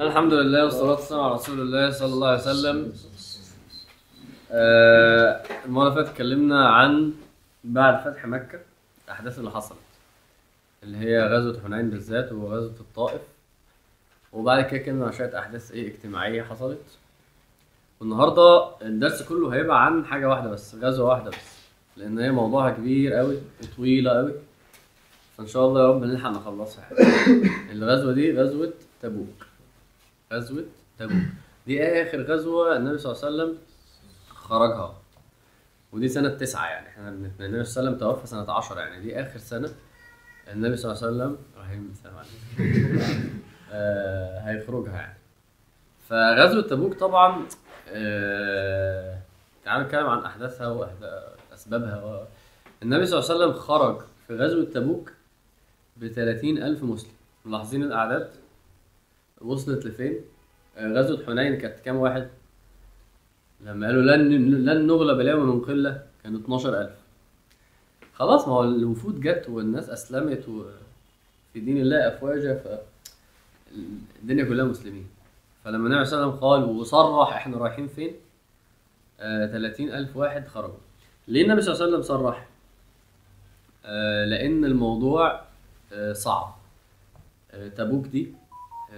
الحمد 0.00 0.32
لله 0.32 0.64
والصلاة 0.64 0.90
والسلام 0.90 1.20
على 1.20 1.34
رسول 1.34 1.60
الله 1.60 1.90
صلى 1.90 2.12
الله 2.14 2.28
عليه 2.28 2.40
وسلم. 2.40 2.92
آه، 4.50 5.42
المرة 5.64 5.82
اللي 5.88 5.94
فاتت 5.94 6.08
اتكلمنا 6.08 6.68
عن 6.68 7.12
بعد 7.64 8.04
فتح 8.04 8.26
مكة 8.26 8.60
الأحداث 9.04 9.38
اللي 9.38 9.50
حصلت 9.50 9.78
اللي 10.82 10.98
هي 10.98 11.26
غزوة 11.28 11.60
حنين 11.64 11.90
بالذات 11.90 12.32
وغزوة 12.32 12.74
الطائف. 12.80 13.20
وبعد 14.32 14.64
كده 14.64 14.80
اتكلمنا 14.80 15.06
عن 15.06 15.12
شوية 15.12 15.38
أحداث 15.38 15.72
إيه 15.72 15.88
اجتماعية 15.88 16.42
حصلت. 16.42 16.78
والنهاردة 18.00 18.70
الدرس 18.82 19.22
كله 19.22 19.54
هيبقى 19.54 19.86
عن 19.86 20.04
حاجة 20.04 20.28
واحدة 20.28 20.50
بس 20.50 20.74
غزوة 20.74 21.08
واحدة 21.08 21.30
بس 21.30 21.36
لأن 21.96 22.18
هي 22.18 22.30
موضوعها 22.30 22.70
كبير 22.70 23.12
قوي 23.12 23.36
وطويلة 23.62 24.10
قوي 24.10 24.32
فإن 25.38 25.46
شاء 25.46 25.66
الله 25.66 25.80
يا 25.82 25.88
رب 25.88 26.04
نلحق 26.04 26.30
نخلصها. 26.30 26.88
الغزوة 27.72 28.12
دي 28.12 28.38
غزوة 28.40 28.72
تبوك. 29.02 29.46
غزوة 30.36 30.64
تبوك. 30.98 31.22
دي 31.66 31.82
آخر 31.82 32.22
غزوة 32.22 32.76
النبي 32.76 32.98
صلى 32.98 33.12
الله 33.12 33.24
عليه 33.24 33.34
وسلم 33.34 33.58
خرجها. 34.28 34.94
ودي 35.92 36.08
سنة 36.08 36.28
تسعة 36.28 36.66
يعني. 36.66 36.88
إحنا 36.88 37.08
النبي 37.08 37.28
صلى 37.38 37.46
الله 37.46 37.56
عليه 37.56 37.62
وسلم 37.62 37.98
توفى 37.98 38.26
سنة 38.26 38.52
عشرة 38.52 38.80
يعني. 38.80 39.00
دي 39.00 39.20
آخر 39.20 39.38
سنة 39.38 39.70
النبي 40.52 40.76
صلى 40.76 40.92
الله 40.92 41.04
عليه 41.04 41.14
وسلم 41.16 41.38
رحيم 41.58 41.92
السلام 41.92 42.14
عليكم. 42.16 42.34
آه 43.72 44.40
هيخرجها 44.40 44.96
يعني. 44.96 45.18
فغزوة 46.08 46.62
تبوك 46.62 46.94
طبعا 46.94 47.46
آه 47.88 49.18
تعالوا 49.64 49.86
نتكلم 49.86 50.06
عن 50.06 50.18
أحداثها 50.18 50.68
وأسبابها 50.68 52.04
و... 52.04 52.24
النبي 52.82 53.06
صلى 53.06 53.18
الله 53.18 53.30
عليه 53.30 53.44
وسلم 53.44 53.60
خرج 53.60 54.00
في 54.26 54.36
غزوة 54.36 54.64
تبوك 54.64 55.12
ب 55.96 56.04
ألف 56.04 56.82
مسلم. 56.82 57.12
ملاحظين 57.44 57.82
الأعداد؟ 57.82 58.30
وصلت 59.44 59.86
لفين؟ 59.86 60.14
آه، 60.76 60.92
غزوة 60.92 61.26
حنين 61.26 61.58
كانت 61.58 61.80
كام 61.80 61.96
واحد؟ 61.96 62.28
لما 63.60 63.86
قالوا 63.86 64.02
لن 64.02 64.64
لن 64.64 64.86
نغلب 64.86 65.20
اليوم 65.20 65.46
من 65.46 65.60
قلة 65.60 66.02
كانوا 66.22 66.40
12000 66.40 66.90
خلاص 68.14 68.48
ما 68.48 68.54
هو 68.54 68.64
الوفود 68.64 69.20
جت 69.20 69.48
والناس 69.48 69.90
أسلمت 69.90 70.48
و... 70.48 70.64
في 71.52 71.60
دين 71.60 71.76
الله 71.76 72.08
أفواجا 72.08 72.54
ف 72.54 72.68
الدنيا 74.22 74.44
كلها 74.44 74.64
مسلمين 74.64 75.06
فلما 75.64 75.88
النبي 75.88 76.04
صلى 76.04 76.16
الله 76.18 76.26
عليه 76.26 76.36
وسلم 76.36 76.48
قال 76.48 76.64
وصرح 76.64 77.34
إحنا 77.36 77.56
رايحين 77.58 77.86
فين؟ 77.86 78.12
آه 79.20 79.46
30000 79.46 80.16
واحد 80.16 80.46
خرجوا 80.48 80.74
ليه 81.28 81.42
النبي 81.42 81.60
صلى 81.62 81.74
الله 81.74 81.84
عليه 81.84 81.92
وسلم 81.96 82.02
صرح؟ 82.02 82.48
آه 83.84 84.24
لأن 84.24 84.64
الموضوع 84.64 85.40
آه 85.92 86.12
صعب 86.12 86.54
آه 87.50 87.68
تبوك 87.68 88.06
دي 88.06 88.32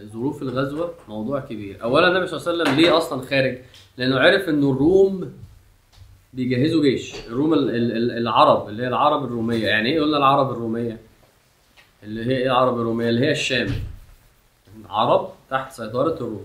ظروف 0.05 0.43
الغزوة 0.43 0.95
موضوع 1.09 1.41
كبير. 1.41 1.83
أولا 1.83 2.09
النبي 2.09 2.27
صلى 2.27 2.41
الله 2.41 2.49
عليه 2.49 2.63
وسلم 2.63 2.81
ليه 2.81 2.97
أصلا 2.99 3.23
خارج؟ 3.27 3.59
لأنه 3.99 4.19
عرف 4.21 4.49
إن 4.49 4.71
الروم 4.71 5.33
بيجهزوا 6.33 6.83
جيش. 6.83 7.27
الروم 7.27 7.55
ال- 7.55 7.71
ال- 7.71 7.93
ال- 7.97 8.11
العرب 8.19 8.69
اللي 8.69 8.83
هي 8.83 8.89
العرب 8.89 9.25
الرومية. 9.25 9.67
يعني 9.69 9.93
إيه 9.93 10.01
قلنا 10.01 10.17
العرب 10.17 10.51
الرومية؟ 10.53 10.99
اللي 12.03 12.25
هي 12.27 12.37
إيه 12.37 12.47
العرب 12.47 12.81
الرومية؟ 12.81 13.09
اللي 13.09 13.27
هي 13.27 13.31
الشام. 13.31 13.69
عرب 14.89 15.31
تحت 15.51 15.73
سيطرة 15.73 16.15
الروم. 16.15 16.45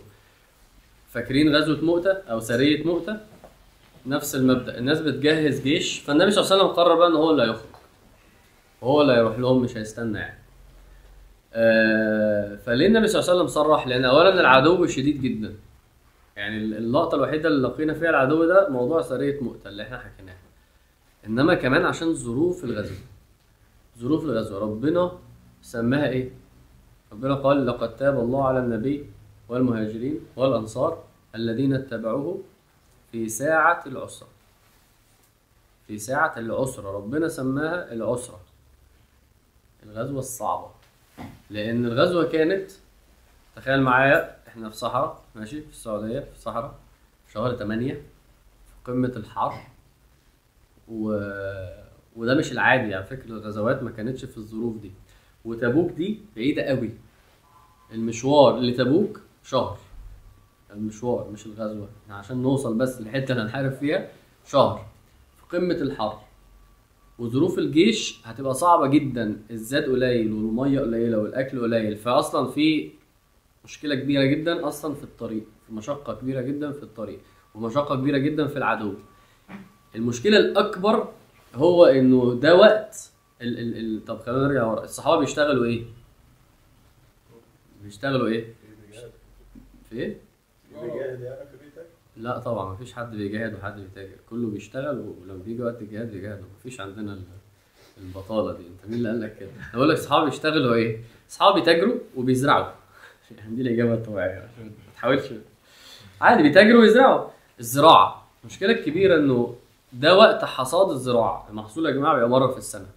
فاكرين 1.09 1.55
غزوة 1.55 1.81
مؤتة 1.85 2.11
أو 2.11 2.39
سرية 2.39 2.83
مؤتة؟ 2.83 3.17
نفس 4.05 4.35
المبدأ. 4.35 4.77
الناس 4.77 4.99
بتجهز 5.02 5.61
جيش. 5.61 5.99
فالنبي 5.99 6.31
صلى 6.31 6.44
الله 6.44 6.53
عليه 6.53 6.63
وسلم 6.63 6.75
قرر 6.75 6.95
بقى 6.95 7.07
إن 7.07 7.16
هو 7.16 7.31
اللي 7.31 7.44
هيخرج. 7.44 7.66
وهو 8.81 9.02
اللي 9.02 9.13
هيروح 9.13 9.39
لهم 9.39 9.61
مش 9.61 9.77
هيستنى 9.77 10.19
يعني. 10.19 10.39
آه 11.53 12.41
فليه 12.72 12.88
النبي 12.88 13.08
صلى 13.08 13.19
الله 13.19 13.31
عليه 13.31 13.41
وسلم 13.41 13.47
صرح 13.64 13.88
لأن 13.88 14.05
أولا 14.05 14.39
العدو 14.39 14.86
شديد 14.86 15.22
جدا. 15.22 15.55
يعني 16.36 16.58
اللقطة 16.58 17.16
الوحيدة 17.16 17.50
اللي 17.50 17.67
لقينا 17.67 17.94
فيها 17.94 18.09
العدو 18.09 18.45
ده 18.45 18.69
موضوع 18.69 19.02
سرية 19.02 19.41
مؤتة 19.41 19.67
اللي 19.67 19.83
إحنا 19.83 20.00
حكيناها. 20.00 20.41
إنما 21.28 21.53
كمان 21.53 21.86
عشان 21.86 22.13
ظروف 22.13 22.63
الغزو. 22.63 22.95
ظروف 24.00 24.23
الغزو. 24.23 24.57
ربنا 24.57 25.12
سماها 25.62 26.09
إيه؟ 26.09 26.31
ربنا 27.12 27.35
قال 27.35 27.66
لقد 27.66 27.95
تاب 27.95 28.19
الله 28.19 28.47
على 28.47 28.59
النبي 28.59 29.09
والمهاجرين 29.50 30.19
والأنصار 30.35 31.03
الذين 31.35 31.74
اتبعوه 31.74 32.41
في 33.12 33.29
ساعة 33.29 33.84
العسرة. 33.88 34.29
في 35.88 35.97
ساعة 35.97 36.34
العسرة. 36.38 36.91
ربنا 36.91 37.28
سماها 37.28 37.94
العسرة. 37.94 38.40
الغزوة 39.84 40.19
الصعبة. 40.19 40.81
لأن 41.49 41.85
الغزوة 41.85 42.29
كانت 42.31 42.72
تخيل 43.55 43.81
معايا 43.81 44.38
إحنا 44.47 44.69
في 44.69 44.75
صحراء 44.77 45.22
ماشي 45.35 45.61
في 45.61 45.69
السعودية 45.69 46.19
في 46.19 46.31
الصحراء 46.35 46.75
في 47.25 47.31
شهر 47.33 47.55
8 47.55 47.94
في 47.94 48.01
قمة 48.91 49.13
الحر 49.16 49.53
و... 50.88 51.09
وده 52.16 52.35
مش 52.35 52.51
العادي 52.51 52.89
يعني 52.89 53.03
فكرة 53.05 53.25
الغزوات 53.31 53.83
ما 53.83 53.91
كانتش 53.91 54.25
في 54.25 54.38
الظروف 54.38 54.77
دي. 54.81 54.91
وتبوك 55.45 55.91
دي 55.91 56.19
بعيدة 56.35 56.63
قوي. 56.63 56.89
المشوار 57.91 58.59
لتبوك 58.59 59.21
شهر. 59.44 59.77
المشوار 60.71 61.29
مش 61.31 61.45
الغزوة. 61.45 61.89
يعني 62.07 62.19
عشان 62.19 62.41
نوصل 62.41 62.77
بس 62.77 63.01
للحتة 63.01 63.31
اللي 63.31 63.44
هنحارب 63.44 63.71
فيها 63.71 64.09
شهر. 64.45 64.85
في 65.38 65.57
قمة 65.57 65.73
الحر 65.75 66.21
وظروف 67.21 67.59
الجيش 67.59 68.21
هتبقى 68.23 68.53
صعبة 68.53 68.87
جدا 68.87 69.41
الزاد 69.51 69.83
قليل 69.83 70.31
والمية 70.33 70.79
قليلة 70.79 71.17
والأكل 71.17 71.61
قليل 71.61 71.95
فأصلا 71.95 72.47
في 72.51 72.91
مشكلة 73.65 73.95
كبيرة 73.95 74.25
جدا 74.25 74.67
أصلا 74.67 74.93
في 74.95 75.03
الطريق 75.03 75.43
في 75.67 75.73
مشقة 75.73 76.13
كبيرة 76.13 76.41
جدا 76.41 76.71
في 76.71 76.83
الطريق 76.83 77.19
ومشقة 77.55 77.95
كبيرة 77.95 78.17
جدا 78.17 78.47
في 78.47 78.57
العدو 78.57 78.93
المشكلة 79.95 80.37
الأكبر 80.37 81.11
هو 81.55 81.85
إنه 81.85 82.39
ده 82.39 82.55
وقت 82.55 83.11
ال 83.41 83.59
ال 83.59 83.77
ال 83.97 84.05
طب 84.05 84.19
خلينا 84.19 84.47
نرجع 84.47 84.65
ورا 84.65 84.83
الصحابة 84.83 85.19
بيشتغلوا 85.19 85.65
إيه؟ 85.65 85.83
بيشتغلوا 87.83 88.27
إيه؟ 88.27 88.53
في 89.89 89.95
إيه؟ 89.95 90.17
بيجاهد 90.71 91.21
يعني 91.21 91.49
في 91.49 91.57
بيتك 91.65 91.88
لا 92.17 92.39
طبعا 92.39 92.73
مفيش 92.73 92.94
حد 92.94 93.11
بيجاهد 93.16 93.53
وحد 93.53 93.75
بيتاجر. 93.79 94.16
كله 94.29 94.47
بيشتغل 94.47 94.99
ولما 94.99 95.44
بيجي 95.45 95.61
وقت 95.63 95.81
الجهاد 95.81 96.11
بيجاهد. 96.11 96.44
مفيش 96.59 96.81
عندنا 96.81 97.13
ال- 97.13 97.22
البطالة 98.01 98.57
دي. 98.57 98.63
انت 98.67 98.85
مين 98.85 98.94
اللي 98.97 99.09
قال 99.09 99.22
لك 99.22 99.38
كده؟ 99.39 99.49
بقول 99.73 99.89
لك 99.89 99.97
اصحابي 99.97 100.29
بيشتغلوا 100.29 100.75
إيه؟ 100.75 101.00
اصحابي 101.29 101.59
بيتاجروا 101.59 101.95
وبيزرعوا. 102.16 102.71
يعني 103.38 103.55
دي 103.55 103.61
الإجابة 103.61 103.94
الطبيعية. 103.94 104.31
عشان 104.53 104.63
ما 104.66 104.71
تحاولش. 104.95 105.25
عادي 106.21 106.44
بيتاجروا 106.44 106.81
ويزرعوا 106.81 107.29
الزراعة. 107.59 108.27
المشكلة 108.44 108.71
الكبيرة 108.71 109.16
إنه 109.16 109.55
ده 109.94 110.17
وقت 110.17 110.45
حصاد 110.45 110.89
الزراعة. 110.89 111.47
المحصول 111.50 111.85
يا 111.85 111.91
جماعة 111.91 112.13
بيبقى 112.13 112.29
مرة 112.29 112.51
في 112.51 112.57
السنة. 112.57 112.88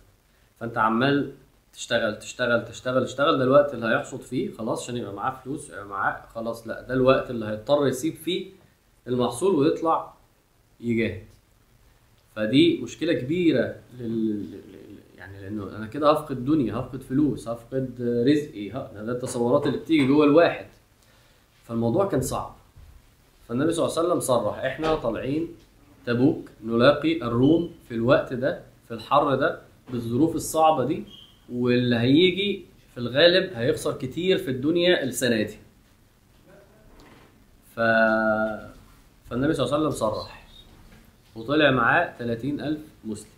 فأنت 0.60 0.78
عمال 0.78 1.32
تشتغل 1.72 2.18
تشتغل 2.18 2.64
تشتغل 2.64 3.04
تشتغل. 3.06 3.38
ده 3.38 3.44
الوقت 3.44 3.74
اللي 3.74 3.86
هيحصد 3.86 4.20
فيه 4.20 4.52
خلاص 4.52 4.82
عشان 4.82 4.96
يبقى 4.96 5.12
معاه 5.12 5.30
فلوس 5.44 5.70
يبقى 5.70 5.84
معاه 5.84 6.20
خلاص 6.34 6.68
لا 6.68 6.80
ده 6.82 6.94
الوقت 6.94 7.30
اللي 7.30 7.46
هيضطر 7.46 7.86
يسيب 7.86 8.14
فيه 8.14 8.50
المحصول 9.08 9.54
ويطلع 9.54 10.14
يجاهد. 10.80 11.22
فدي 12.36 12.78
مشكلة 12.82 13.12
كبيرة 13.12 13.76
لل... 14.00 14.46
يعني 15.18 15.42
لأنه 15.42 15.76
أنا 15.76 15.86
كده 15.86 16.10
هفقد 16.10 16.44
دنيا 16.44 16.74
هفقد 16.74 17.02
فلوس 17.02 17.48
هفقد 17.48 17.90
رزقي. 18.28 18.68
ده 18.68 19.12
التصورات 19.12 19.66
اللي 19.66 19.78
بتيجي 19.78 20.06
جوه 20.06 20.24
الواحد. 20.24 20.66
فالموضوع 21.64 22.08
كان 22.08 22.20
صعب. 22.20 22.54
فالنبي 23.48 23.72
صلى 23.72 23.86
الله 23.86 23.98
عليه 23.98 24.08
وسلم 24.08 24.20
صرح 24.20 24.58
إحنا 24.58 24.94
طالعين 24.94 25.48
تبوك 26.06 26.50
نلاقي 26.64 27.22
الروم 27.22 27.70
في 27.88 27.94
الوقت 27.94 28.32
ده 28.32 28.62
في 28.88 28.94
الحر 28.94 29.34
ده 29.34 29.60
بالظروف 29.92 30.34
الصعبة 30.34 30.84
دي 30.84 31.02
واللي 31.52 31.96
هيجي 31.96 32.64
في 32.94 33.00
الغالب 33.00 33.52
هيخسر 33.52 33.92
كتير 33.98 34.38
في 34.38 34.50
الدنيا 34.50 35.02
السنة 35.02 35.42
دي. 35.42 35.56
ف... 37.76 37.80
فالنبي 39.30 39.52
صلى 39.54 39.64
الله 39.66 39.76
عليه 39.76 39.86
وسلم 39.86 39.98
صرح. 40.00 40.44
وطلع 41.34 41.70
معاه 41.70 42.12
30000 42.18 42.78
مسلم. 43.04 43.28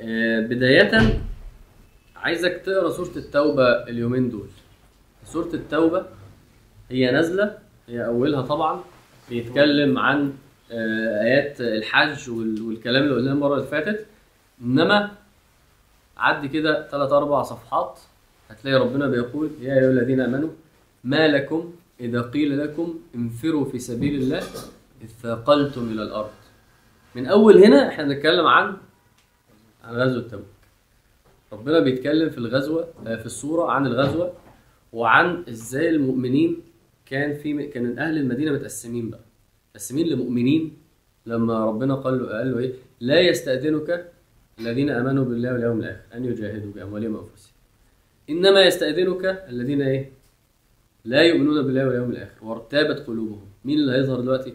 آه، 0.00 0.40
بداية 0.40 1.20
عايزك 2.16 2.62
تقرأ 2.66 2.90
سورة 2.90 3.16
التوبة 3.16 3.82
اليومين 3.82 4.30
دول. 4.30 4.46
سورة 5.24 5.54
التوبة 5.54 6.06
هي 6.90 7.10
نازلة 7.10 7.58
هي 7.88 8.06
أولها 8.06 8.42
طبعا 8.42 8.80
بيتكلم 9.28 9.98
عن 9.98 10.32
آه، 10.72 11.22
آيات 11.22 11.60
الحج 11.60 12.30
وال- 12.30 12.62
والكلام 12.62 13.02
اللي 13.02 13.14
قلناه 13.14 13.32
المرة 13.32 13.54
اللي 13.54 13.66
فاتت. 13.66 14.06
إنما 14.62 15.10
عدي 16.16 16.48
كده 16.48 16.88
ثلاث 16.88 17.12
أربع 17.12 17.42
صفحات 17.42 17.98
هتلاقي 18.50 18.76
ربنا 18.84 19.06
بيقول 19.06 19.50
يا 19.60 19.74
أيها 19.74 19.90
الذين 19.90 20.20
آمنوا 20.20 20.50
ما 21.04 21.28
لكم 21.28 21.72
إذا 22.00 22.22
قيل 22.22 22.58
لكم 22.58 23.00
انفروا 23.14 23.64
في 23.64 23.78
سبيل 23.78 24.14
الله 24.22 24.38
إذ 25.02 25.08
ثاقلتم 25.22 25.92
إلى 25.92 26.02
الأرض. 26.02 26.30
من 27.14 27.26
أول 27.26 27.64
هنا 27.64 27.88
إحنا 27.88 28.04
بنتكلم 28.04 28.46
عن 28.46 28.76
عن 29.84 29.94
غزوة 29.94 30.28
تبوك. 30.28 30.44
ربنا 31.52 31.78
بيتكلم 31.80 32.30
في 32.30 32.38
الغزوة 32.38 32.88
آه، 33.06 33.16
في 33.16 33.26
السورة 33.26 33.70
عن 33.70 33.86
الغزوة 33.86 34.32
وعن 34.92 35.44
إزاي 35.48 35.88
المؤمنين 35.88 36.62
كان 37.06 37.34
في 37.34 37.66
كان 37.66 37.98
أهل 37.98 38.18
المدينة 38.18 38.52
متقسمين 38.52 39.10
بقى. 39.10 39.20
متقسمين 39.70 40.06
لمؤمنين 40.06 40.76
لما 41.26 41.66
ربنا 41.66 41.94
قال 41.94 42.18
له 42.18 42.28
قال 42.38 42.52
له 42.52 42.58
إيه؟ 42.58 42.72
لا 43.00 43.20
يستأذنك 43.20 44.12
الذين 44.60 44.90
آمنوا 44.90 45.24
بالله 45.24 45.52
واليوم 45.52 45.78
الآخر 45.80 46.00
أن 46.14 46.24
يجاهدوا 46.24 46.72
بأموالهم 46.72 47.14
وأنفسهم. 47.14 47.52
إنما 48.30 48.60
يستأذنك 48.66 49.44
الذين 49.48 49.82
إيه؟ 49.82 50.12
لا 51.04 51.22
يؤمنون 51.22 51.62
بالله 51.66 51.86
واليوم 51.86 52.10
الآخر 52.10 52.44
وارتابت 52.44 53.06
قلوبهم. 53.06 53.46
مين 53.64 53.78
اللي 53.78 53.92
هيظهر 53.92 54.20
دلوقتي؟ 54.20 54.54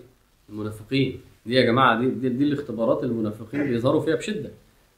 المنافقين. 0.50 1.20
دي 1.46 1.54
يا 1.54 1.62
جماعة 1.66 2.00
دي 2.00 2.10
دي, 2.10 2.30
دي 2.30 2.44
الاختبارات 2.44 3.04
المنافقين 3.04 3.64
بيظهروا 3.64 4.02
فيها 4.02 4.16
بشدة. 4.16 4.52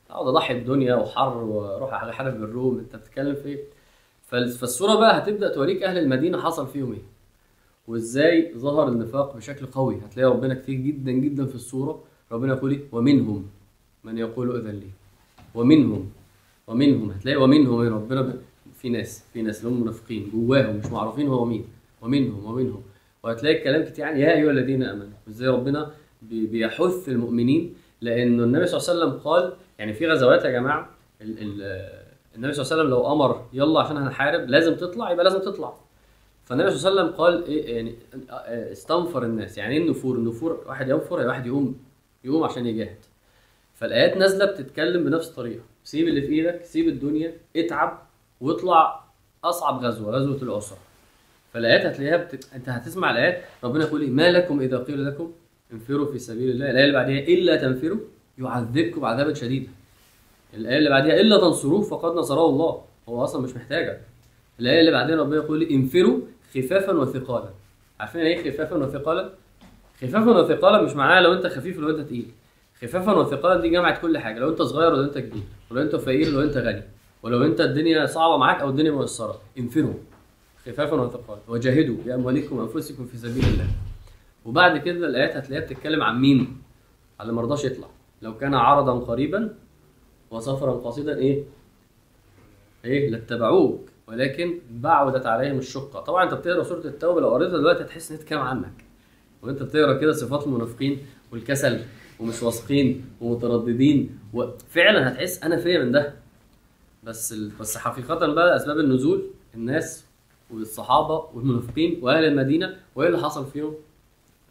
اقعد 0.09 0.27
اضحي 0.27 0.57
الدنيا 0.57 0.95
وحر 0.95 1.38
وأروح 1.38 1.94
احارب 1.94 2.44
الروم. 2.44 2.80
أنت 2.80 2.95
بتتكلم 2.95 3.36
في 3.36 3.45
إيه؟ 3.50 3.63
فال- 4.27 4.50
فالصورة 4.50 4.95
بقى 5.00 5.18
هتبدأ 5.18 5.53
توريك 5.56 5.83
أهل 5.83 5.98
المدينة 5.98 6.42
حصل 6.42 6.68
فيهم 6.68 6.92
إيه. 6.94 7.01
وإزاي 7.88 8.54
ظهر 8.57 8.88
النفاق 8.88 9.36
بشكل 9.36 9.65
قوي. 9.65 9.97
هتلاقي 10.06 10.30
ربنا 10.31 10.54
كتير 10.54 10.75
جدا 10.75 11.12
جدا 11.12 11.45
في 11.45 11.56
الصورة. 11.56 12.04
ربنا 12.31 12.54
يقول 12.54 12.71
إيه؟ 12.71 12.80
ومنهم. 12.92 13.45
من 14.04 14.18
يقول 14.18 14.56
إذن 14.56 14.69
لي؟ 14.75 14.88
ومنهم. 15.56 16.09
ومنهم. 16.68 17.12
هتلاقي 17.12 17.38
ومنهم. 17.38 17.81
ربنا. 17.81 18.38
في 18.81 18.89
ناس 18.89 19.24
في 19.33 19.42
ناس 19.42 19.60
اللي 19.66 19.75
هم 19.75 19.81
منافقين 19.81 20.30
جواهم 20.33 20.75
مش 20.75 20.86
معروفين 20.86 21.28
هو 21.28 21.45
مين 21.45 21.66
ومنهم 22.01 22.45
ومنهم. 22.45 22.81
وهتلاقي 23.24 23.57
الكلام 23.57 23.83
كتير 23.86 24.06
يعني 24.06 24.22
يا 24.22 24.33
أيها 24.33 24.51
الذين 24.51 24.83
آمنوا 24.83 25.07
إزاي 25.30 25.48
ربنا 25.48 25.92
بي- 26.22 26.45
بيحث 26.45 27.10
المؤمنين 27.10 27.74
لأنه 28.01 28.44
النبي 28.44 28.68
صلى 28.68 28.80
الله 28.80 28.89
عليه 29.06 29.13
وسلم 29.16 29.19
قال 29.31 29.54
يعني 29.80 29.94
في 29.94 30.07
غزوات 30.07 30.45
يا 30.45 30.51
جماعة 30.51 30.89
ال 31.22 31.39
ال 31.39 31.62
النبي 32.36 32.54
صلى 32.54 32.63
الله 32.63 32.74
عليه 32.74 32.83
وسلم 32.83 32.89
لو 32.89 33.12
أمر 33.13 33.45
يلا 33.54 33.80
عشان 33.81 33.98
هنحارب 33.98 34.50
لازم 34.50 34.75
تطلع 34.75 35.12
يبقى 35.12 35.24
لازم 35.24 35.39
تطلع. 35.39 35.74
فالنبي 36.44 36.72
صلى 36.72 36.89
الله 36.89 37.01
عليه 37.01 37.12
وسلم 37.12 37.22
قال 37.24 37.45
إيه 37.45 37.75
يعني 37.75 37.95
استنفر 38.72 39.24
الناس. 39.24 39.57
يعني 39.57 39.75
إيه 39.78 39.81
النفور؟ 39.83 40.16
النفور 40.16 40.63
واحد 40.68 40.89
ينفر 40.89 41.16
يعني 41.18 41.28
واحد 41.30 41.45
يقوم 41.45 41.75
يقوم 42.24 42.44
عشان 42.44 42.66
يجاهد. 42.66 42.98
فالآيات 43.75 44.18
نازلة 44.18 44.45
بتتكلم 44.45 45.04
بنفس 45.04 45.30
الطريقة. 45.30 45.62
سيب 45.83 46.07
اللي 46.07 46.22
في 46.22 46.28
إيدك 46.33 46.66
سيب 46.66 46.88
الدنيا 46.88 47.33
اتعب 47.56 48.01
واطلع 48.41 49.03
أصعب 49.43 49.85
غزوة 49.85 50.11
غزوة 50.15 50.41
العسره 50.41 50.77
فالآيات 51.53 51.85
هتلاقيها 51.85 52.17
بت... 52.17 52.47
أنت 52.55 52.69
هتسمع 52.69 53.11
الآيات 53.11 53.43
ربنا 53.63 53.83
يقول 53.83 54.01
إيه؟ 54.01 54.09
ما 54.09 54.31
لكم 54.31 54.61
إذا 54.61 54.77
قيل 54.77 55.05
لكم 55.05 55.31
انفروا 55.73 56.11
في 56.11 56.19
سبيل 56.19 56.49
الله. 56.49 56.71
الآية 56.71 56.83
اللي 56.85 56.93
بعديها 56.93 57.27
إلا 57.27 57.55
تنفروا 57.55 57.99
يعذبكم 58.38 59.05
عذابا 59.05 59.33
شديدا. 59.33 59.71
الآية 60.53 60.77
اللي 60.77 60.89
بعديها 60.89 61.13
إلا 61.13 61.38
تنصروه 61.38 61.81
فقد 61.81 62.15
نصره 62.15 62.45
الله. 62.45 62.81
هو 63.09 63.23
أصلا 63.23 63.41
مش 63.41 63.55
محتاجك. 63.55 64.01
الآية 64.59 64.79
اللي 64.79 64.91
بعدين 64.91 65.17
ربنا 65.19 65.35
يقول 65.35 65.63
انفروا 65.63 66.19
خفافا 66.55 66.91
وثقالا. 66.94 67.49
عارفين 67.99 68.21
إيه 68.21 68.51
خفافا 68.51 68.75
وثقالا؟ 68.75 69.29
خفافا 70.01 70.31
وثقالا 70.31 70.81
مش 70.81 70.94
معناها 70.94 71.21
لو 71.21 71.33
أنت 71.33 71.47
خفيف 71.47 71.77
لو 71.79 71.89
أنت 71.89 72.07
تقيل. 72.07 72.31
خفافا 72.81 73.11
وثقالا 73.11 73.61
دي 73.61 73.69
جمعت 73.69 74.01
كل 74.01 74.17
حاجة 74.17 74.39
لو 74.39 74.49
أنت 74.49 74.61
صغير 74.61 74.94
ولا 74.94 75.03
أنت 75.03 75.17
كبير 75.17 75.44
ولو 75.71 75.81
أنت 75.81 75.95
فقير 75.95 76.35
ولا 76.37 76.44
أنت 76.44 76.57
غني. 76.57 76.83
ولو 77.23 77.44
انت 77.45 77.62
الدنيا 77.62 78.06
صعبة 78.06 78.38
معاك 78.38 78.62
أو 78.62 78.69
الدنيا 78.69 78.91
ميسره 78.91 79.41
انفروا 79.59 79.94
خفافا 80.65 80.95
وثقالا 81.01 81.41
وجاهدوا 81.47 81.95
باموالكم 82.06 82.57
وانفسكم 82.57 83.06
في 83.06 83.18
سبيل 83.18 83.45
الله. 83.45 83.68
وبعد 84.45 84.77
كده 84.77 85.07
الآيات 85.07 85.35
هتلاقيها 85.35 85.65
بتتكلم 85.65 86.03
عن 86.03 86.21
مين؟ 86.21 86.57
على 87.19 87.29
اللي 87.29 87.41
مرضاش 87.41 87.65
يطلع. 87.65 87.88
لو 88.21 88.38
كان 88.38 88.53
عرضا 88.53 89.00
قريبا 89.00 89.56
وسفرا 90.31 90.71
قصيدا 90.71 91.18
إيه؟ 91.18 91.44
إيه؟ 92.85 93.09
لاتبعوك. 93.09 93.89
ولكن 94.07 94.59
بعدت 94.71 95.25
عليهم 95.25 95.57
الشقة. 95.57 96.00
طبعا 96.00 96.23
أنت 96.23 96.33
بتقرأ 96.33 96.63
سورة 96.63 96.85
التوبة 96.85 97.21
لو 97.21 97.29
قريتها 97.29 97.57
دلوقتي 97.57 97.83
هتحس 97.83 98.12
إن 98.12 98.18
هي 98.31 98.38
عنك. 98.38 98.73
وأنت 99.41 99.63
بتقرأ 99.63 99.94
كده 99.97 100.12
صفات 100.12 100.44
المنافقين 100.44 101.00
والكسل 101.31 101.81
ومش 102.19 102.44
واثقين 102.44 103.06
ومترددين 103.21 104.19
وفعلا 104.33 105.09
هتحس 105.12 105.44
أنا 105.44 105.57
فيا 105.57 105.83
من 105.83 105.91
ده. 105.91 106.13
بس 107.03 107.33
ال... 107.33 107.50
بس 107.59 107.77
حقيقة 107.77 108.27
بقى 108.27 108.56
أسباب 108.56 108.80
النزول 108.80 109.30
الناس 109.56 110.06
والصحابة 110.51 111.30
والمنافقين 111.33 112.00
وأهل 112.03 112.24
المدينة 112.25 112.80
وإيه 112.95 113.07
اللي 113.09 113.19
حصل 113.21 113.45
فيهم 113.51 113.75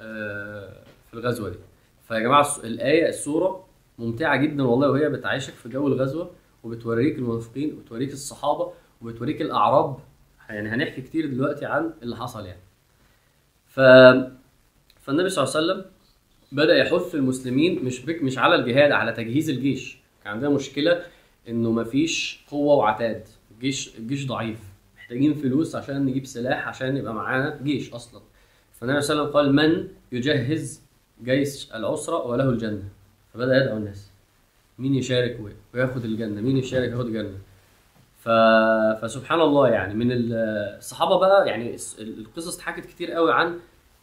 آه، 0.00 0.82
في 1.10 1.14
الغزوة 1.14 1.48
دي. 1.48 1.56
فيا 2.08 2.18
جماعة 2.18 2.46
الآية 2.64 3.08
السورة 3.08 3.66
ممتعة 3.98 4.36
جدا 4.36 4.62
والله 4.62 4.90
وهي 4.90 5.08
بتعيشك 5.08 5.52
في 5.54 5.68
جو 5.68 5.86
الغزوة 5.88 6.30
وبتوريك 6.64 7.16
المنافقين 7.18 7.72
وبتوريك 7.74 8.12
الصحابة 8.12 8.72
وبتوريك 9.02 9.42
الأعراب. 9.42 9.96
يعني 10.48 10.68
هنحكي 10.68 11.00
كتير 11.02 11.26
دلوقتي 11.26 11.66
عن 11.66 11.92
اللي 12.02 12.16
حصل 12.16 12.46
يعني. 12.46 12.60
ف 13.66 13.80
فالنبي 15.00 15.28
صلى 15.28 15.44
الله 15.44 15.56
عليه 15.56 15.66
وسلم 15.66 15.84
بدأ 16.52 16.76
يحث 16.76 17.14
المسلمين 17.14 17.84
مش 17.84 18.04
بك 18.06 18.22
مش 18.22 18.38
على 18.38 18.54
الجهاد 18.54 18.90
على 18.92 19.12
تجهيز 19.12 19.50
الجيش. 19.50 19.98
كان 20.24 20.32
عندنا 20.32 20.50
مشكلة 20.50 21.02
انه 21.48 21.70
مفيش 21.70 22.44
قوة 22.50 22.74
وعتاد. 22.74 23.28
الجيش 23.54 23.98
الجيش 23.98 24.26
ضعيف. 24.26 24.58
محتاجين 24.96 25.34
فلوس 25.34 25.76
عشان 25.76 26.04
نجيب 26.06 26.26
سلاح 26.26 26.68
عشان 26.68 26.96
يبقى 26.96 27.14
معانا 27.14 27.58
جيش 27.62 27.92
أصلا. 27.92 28.20
فالنبي 28.72 29.00
صلى 29.00 29.12
الله 29.14 29.22
عليه 29.22 29.30
وسلم 29.30 29.56
قال 29.62 29.70
من 29.70 29.88
يجهز 30.12 30.82
جيش 31.24 31.72
العسرة 31.74 32.26
وله 32.26 32.48
الجنة؟ 32.48 32.82
فبدأ 33.34 33.56
يدعو 33.64 33.76
الناس. 33.76 34.10
مين 34.78 34.94
يشارك 34.94 35.40
وياخد 35.74 36.04
الجنة؟ 36.04 36.40
مين 36.40 36.56
يشارك 36.56 36.88
وياخد 36.88 37.06
الجنة؟ 37.06 37.38
ف... 38.18 38.28
فسبحان 39.02 39.40
الله 39.40 39.68
يعني 39.68 39.94
من 39.94 40.12
ال- 40.12 40.32
الصحابة 40.78 41.18
بقى 41.18 41.48
يعني 41.48 41.76
القصص 41.98 42.54
اتحكت 42.56 42.86
كتير 42.86 43.12
قوي 43.12 43.32
عن 43.32 43.58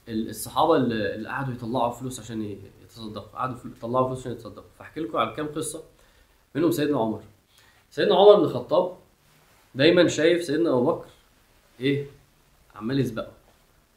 ال- 0.07 0.29
الصحابة 0.29 0.75
اللي 0.75 1.29
قعدوا 1.29 1.53
يطلعوا 1.53 1.91
فلوس 1.91 2.19
عشان 2.19 2.57
يتصدقوا. 2.83 3.27
قعدوا 3.27 3.55
يطلعوا 3.77 4.07
فلوس 4.07 4.19
عشان 4.19 4.31
يتصدقوا. 4.31 4.69
فاحكي 4.79 4.99
لكم 4.99 5.17
على 5.17 5.33
كام 5.35 5.47
قصة. 5.47 5.83
منهم 6.57 6.71
سيدنا 6.71 6.99
عمر. 6.99 7.21
سيدنا 7.91 8.15
عمر 8.15 8.35
بن 8.35 8.43
الخطاب 8.43 8.97
دايما 9.75 10.07
شايف 10.07 10.43
سيدنا 10.43 10.69
أبو 10.69 10.85
بكر 10.85 11.07
إيه؟ 11.79 12.05
عمال 12.75 12.99
يسبقه. 12.99 13.31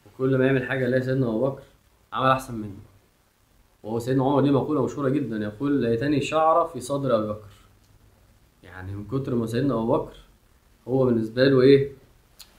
وكل 0.05 0.37
ما 0.37 0.45
يعمل 0.45 0.63
حاجة 0.63 0.85
يلاقي 0.85 1.01
سيدنا 1.01 1.27
أبو 1.27 1.49
بكر 1.49 1.61
عمل 2.13 2.29
أحسن 2.29 2.55
منه. 2.55 2.79
وهو 3.83 3.99
سيدنا 3.99 4.23
عمر 4.23 4.41
ليه 4.41 4.51
مقولة 4.51 4.85
مشهورة 4.85 5.09
جدا 5.09 5.37
يقول 5.37 5.81
ليتني 5.81 6.21
شعره 6.21 6.67
في 6.67 6.79
صدر 6.79 7.17
أبي 7.17 7.27
بكر. 7.27 7.51
يعني 8.63 8.95
من 8.95 9.07
كتر 9.07 9.35
ما 9.35 9.45
سيدنا 9.45 9.73
أبو 9.73 9.97
بكر 9.97 10.15
هو 10.87 11.05
بالنسبة 11.05 11.43
له 11.43 11.61
إيه؟ 11.61 11.91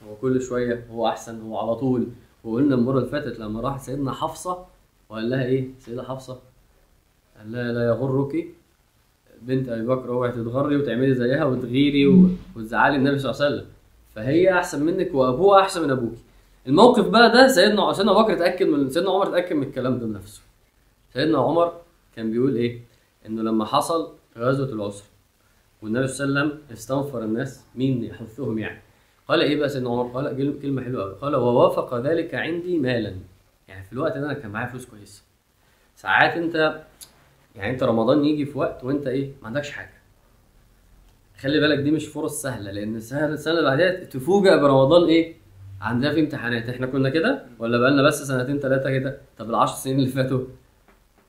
هو 0.07 0.15
كل 0.15 0.41
شوية 0.41 0.87
هو 0.91 1.07
أحسن 1.07 1.41
هو 1.41 1.57
على 1.57 1.75
طول. 1.75 2.07
وقلنا 2.43 2.75
المرة 2.75 2.97
اللي 2.97 3.09
فاتت 3.09 3.39
لما 3.39 3.61
راح 3.61 3.79
سيدنا 3.79 4.11
حفصة 4.11 4.65
وقال 5.09 5.29
لها 5.29 5.45
إيه؟ 5.45 5.69
سيدة 5.79 6.03
حفصة 6.03 6.39
قال 7.37 7.51
لها 7.51 7.71
لا 7.71 7.87
يغرك 7.87 8.47
بنت 9.45 9.69
أبي 9.69 9.85
بكر 9.87 10.09
اوعي 10.09 10.31
تتغري 10.31 10.75
وتعملي 10.77 11.13
زيها 11.13 11.45
وتغيري 11.45 12.07
وتزعلي 12.55 12.95
النبي 12.95 13.19
صلى 13.19 13.31
الله 13.31 13.45
عليه 13.45 13.55
وسلم. 13.55 13.67
فهي 14.15 14.53
أحسن 14.53 14.85
منك 14.85 15.13
وأبوها 15.13 15.61
أحسن 15.61 15.83
من 15.83 15.91
أبوك 15.91 16.13
الموقف 16.67 17.07
بقى 17.09 17.31
ده 17.31 17.47
سيدنا 17.47 17.93
سيدنا 17.93 18.11
ابو 18.11 18.23
بكر 18.23 18.33
اتأكد 18.33 18.67
من 18.67 18.89
سيدنا 18.89 19.09
عمر 19.11 19.27
اتأكد 19.29 19.55
من 19.55 19.63
الكلام 19.63 19.99
ده 19.99 20.05
بنفسه. 20.05 20.41
سيدنا 21.13 21.37
عمر 21.37 21.73
كان 22.15 22.31
بيقول 22.31 22.55
إيه؟ 22.55 22.79
إنه 23.25 23.41
لما 23.41 23.65
حصل 23.65 24.11
غزوة 24.37 24.69
العسره 24.69 25.05
والنبي 25.81 26.07
صلى 26.07 26.27
الله 26.27 26.39
عليه 26.39 26.49
وسلم 26.49 26.61
استنفر 26.73 27.23
الناس 27.23 27.63
مين 27.75 28.03
يحثهم 28.03 28.59
يعني؟ 28.59 28.81
قال 29.27 29.41
إيه 29.41 29.59
بقى 29.59 29.69
سيدنا 29.69 29.89
عمر؟ 29.89 30.07
قال 30.13 30.59
كلمه 30.61 30.81
حلوة 30.83 31.03
قوي 31.03 31.13
قال 31.13 31.35
ووافق 31.35 31.95
ذلك 31.97 32.35
عندي 32.35 32.79
مالا. 32.79 33.15
يعني 33.67 33.83
في 33.83 33.93
الوقت 33.93 34.17
ده 34.17 34.25
أنا 34.25 34.33
كان 34.33 34.51
معايا 34.51 34.67
فلوس 34.67 34.85
كويسة. 34.85 35.23
ساعات 35.95 36.33
أنت 36.37 36.81
يعني 37.55 37.73
انت 37.73 37.83
رمضان 37.83 38.25
يجي 38.25 38.45
في 38.45 38.57
وقت 38.57 38.83
وانت 38.83 39.07
إيه 39.07 39.31
ما 39.41 39.47
عندكش 39.47 39.71
حاجة. 39.71 39.93
خلي 41.39 41.59
بالك 41.59 41.79
دي 41.79 41.91
مش 41.91 42.05
فرص 42.07 42.41
سهلة 42.41 42.71
لأن 42.71 42.95
السنة 42.95 43.25
السنة 43.25 43.53
اللي 43.53 43.69
بعدها 43.69 44.03
تفوجئ 44.03 44.59
برمضان 44.59 45.07
إيه 45.09 45.35
عندنا 45.81 46.13
في 46.13 46.19
امتحانات. 46.19 46.69
إحنا 46.69 46.87
كنا 46.87 47.09
كده 47.09 47.45
ولا 47.59 47.77
بقالنا 47.77 48.01
بس 48.03 48.23
سنتين 48.23 48.59
ثلاثة 48.59 48.89
كده؟ 48.91 49.17
طب 49.37 49.49
العشر 49.49 49.73
سنين 49.75 49.95
اللي 49.99 50.09
فاتوا؟ 50.09 50.45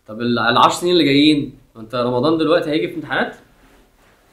طب 0.06 0.20
ال- 0.20 0.38
العشر 0.38 0.80
سنين 0.80 0.92
اللي 0.92 1.04
جايين 1.04 1.58
انت 1.76 1.94
رمضان 1.94 2.38
دلوقتي 2.38 2.70
هيجي 2.70 2.88
في 2.88 2.94
امتحانات؟ 2.94 3.36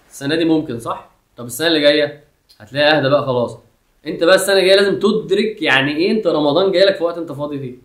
السنة 0.10 0.36
دي 0.36 0.46
ممكن 0.46 0.80
صح؟ 0.80 1.12
طب 1.38 1.46
السنة 1.46 1.68
اللي 1.68 1.80
جاية؟ 1.80 2.24
هتلاقي 2.60 2.98
أهدى 2.98 3.10
بقى 3.10 3.26
خلاص. 3.26 3.58
انت 4.08 4.24
بقى 4.24 4.36
السنة 4.36 4.56
الجاية 4.60 4.76
لازم 4.76 5.00
تدرك 5.00 5.62
يعني 5.62 5.96
إيه 5.96 6.12
انت 6.12 6.28
رمضان 6.28 6.72
جاي 6.72 6.86
لك 6.86 6.96
في 6.96 7.04
وقت 7.04 7.18
انت 7.18 7.32
فاضي 7.32 7.60
فيه. 7.60 7.76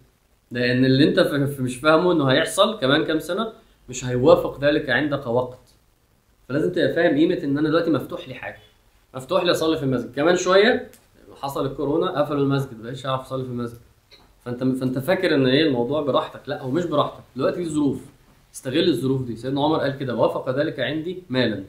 لأن 0.51 0.85
اللي 0.85 1.09
انت 1.09 1.21
مش 1.61 1.77
فاهمه 1.77 2.13
إنه 2.13 2.25
هيحصل 2.27 2.79
كمان 2.81 3.05
كام 3.05 3.19
سنة 3.19 3.53
مش 3.89 4.05
هيوافق 4.05 4.61
ذلك 4.61 4.91
عندك 4.91 5.27
وقت. 5.27 5.59
فلازم 6.49 6.73
تبقى 6.73 6.95
فاهم 6.95 7.17
قيمة 7.17 7.39
إن 7.45 7.59
أنا 7.59 7.69
دلوقتي 7.69 7.91
مفتوح 7.91 8.29
لي 8.29 8.35
حاجة. 8.35 8.59
مفتوح 9.15 9.43
لي 9.43 9.51
اصلي 9.51 9.77
في 9.77 9.83
المسجد. 9.83 10.15
كمان 10.15 10.37
شوية 10.37 10.91
حصل 11.35 11.67
الكورونا 11.67 12.21
قفلوا 12.21 12.41
المسجد 12.43 12.81
مبقتش 12.81 13.07
عارف 13.07 13.21
أصلي 13.21 13.45
في 13.45 13.51
المسجد. 13.51 13.79
فأنت 14.45 14.65
فأنت 14.65 14.99
فاكر 14.99 15.35
إن 15.35 15.47
إيه 15.47 15.67
الموضوع؟ 15.67 16.03
براحتك. 16.03 16.41
لأ 16.47 16.63
هو 16.63 16.71
مش 16.71 16.85
براحتك. 16.85 17.23
دلوقتي 17.37 17.57
في 17.65 17.69
ظروف. 17.71 18.01
استغل 18.55 18.89
الظروف 18.89 19.23
دي. 19.23 19.37
سيدنا 19.37 19.65
عمر 19.65 19.79
قال 19.81 19.99
كده 19.99 20.15
وافق 20.15 20.51
ذلك 20.51 20.81
عندي 20.81 21.23
مالا. 21.29 21.65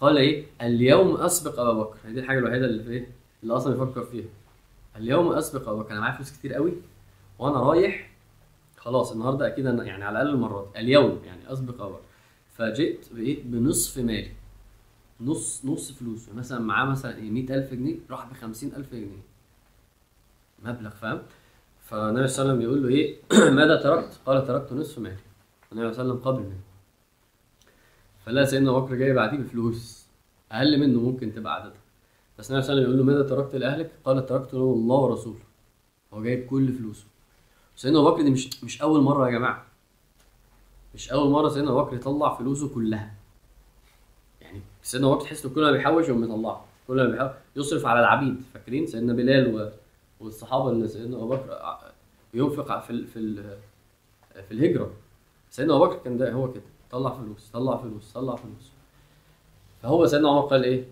قال 0.00 0.16
إيه؟ 0.16 0.44
اليوم 0.62 1.16
أسبق 1.16 1.60
أبا 1.60 1.72
بكر. 1.72 1.96
دي 2.08 2.20
الحاجة 2.20 2.38
الوحيدة 2.38 2.66
اللي 2.66 2.82
في 2.82 2.90
إيه؟ 2.90 3.06
اللي 3.42 3.56
أصلا 3.56 3.74
يفكر 3.74 4.04
فيها. 4.04 4.28
اليوم 4.96 5.32
أسبق 5.32 5.68
ابو 5.68 5.78
بكر. 5.82 5.92
أنا 5.92 6.00
معايا 6.00 6.14
فلوس 6.16 6.30
كتير 6.32 6.54
قوي 6.54 6.72
وأنا 7.38 7.60
رايح 7.60 8.09
خلاص 8.80 9.12
النهارده 9.12 9.46
أكيد 9.46 9.66
أنا 9.66 9.84
يعني 9.84 10.04
على 10.04 10.22
الأقل 10.22 10.34
المرة 10.34 10.70
دي 10.74 10.80
اليوم 10.80 11.20
يعني 11.24 11.52
اسبق 11.52 11.74
بكر 11.74 12.00
فجئت 12.56 13.12
بإيه؟ 13.12 13.42
بنصف 13.44 13.98
مالي. 13.98 14.30
نص 15.20 15.64
نص 15.64 15.92
فلوسه 15.92 16.32
مثلا 16.34 16.60
معاه 16.60 16.84
مثلا 16.84 17.16
إيه 17.16 17.30
100000 17.30 17.74
جنيه 17.74 17.96
راح 18.10 18.26
ب 18.26 18.32
50000 18.32 18.92
جنيه. 18.92 19.22
مبلغ 20.62 20.90
فاهم؟ 20.90 21.22
فالنبي 21.80 22.28
صلى 22.28 22.42
الله 22.42 22.54
عليه 22.54 22.54
وسلم 22.54 22.58
بيقول 22.58 22.82
له 22.82 22.88
إيه؟ 22.88 23.16
ماذا 23.58 23.82
تركت؟ 23.82 24.20
قال 24.26 24.46
تركت 24.46 24.72
نصف 24.72 24.98
مالي. 24.98 25.16
النبي 25.72 25.92
صلى 25.92 26.02
الله 26.02 26.12
عليه 26.12 26.20
وسلم 26.20 26.32
قبل 26.32 26.42
منه. 26.42 26.60
فلا 28.26 28.44
سيدنا 28.44 28.70
أبو 28.70 28.80
بكر 28.80 28.94
جاي 28.94 29.12
بعديه 29.12 29.38
بفلوس. 29.38 30.06
أقل 30.52 30.80
منه 30.80 31.00
ممكن 31.00 31.32
تبقى 31.32 31.54
عددها. 31.54 31.80
بس 32.38 32.50
النبي 32.50 32.62
صلى 32.66 32.72
الله 32.72 32.82
عليه 32.82 32.82
وسلم 32.82 32.84
يقول 32.84 32.98
له 32.98 33.04
ماذا 33.04 33.28
تركت 33.28 33.56
لأهلك؟ 33.56 33.90
قال 34.04 34.26
تركت 34.26 34.54
له 34.54 34.60
الله 34.60 34.96
ورسوله. 34.96 35.44
هو 36.14 36.22
جايب 36.22 36.46
كل 36.46 36.72
فلوسه. 36.72 37.09
سيدنا 37.80 37.98
أبو 38.00 38.10
بكر 38.10 38.22
دي 38.22 38.30
مش 38.30 38.64
مش 38.64 38.82
أول 38.82 39.00
مرة 39.00 39.26
يا 39.26 39.30
جماعة. 39.30 39.66
مش 40.94 41.12
أول 41.12 41.30
مرة 41.30 41.48
سيدنا 41.48 41.70
أبو 41.70 41.82
بكر 41.82 41.96
يطلع 41.96 42.34
فلوسه 42.34 42.68
كلها. 42.74 43.14
يعني 44.40 44.60
سيدنا 44.82 45.06
أبو 45.06 45.16
بكر 45.16 45.24
تحس 45.24 45.46
كل 45.46 45.60
ما 45.64 45.70
بيحوش 45.72 46.08
يقوم 46.08 46.24
يطلعها. 46.24 46.64
كل 46.88 46.96
ما 46.96 47.04
بيحوش 47.10 47.30
يصرف 47.56 47.86
على 47.86 48.00
العبيد. 48.00 48.42
فاكرين 48.54 48.86
سيدنا 48.86 49.12
بلال 49.12 49.54
و... 49.54 49.70
والصحابة 50.24 50.70
اللي 50.70 50.88
سيدنا 50.88 51.16
أبو 51.16 51.28
بكر 51.28 51.52
ع- 51.52 51.80
ينفق 52.34 52.80
في 52.84 52.90
ال... 52.90 53.06
في 53.06 53.18
ال... 53.18 53.56
في 54.48 54.54
الهجرة. 54.54 54.90
سيدنا 55.50 55.76
أبو 55.76 55.84
بكر 55.86 55.96
كان 56.04 56.18
ده 56.18 56.32
هو 56.32 56.52
كده. 56.52 56.62
طلع 56.90 57.10
فلوس 57.10 57.50
طلع 57.52 57.76
فلوس 57.76 58.12
طلع 58.12 58.36
فلوس. 58.36 58.70
فهو 59.82 60.06
سيدنا 60.06 60.28
عمر 60.30 60.40
قال 60.40 60.64
إيه؟ 60.64 60.84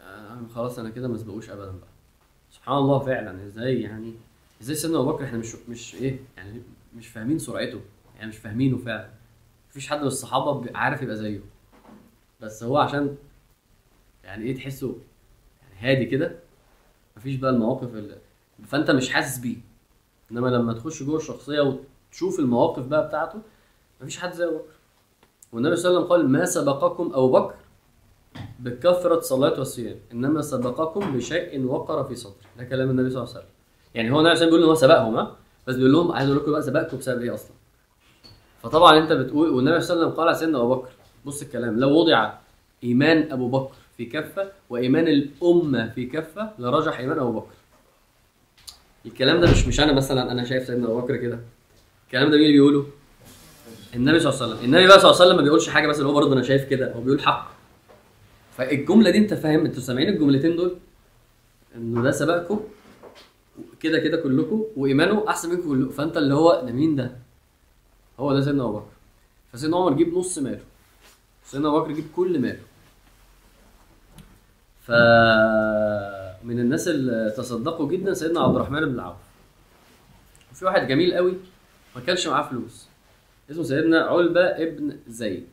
آه 0.00 0.38
خلاص 0.54 0.78
أنا 0.78 0.90
كده 0.90 1.08
ما 1.08 1.14
أسبقوش 1.14 1.50
ابدا 1.50 1.66
بقى. 1.70 1.88
سبحان 2.50 2.76
الله 2.78 2.98
فعلا. 2.98 3.44
إزاي 3.46 3.80
يعني؟ 3.80 4.14
إزاي 4.64 4.76
سيدنا 4.76 4.98
أبو 5.00 5.12
بكر 5.12 5.24
إحنا 5.24 5.38
مش 5.38 5.56
مش 5.68 5.94
إيه 5.94 6.20
يعني 6.36 6.62
مش 6.96 7.06
فاهمين 7.08 7.38
سرعته 7.38 7.80
يعني 8.16 8.28
مش 8.28 8.36
فاهمينه 8.36 8.76
فعلا. 8.78 9.10
مفيش 9.70 9.88
حد 9.88 10.00
من 10.00 10.06
الصحابة 10.06 10.76
عارف 10.76 11.02
يبقى 11.02 11.16
زيه. 11.16 11.40
بس 12.40 12.62
هو 12.62 12.76
عشان 12.78 13.16
يعني 14.24 14.44
إيه 14.44 14.54
تحسه 14.54 14.96
يعني 15.62 15.74
هادي 15.80 16.06
كده 16.06 16.36
مفيش 17.16 17.36
بقى 17.36 17.50
المواقف 17.50 17.94
اللي 17.94 18.16
فأنت 18.66 18.90
مش 18.90 19.10
حاسس 19.12 19.38
بيه. 19.38 19.56
إنما 20.32 20.48
لما 20.48 20.72
تخش 20.72 21.02
جوه 21.02 21.16
الشخصية 21.16 21.60
وتشوف 22.10 22.38
المواقف 22.40 22.86
بقى 22.86 23.08
بتاعته 23.08 23.38
مفيش 24.00 24.18
حد 24.18 24.32
زي 24.32 24.44
ابو 24.44 24.56
بكر 24.56 24.64
والنبي 25.52 25.76
صلى 25.76 25.88
الله 25.90 25.98
عليه 26.00 26.06
وسلم 26.08 26.22
قال 26.22 26.30
ما 26.32 26.44
سبقكم 26.44 27.06
أبو 27.14 27.32
بكر 27.32 27.54
بكثرة 28.60 29.20
صلاة 29.20 29.58
والصيام 29.58 29.96
إنما 30.12 30.42
سبقكم 30.42 31.16
بشيء 31.16 31.64
وقر 31.64 32.04
في 32.04 32.14
صدري 32.14 32.36
ده 32.58 32.64
كلام 32.64 32.90
النبي 32.90 33.10
صلى 33.10 33.22
الله 33.22 33.30
عليه 33.34 33.40
وسلم. 33.44 33.53
يعني 33.94 34.12
هو 34.12 34.20
وسلم 34.34 34.46
بيقول 34.48 34.62
إن 34.62 34.68
هو 34.68 34.74
سبقهم 34.74 35.16
ها؟ 35.16 35.36
بس 35.66 35.74
بيقول 35.74 35.92
لهم 35.92 36.12
عايز 36.12 36.28
أقول 36.28 36.40
لكم 36.42 36.52
بقى 36.52 36.62
سبقكم 36.62 36.96
بسبب 36.96 37.22
إيه 37.22 37.34
أصلا؟ 37.34 37.50
فطبعا 38.62 38.98
أنت 38.98 39.12
بتقول 39.12 39.50
والنبي 39.50 39.80
صلى 39.80 39.94
الله 39.94 40.04
عليه 40.04 40.12
وسلم 40.12 40.20
قال 40.20 40.28
على 40.28 40.36
سيدنا 40.38 40.58
أبو 40.58 40.74
بكر 40.74 40.88
بص 41.24 41.42
الكلام 41.42 41.80
لو 41.80 41.90
وضع 41.90 42.32
إيمان 42.84 43.32
أبو 43.32 43.48
بكر 43.48 43.74
في 43.96 44.04
كفة 44.04 44.48
وإيمان 44.70 45.08
الأمة 45.08 45.88
في 45.94 46.06
كفة 46.06 46.50
لرجح 46.58 46.98
إيمان 46.98 47.18
أبو 47.18 47.32
بكر. 47.32 47.52
الكلام 49.06 49.40
ده 49.40 49.50
مش 49.50 49.66
مش 49.66 49.80
أنا 49.80 49.92
مثلا 49.92 50.32
أنا 50.32 50.44
شايف 50.44 50.66
سيدنا 50.66 50.86
أبو 50.86 51.00
بكر 51.00 51.16
كده. 51.16 51.38
الكلام 52.06 52.30
ده 52.30 52.36
مين 52.36 52.46
اللي 52.46 52.52
بيقوله؟ 52.52 52.86
النبي 53.94 54.20
صلى 54.20 54.30
الله 54.32 54.42
عليه 54.42 54.54
وسلم. 54.54 54.64
النبي 54.64 54.86
بقى 54.86 55.00
صلى 55.00 55.10
الله 55.10 55.20
عليه 55.20 55.26
وسلم 55.26 55.36
ما 55.36 55.42
بيقولش 55.42 55.68
حاجة 55.68 55.86
بس 55.88 56.00
هو 56.00 56.12
برضه 56.12 56.32
أنا 56.32 56.42
شايف 56.42 56.64
كده 56.64 56.92
هو 56.92 57.00
بيقول 57.00 57.20
حق. 57.20 57.50
فالجملة 58.56 59.10
دي 59.10 59.18
أنت 59.18 59.34
فاهم 59.34 59.64
أنتوا 59.64 59.80
سامعين 59.82 60.08
الجملتين 60.08 60.56
دول؟ 60.56 60.76
إنه 61.76 62.02
ده 62.02 62.10
سبقكم 62.10 62.60
كده 63.80 63.98
كده 63.98 64.16
كلكم 64.16 64.64
وإيمانه 64.76 65.28
أحسن 65.28 65.50
منكم 65.50 65.68
كلكم. 65.68 65.90
فأنت 65.90 66.16
اللي 66.16 66.34
هو 66.34 66.62
ده 66.66 66.72
مين 66.72 66.96
ده؟ 66.96 67.16
هو 68.20 68.34
ده 68.34 68.40
سيدنا 68.40 68.64
أبو 68.64 68.72
بكر. 68.72 68.86
فسيدنا 69.52 69.76
عمر 69.76 69.92
جيب 69.92 70.14
نص 70.14 70.38
ماله. 70.38 70.60
سيدنا 71.44 71.68
أبو 71.68 71.80
بكر 71.80 71.92
جيب 71.92 72.04
كل 72.16 72.38
ماله. 72.40 72.60
ف 74.80 74.90
من 76.44 76.60
الناس 76.60 76.88
اللي 76.88 77.34
تصدقوا 77.36 77.88
جدا 77.88 78.14
سيدنا 78.14 78.40
عبد 78.40 78.56
الرحمن 78.56 78.80
بن 78.92 79.00
عوف. 79.00 79.16
وفي 80.52 80.64
واحد 80.64 80.88
جميل 80.88 81.14
قوي 81.14 81.34
ما 81.96 82.02
كانش 82.02 82.26
معاه 82.26 82.48
فلوس. 82.48 82.88
اسمه 83.50 83.62
سيدنا 83.62 84.00
علبة 84.00 84.40
ابن 84.40 84.98
زيد. 85.08 85.46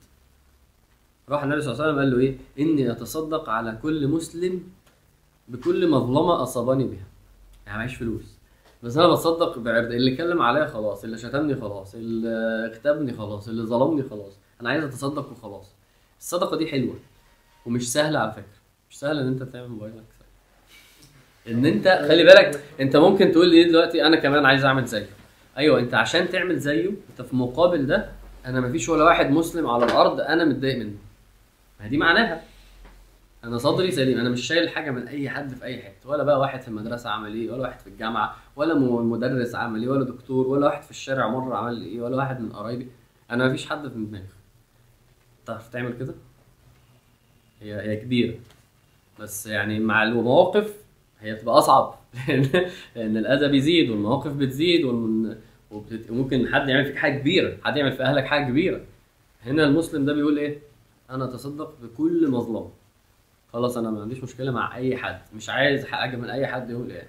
راح 1.30 1.44
النبي 1.44 1.62
صلى 1.62 1.74
الله 1.74 1.84
عليه 1.84 1.94
وسلم 1.94 2.04
قال 2.04 2.12
له 2.12 2.20
إيه؟ 2.20 2.38
إني 2.60 2.92
أتصدق 2.92 3.50
على 3.50 3.80
كل 3.82 4.08
مسلم 4.08 4.64
بكل 5.48 5.90
مظلمه 5.90 6.44
أصابني 6.44 6.84
بها. 6.84 7.06
يعني 7.72 7.84
معيش 7.84 7.96
فلوس. 7.96 8.38
بس 8.84 8.98
أنا 8.98 9.08
بتصدق 9.08 9.60
بعرض 9.60 9.92
اللي 9.92 10.14
اتكلم 10.14 10.42
عليا 10.42 10.66
خلاص 10.66 11.04
اللي 11.04 11.18
شتمني 11.18 11.56
خلاص 11.56 11.96
اللي 11.96 12.30
اغتابني 12.72 13.14
خلاص 13.14 13.48
اللي 13.48 13.64
ظلمني 13.64 14.04
خلاص. 14.04 14.38
أنا 14.62 14.70
عايز 14.70 14.84
أتصدق 14.84 15.32
وخلاص. 15.32 15.72
الصدقة 16.20 16.58
دي 16.58 16.68
حلوة 16.68 16.96
ومش 17.66 17.92
سهلة 17.94 18.20
على 18.20 18.32
فكرة. 18.32 18.62
مش 18.90 19.00
سهل 19.00 19.20
إن 19.20 19.28
أنت 19.28 19.44
تعمل 19.44 19.68
موبايلك 19.68 20.04
إن 21.48 21.66
أنت 21.66 21.88
خلي 22.08 22.24
بالك 22.24 22.64
أنت 22.80 22.96
ممكن 22.96 23.32
تقول 23.32 23.50
لي 23.50 23.64
دلوقتي 23.64 24.06
أنا 24.06 24.16
كمان 24.16 24.46
عايز 24.46 24.66
أعمل 24.66 24.86
زيه. 24.86 25.10
أيوه 25.58 25.80
أنت 25.80 25.94
عشان 25.94 26.30
تعمل 26.30 26.60
زيه 26.60 26.90
أنت 27.10 27.22
في 27.22 27.36
مقابل 27.36 27.86
ده 27.88 28.10
أنا 28.46 28.60
مفيش 28.62 28.90
ولا 28.90 29.04
واحد 29.04 29.30
مسلم 29.32 29.68
على 29.68 29.86
الأرض 29.86 30.20
أنا 30.22 30.46
متضايق 30.46 30.78
منه. 30.78 30.96
ما 31.80 31.88
دي 31.88 31.98
معناها. 31.98 32.42
أنا 33.44 33.58
صدري 33.58 33.92
سليم 33.92 34.20
أنا 34.20 34.30
مش 34.30 34.48
شايل 34.48 34.70
حاجة 34.70 34.92
من 34.92 35.08
اي 35.08 35.30
حد 35.30 35.54
في 35.54 35.66
اي 35.66 35.82
حتة 35.82 36.10
ولا 36.10 36.24
بقى 36.24 36.40
واحد 36.40 36.62
في 36.62 36.68
المدرسة 36.68 37.10
عمل 37.10 37.34
إيه 37.34 37.52
ولا 37.52 37.62
واحد 37.62 37.80
في 37.80 37.88
الجامعة 37.88 38.36
ولا 38.56 38.74
مدرس 39.04 39.56
عمل 39.56 39.82
إيه 39.82 39.90
ولا 39.90 40.06
دكتور 40.06 40.48
ولا 40.48 40.66
واحد 40.66 40.84
في 40.84 40.92
الشارع 40.92 41.28
مرة 41.28 41.56
عمل 41.56 41.82
إيه 41.82 42.02
ولا 42.02 42.16
واحد 42.18 42.40
من 42.42 42.52
قرايبي. 42.52 42.88
أنا 43.32 43.48
مفيش 43.48 43.70
حد 43.70 43.88
في 43.88 43.94
دماغي. 43.96 44.26
تعرف 45.46 45.70
تعمل 45.70 45.98
كده؟ 45.98 46.14
هي 47.62 47.82
هي 47.82 47.96
كبيرة. 47.96 48.36
بس 49.20 49.48
يعني 49.48 49.80
مع 49.80 50.04
المواقف 50.04 50.74
هي 51.20 51.34
بتبقى 51.34 51.58
أصعب. 51.58 51.96
لأن 52.28 52.70
لأن 52.96 53.18
الأذى 53.18 53.48
بيزيد 53.48 53.90
والمواقف 53.90 54.34
بتزيد 54.34 54.84
والمن... 54.86 55.38
وبتت... 55.72 56.12
وممكن 56.12 56.54
حد 56.54 56.70
يعمل 56.70 56.86
فيك 56.86 56.96
حاجة 56.96 57.20
كبيرة 57.20 57.58
حد 57.64 57.78
يعمل 57.78 57.92
في 57.92 58.04
أهلك 58.04 58.26
حاجة 58.26 58.50
كبيرة. 58.50 58.82
هنا 59.46 59.64
المسلم 59.64 60.06
ده 60.06 60.14
بيقول 60.14 60.38
إيه؟ 60.38 60.60
أنا 61.10 61.26
أتصدق 61.26 61.74
بكل 61.82 62.28
مظلمه 62.32 62.81
خلاص 63.54 63.78
أنا 63.78 63.90
ما 63.90 64.02
عنديش 64.02 64.24
مشكلة 64.24 64.52
مع 64.52 64.76
أي 64.76 64.98
حد 64.98 65.22
مش 65.36 65.50
عايز 65.50 65.86
حاجة 65.86 66.16
من 66.18 66.30
أي 66.30 66.48
حد 66.48 66.70
يقول 66.70 66.92
إيه. 66.92 67.08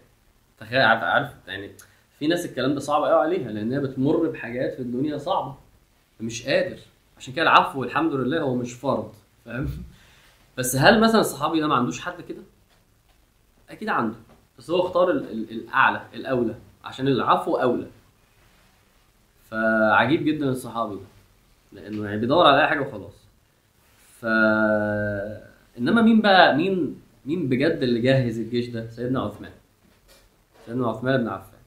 تخيل 0.60 0.80
عارف 0.80 1.02
عارف؟ 1.02 1.30
يعني 1.46 1.70
في 2.18 2.26
ناس 2.26 2.46
الكلام 2.46 2.74
ده 2.74 2.80
صعب 2.80 3.02
قوي 3.04 3.20
عليها 3.20 3.50
لأن 3.52 3.72
هي 3.72 3.80
بتمر 3.80 4.16
بحاجات 4.30 4.74
في 4.74 4.82
الدنيا 4.82 5.18
صعبة. 5.18 5.54
مش 6.20 6.46
قادر. 6.48 6.78
عشان 7.18 7.34
كده 7.34 7.42
العفو 7.42 7.80
والحمد 7.80 8.12
لله 8.12 8.40
هو 8.40 8.54
مش 8.54 8.72
فرض 8.72 9.12
فاهم؟ 9.44 9.68
بس 10.58 10.76
هل 10.76 11.00
مثلا 11.00 11.20
الصحابي 11.20 11.60
ده 11.60 11.66
ما 11.66 11.74
عندوش 11.74 12.00
حد 12.00 12.20
كده؟ 12.28 12.42
أكيد 13.70 13.88
عنده. 13.88 14.14
بس 14.58 14.70
هو 14.70 14.86
اختار 14.86 15.10
ال- 15.10 15.30
ال- 15.30 15.50
الأعلى 15.50 16.02
الأولى 16.14 16.54
عشان 16.84 17.08
العفو 17.08 17.54
أولى. 17.56 17.86
فعجيب 19.50 20.24
جدا 20.24 20.48
الصحابي 20.48 20.94
ده 20.94 21.00
لأنه 21.80 22.04
يعني 22.04 22.20
بيدور 22.20 22.46
على 22.46 22.62
أي 22.62 22.68
حاجة 22.68 22.80
وخلاص. 22.80 23.14
ف 24.20 24.26
إنما 25.78 26.02
مين 26.02 26.20
بقى 26.20 26.56
مين 26.56 26.96
مين 27.26 27.48
بجد 27.48 27.78
اللي 27.82 28.00
جهز 28.00 28.38
الجيش 28.38 28.68
ده 28.68 28.90
سيدنا 28.90 29.20
عثمان 29.20 29.50
سيدنا 30.66 30.86
عثمان 30.88 31.16
بن 31.20 31.28
عفان 31.28 31.58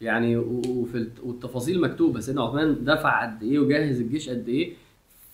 يعني 0.00 0.36
وفي 0.36 0.98
الت- 0.98 1.20
والتفاصيل 1.22 1.80
مكتوبة 1.80 2.20
سيدنا 2.20 2.42
عثمان 2.42 2.84
دفع 2.84 3.22
قد 3.22 3.42
إيه 3.42 3.58
وجهز 3.58 4.00
الجيش 4.00 4.28
قد 4.28 4.48
إيه. 4.48 4.72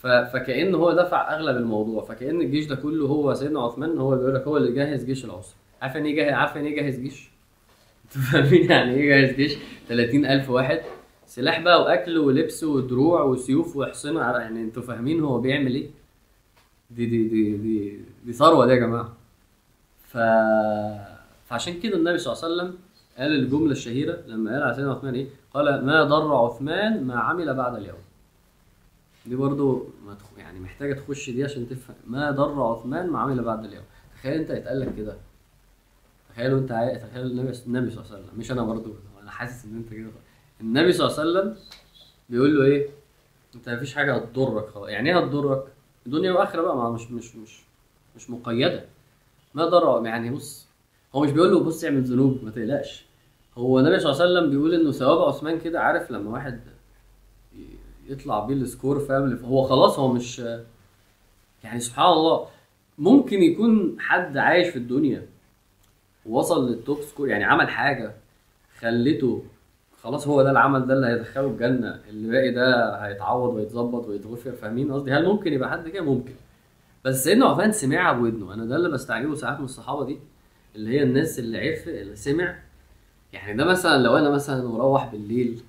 فكأن 0.03 0.75
هو 0.75 0.93
دفع 0.93 1.35
أغلب 1.35 1.57
الموضوع 1.57 2.05
فكأن 2.05 2.41
الجيش 2.41 2.67
ده 2.67 2.77
كله 2.77 3.07
هو 3.07 3.35
سيدنا 3.35 3.61
عثمان 3.61 3.99
هو 3.99 4.13
اللي 4.13 4.25
بيقول 4.25 4.35
لك 4.41 4.47
هو 4.47 4.57
اللي 4.57 4.73
جهز 4.73 5.05
جيش 5.05 5.25
العسرة 5.25 5.55
عارف 5.83 5.95
يعني 5.95 6.09
إيه 6.09 6.33
عارف 6.33 6.57
يعني 6.57 6.69
إيه 6.69 6.83
جهز 6.83 6.99
جيش؟ 7.01 7.29
أنتوا 8.05 8.23
فاهمين 8.23 8.71
يعني 8.71 8.95
إيه 8.95 9.27
جهز 9.27 9.37
جيش؟ 9.37 9.57
30000 9.89 10.51
واحد 10.51 10.81
سلاح 11.27 11.61
بقى 11.61 11.83
وأكل 11.83 12.19
ولبس 12.19 12.65
ودروع 12.65 13.23
وسيوف 13.23 13.77
وحصنة 13.77 14.21
يعني 14.21 14.61
أنتوا 14.61 14.83
فاهمين 14.83 15.21
هو 15.21 15.41
بيعمل 15.41 15.75
إيه؟ 15.75 15.87
دي 16.91 17.07
دي 17.07 17.29
دي 17.29 17.57
دي 17.57 18.01
دي 18.25 18.33
ثروة 18.33 18.67
دي 18.67 18.73
يا 18.73 18.77
جماعة. 18.79 19.17
ف 20.05 20.19
فعشان 21.47 21.81
كده 21.81 21.97
النبي 21.97 22.19
صلى 22.19 22.33
الله 22.33 22.45
عليه 22.45 22.55
وسلم 22.55 22.79
قال 23.19 23.33
الجملة 23.35 23.73
الشهيرة 23.73 24.23
لما 24.27 24.53
قال 24.53 24.63
على 24.63 24.75
سيدنا 24.75 24.93
عثمان 24.93 25.15
إيه؟ 25.15 25.27
قال 25.55 25.87
ما 25.87 26.05
ضر 26.05 26.35
عثمان 26.37 27.05
ما 27.05 27.15
عمل 27.21 27.55
بعد 27.55 27.75
اليوم. 27.75 27.99
دي 29.27 29.37
برضو 29.37 29.87
ما 30.07 30.15
تخ... 30.15 30.39
يعني 30.39 30.61
محتاجة 30.61 30.95
تخش 30.95 31.31
دي 31.31 31.45
عشان 31.45 31.69
تفهم. 31.69 31.97
ما 32.07 32.31
ضر 32.31 32.63
عثمان 32.63 33.11
ما 33.11 33.19
عمل 33.19 33.43
بعد 33.43 33.65
اليوم. 33.65 33.85
تخيل 34.15 34.41
أنت 34.41 34.51
يتقال 34.51 34.81
لك 34.81 34.97
كده. 34.97 35.17
تخيل 36.31 36.55
انت 36.57 36.73
عاي... 36.73 36.99
تخيل 36.99 37.27
النبي 37.27 37.53
النبي 37.67 37.91
صلى 37.91 38.05
الله 38.05 38.15
عليه 38.15 38.25
وسلم. 38.25 38.39
مش 38.39 38.53
أنا 38.53 38.63
برضو 38.63 38.95
أنا 39.23 39.31
حاسس 39.31 39.65
إن 39.65 39.77
أنت 39.77 39.95
كده. 39.95 40.11
النبي 40.61 40.93
صلى 40.93 41.07
الله 41.07 41.21
عليه 41.21 41.31
وسلم 41.31 41.57
بيقول 42.31 42.59
له 42.59 42.65
إيه؟ 42.65 42.89
أنت 43.55 43.69
مفيش 43.69 43.95
حاجة 43.95 44.17
هتضرك 44.17 44.69
خلاص. 44.69 44.89
يعني 44.89 45.11
إيه 45.11 45.19
هتضرك؟ 45.19 45.65
دنيا 46.11 46.33
واخره 46.33 46.63
بقى 46.63 46.77
ما 46.77 46.91
مش 46.91 47.11
مش 47.11 47.37
مش 47.37 47.61
مش 48.17 48.31
مقيدة. 48.31 48.85
ما 49.55 49.65
ضر 49.65 50.07
يعني 50.07 50.31
بص 50.31 50.67
هو 51.15 51.21
مش 51.21 51.31
بيقول 51.31 51.53
له 51.53 51.61
بص 51.65 51.85
اعمل 51.85 52.03
ذنوب 52.03 52.45
ما 52.45 52.51
تقلقش. 52.51 53.05
هو 53.59 53.79
النبي 53.81 53.99
صلى 54.01 54.13
الله 54.13 54.23
عليه 54.23 54.33
وسلم 54.33 54.51
بيقول 54.51 54.75
إنه 54.75 54.93
ثواب 54.93 55.29
عثمان 55.29 55.61
كده 55.61 55.81
عارف 55.81 56.11
لما 56.11 56.31
واحد 56.31 56.61
يطلع 58.09 58.41
بيه 58.47 58.55
ال 58.55 58.62
score 58.62 59.01
فاهم؟ 59.01 59.39
هو 59.45 59.63
خلاص 59.63 59.99
هو 59.99 60.13
مش 60.13 60.39
يعني 61.65 61.81
سبحان 61.81 62.07
الله 62.13 62.47
ممكن 62.99 63.43
يكون 63.43 63.97
حد 64.01 64.37
عايش 64.37 64.69
في 64.69 64.77
الدنيا 64.77 65.27
ووصل 66.27 66.69
لل 66.71 66.83
top 66.83 67.01
score 67.03 67.29
يعني 67.29 67.45
عمل 67.45 67.69
حاجة 67.69 68.15
خلته 68.79 69.43
خلاص 70.09 70.29
هو 70.29 70.43
ده 70.43 70.51
العمل 70.51 70.87
ده 70.87 70.95
اللي 70.95 71.07
هيدخله 71.07 71.47
الجنة 71.47 72.01
اللي 72.09 72.29
باقي 72.29 72.51
ده 72.51 72.97
هيتعوض 73.07 73.55
ويتظبط 73.55 74.07
ويتغفر 74.07 74.53
فاهمين 74.53 74.93
قصدي؟ 74.93 75.13
هل 75.13 75.25
ممكن 75.27 75.53
يبقى 75.53 75.71
حد 75.71 75.89
كده؟ 75.89 76.03
ممكن. 76.03 76.33
بس 77.05 77.25
سيدنا 77.25 77.47
عثمان 77.47 77.73
سمعها 77.73 78.13
بودنه 78.13 78.55
أنا 78.55 78.65
ده 78.65 78.77
اللي 78.77 78.89
بستعجبه 78.89 79.35
ساعات 79.35 79.59
من 79.59 79.65
الصحابة 79.65 80.05
دي 80.05 80.19
اللي 80.77 80.91
هي 80.91 81.03
الناس 81.03 81.39
اللي 81.39 81.59
عرف 81.69 81.89
اللي 81.89 82.17
سمع. 82.17 82.59
يعني 83.33 83.57
ده 83.57 83.65
مثلا 83.65 84.03
لو 84.03 84.17
أنا 84.17 84.31
مثلا 84.31 84.69
مروح 84.69 85.13
بالليل 85.13 85.61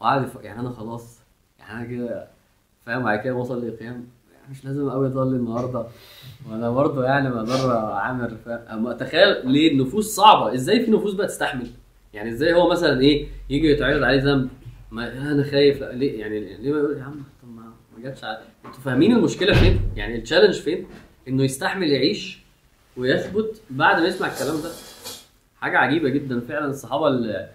وقاعد 0.00 0.28
يعني 0.42 0.60
أنا 0.60 0.70
خلاص 0.70 1.20
يعني 1.58 1.78
أنا 1.78 1.86
كده 1.86 2.26
فاهم؟ 2.86 3.02
بعد 3.02 3.18
كده 3.18 3.34
وصل 3.34 3.64
للقيام 3.64 4.06
يعني 4.32 4.50
مش 4.50 4.64
لازم 4.64 4.90
قوي 4.90 5.08
اصلي 5.08 5.36
النهارده. 5.36 5.86
وأنا 6.50 6.70
برضه 6.70 7.04
يعني 7.04 7.30
بقدر 7.30 7.76
عامر 7.76 8.36
فاهم؟ 8.44 8.92
تخيل 8.92 9.50
ليه 9.50 9.72
النفوس 9.72 10.06
صعبة؟ 10.16 10.54
إزاي 10.54 10.84
في 10.84 10.90
نفوس 10.90 11.14
بقى 11.14 11.26
تستحمل؟ 11.26 11.66
يعني 12.16 12.30
إزاي 12.30 12.54
هو 12.54 12.70
مثلا 12.70 13.00
إيه 13.00 13.26
يجي 13.50 13.70
يتعرض 13.70 14.02
عليه 14.02 14.22
ذنب؟ 14.22 14.48
ما 14.90 15.32
أنا 15.32 15.44
خايف 15.44 15.82
ليه؟ 15.82 16.20
يعني 16.20 16.56
ليه؟ 16.56 16.72
ما 16.72 16.78
يقول 16.78 16.96
يا 16.96 17.02
عم؟ 17.02 17.22
طب 17.42 17.48
ما 17.48 17.62
ما 17.96 18.02
جاتش 18.02 18.24
أنتوا 18.24 18.80
فاهمين 18.84 19.12
المشكلة 19.12 19.54
فين؟ 19.54 19.80
يعني 19.96 20.16
التشالنج 20.16 20.54
فين؟ 20.54 20.86
إنه 21.28 21.44
يستحمل 21.44 21.90
يعيش 21.90 22.38
ويثبت 22.96 23.60
بعد 23.70 24.00
ما 24.00 24.08
يسمع 24.08 24.26
الكلام 24.32 24.62
ده. 24.62 24.70
حاجة 25.60 25.78
عجيبة 25.78 26.08
جدا 26.08 26.40
فعلا. 26.40 26.66
الصحابة 26.66 27.08
اللي 27.08 27.48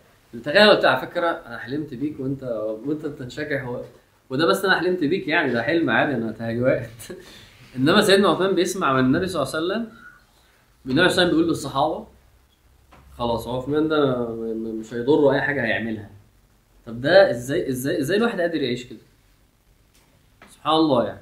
تخيل 0.43 0.69
قلت 0.69 0.85
على 0.85 1.07
فكرة 1.07 1.27
أنا 1.27 1.57
حلمت 1.57 1.93
بيك 1.93 2.19
وأنت 2.19 2.43
وأنت 2.85 3.05
بتنشكح 3.05 3.63
هو 3.63 3.81
وده 4.29 4.45
بس 4.45 4.65
أنا 4.65 4.79
حلمت 4.79 5.03
بيك 5.03 5.27
يعني 5.27 5.53
ده 5.53 5.61
حلم 5.63 5.89
عادي 5.89 6.15
أنا 6.15 6.31
تهيؤات 6.31 6.89
إنما 7.75 8.01
سيدنا 8.01 8.29
عثمان 8.29 8.55
بيسمع 8.55 8.93
من 8.93 8.99
النبي 8.99 9.27
صلى 9.27 9.41
الله 9.41 9.55
عليه 9.55 9.65
وسلم 9.65 9.81
النبي 9.81 9.89
صلى 10.85 10.91
الله 10.91 11.01
عليه 11.01 11.13
وسلم 11.13 11.29
بيقول 11.29 11.47
للصحابة 11.47 12.07
خلاص 13.21 13.47
هو 13.47 13.57
عثمان 13.57 13.87
ده 13.87 14.27
مش 14.79 14.93
هيضره 14.93 15.33
أي 15.33 15.41
حاجة 15.41 15.63
هيعملها. 15.65 16.09
طب 16.85 17.01
ده 17.01 17.31
إزاي 17.31 17.69
إزاي 17.69 17.99
إزاي 17.99 18.17
الواحد 18.17 18.41
قادر 18.41 18.61
يعيش 18.61 18.85
كده؟ 18.85 18.99
سبحان 20.49 20.73
الله 20.73 21.05
يعني. 21.05 21.19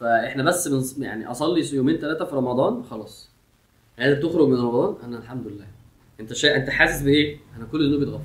فإحنا 0.00 0.42
بس 0.42 0.68
بنص... 0.68 0.98
يعني 0.98 1.30
أصلي 1.30 1.74
يومين 1.74 1.96
ثلاثة 1.96 2.24
في 2.24 2.36
رمضان 2.36 2.84
خلاص. 2.90 3.28
يعني 3.98 4.14
تخرج 4.16 4.48
من 4.48 4.58
رمضان 4.58 4.94
أنا 5.04 5.18
الحمد 5.18 5.46
لله. 5.46 5.64
أنت 6.20 6.32
شا... 6.32 6.56
أنت 6.56 6.70
حاسس 6.70 7.02
بإيه؟ 7.02 7.36
أنا 7.56 7.66
كل 7.72 7.88
ذنوبي 7.90 8.04
اتغفر 8.04 8.24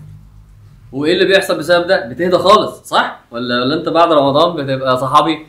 وإيه 0.92 1.14
اللي 1.14 1.26
بيحصل 1.26 1.58
بسبب 1.58 1.88
ده؟ 1.88 2.10
بتهدى 2.10 2.38
خالص 2.38 2.90
صح؟ 2.90 3.24
ولا 3.32 3.62
ولا 3.64 3.76
أنت 3.80 3.90
بعد 3.90 4.12
رمضان 4.12 4.56
بتبقى 4.66 4.98
صحابي؟ 4.98 5.46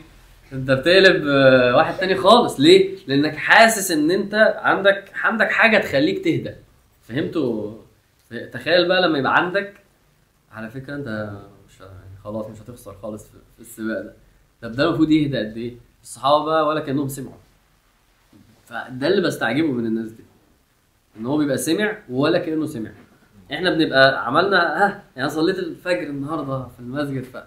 أنت 0.53 0.71
بتقلب 0.71 1.27
آه، 1.27 1.75
واحد 1.75 1.97
تاني 1.97 2.15
خالص. 2.15 2.59
ليه؟ 2.59 2.95
لأنك 3.07 3.35
حاسس 3.35 3.91
إن 3.91 4.11
أنت 4.11 4.33
عندك 4.57 5.11
عندك 5.15 5.51
حاجة 5.51 5.77
تخليك 5.77 6.23
تهدى. 6.23 6.53
فهمتوا 7.09 7.73
تخيل 8.51 8.87
بقى 8.87 9.01
لما 9.01 9.17
يبقى 9.17 9.35
عندك 9.35 9.73
على 10.51 10.69
فكرة 10.69 10.95
أنت 10.95 11.31
مش 11.67 11.79
يعني 11.81 12.17
خلاص 12.23 12.47
مش 12.49 12.61
هتخسر 12.61 12.93
خالص 13.01 13.27
في, 13.27 13.59
السباق 13.59 14.01
ده. 14.01 14.13
طب 14.61 14.71
ده 14.71 14.83
المفروض 14.87 15.09
يهدى 15.09 15.37
قد 15.37 15.57
إيه؟ 15.57 15.77
الصحابة 16.03 16.45
بقى 16.45 16.67
ولا 16.67 16.79
كأنهم 16.79 17.07
سمعوا. 17.07 17.37
فده 18.65 19.07
اللي 19.07 19.21
بستعجبه 19.21 19.71
من 19.71 19.85
الناس 19.85 20.11
دي. 20.11 20.23
إن 21.17 21.25
هو 21.25 21.37
بيبقى 21.37 21.57
سمع 21.57 21.97
ولا 22.09 22.39
كأنه 22.39 22.65
سمع. 22.65 22.91
إحنا 23.53 23.69
بنبقى 23.69 24.25
عملنا 24.27 24.85
ها 24.85 25.03
يعني 25.15 25.29
صليت 25.29 25.59
الفجر 25.59 26.07
النهارده 26.09 26.67
في 26.67 26.79
المسجد 26.79 27.23
ف 27.23 27.37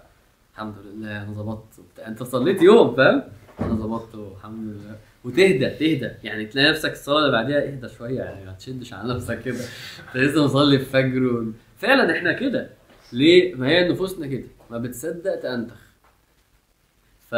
الحمد 0.53 0.75
لله 0.85 1.23
أنا 1.23 1.33
ظبطت. 1.33 1.99
أنت 2.07 2.23
صليت 2.23 2.61
يوم 2.61 2.95
فاهم؟ 2.95 3.23
أنا 3.59 3.73
ظبطت 3.75 4.15
والحمد 4.15 4.67
لله. 4.67 4.95
وتهدى 5.25 5.69
تهدى. 5.69 6.11
يعني 6.23 6.45
تلاقي 6.45 6.69
نفسك 6.69 6.91
الصلاه 6.91 7.19
اللي 7.19 7.31
بعديها 7.31 7.63
اهدى 7.67 7.89
شوية 7.89 8.19
يعني 8.21 8.45
ما 8.45 8.51
تشدش 8.53 8.93
على 8.93 9.13
نفسك 9.13 9.41
كده. 9.41 9.59
انت 10.07 10.17
لسه 10.17 10.43
مصلي 10.45 10.75
الفجر. 10.75 11.45
فعلا 11.77 12.17
إحنا 12.17 12.33
كده. 12.33 12.69
ليه؟ 13.13 13.55
ما 13.55 13.67
هي 13.67 13.89
نفوسنا 13.89 14.27
كده. 14.27 14.43
ما 14.71 14.77
بتصدق 14.77 15.35
تنتخ. 15.39 15.75
ف... 17.29 17.35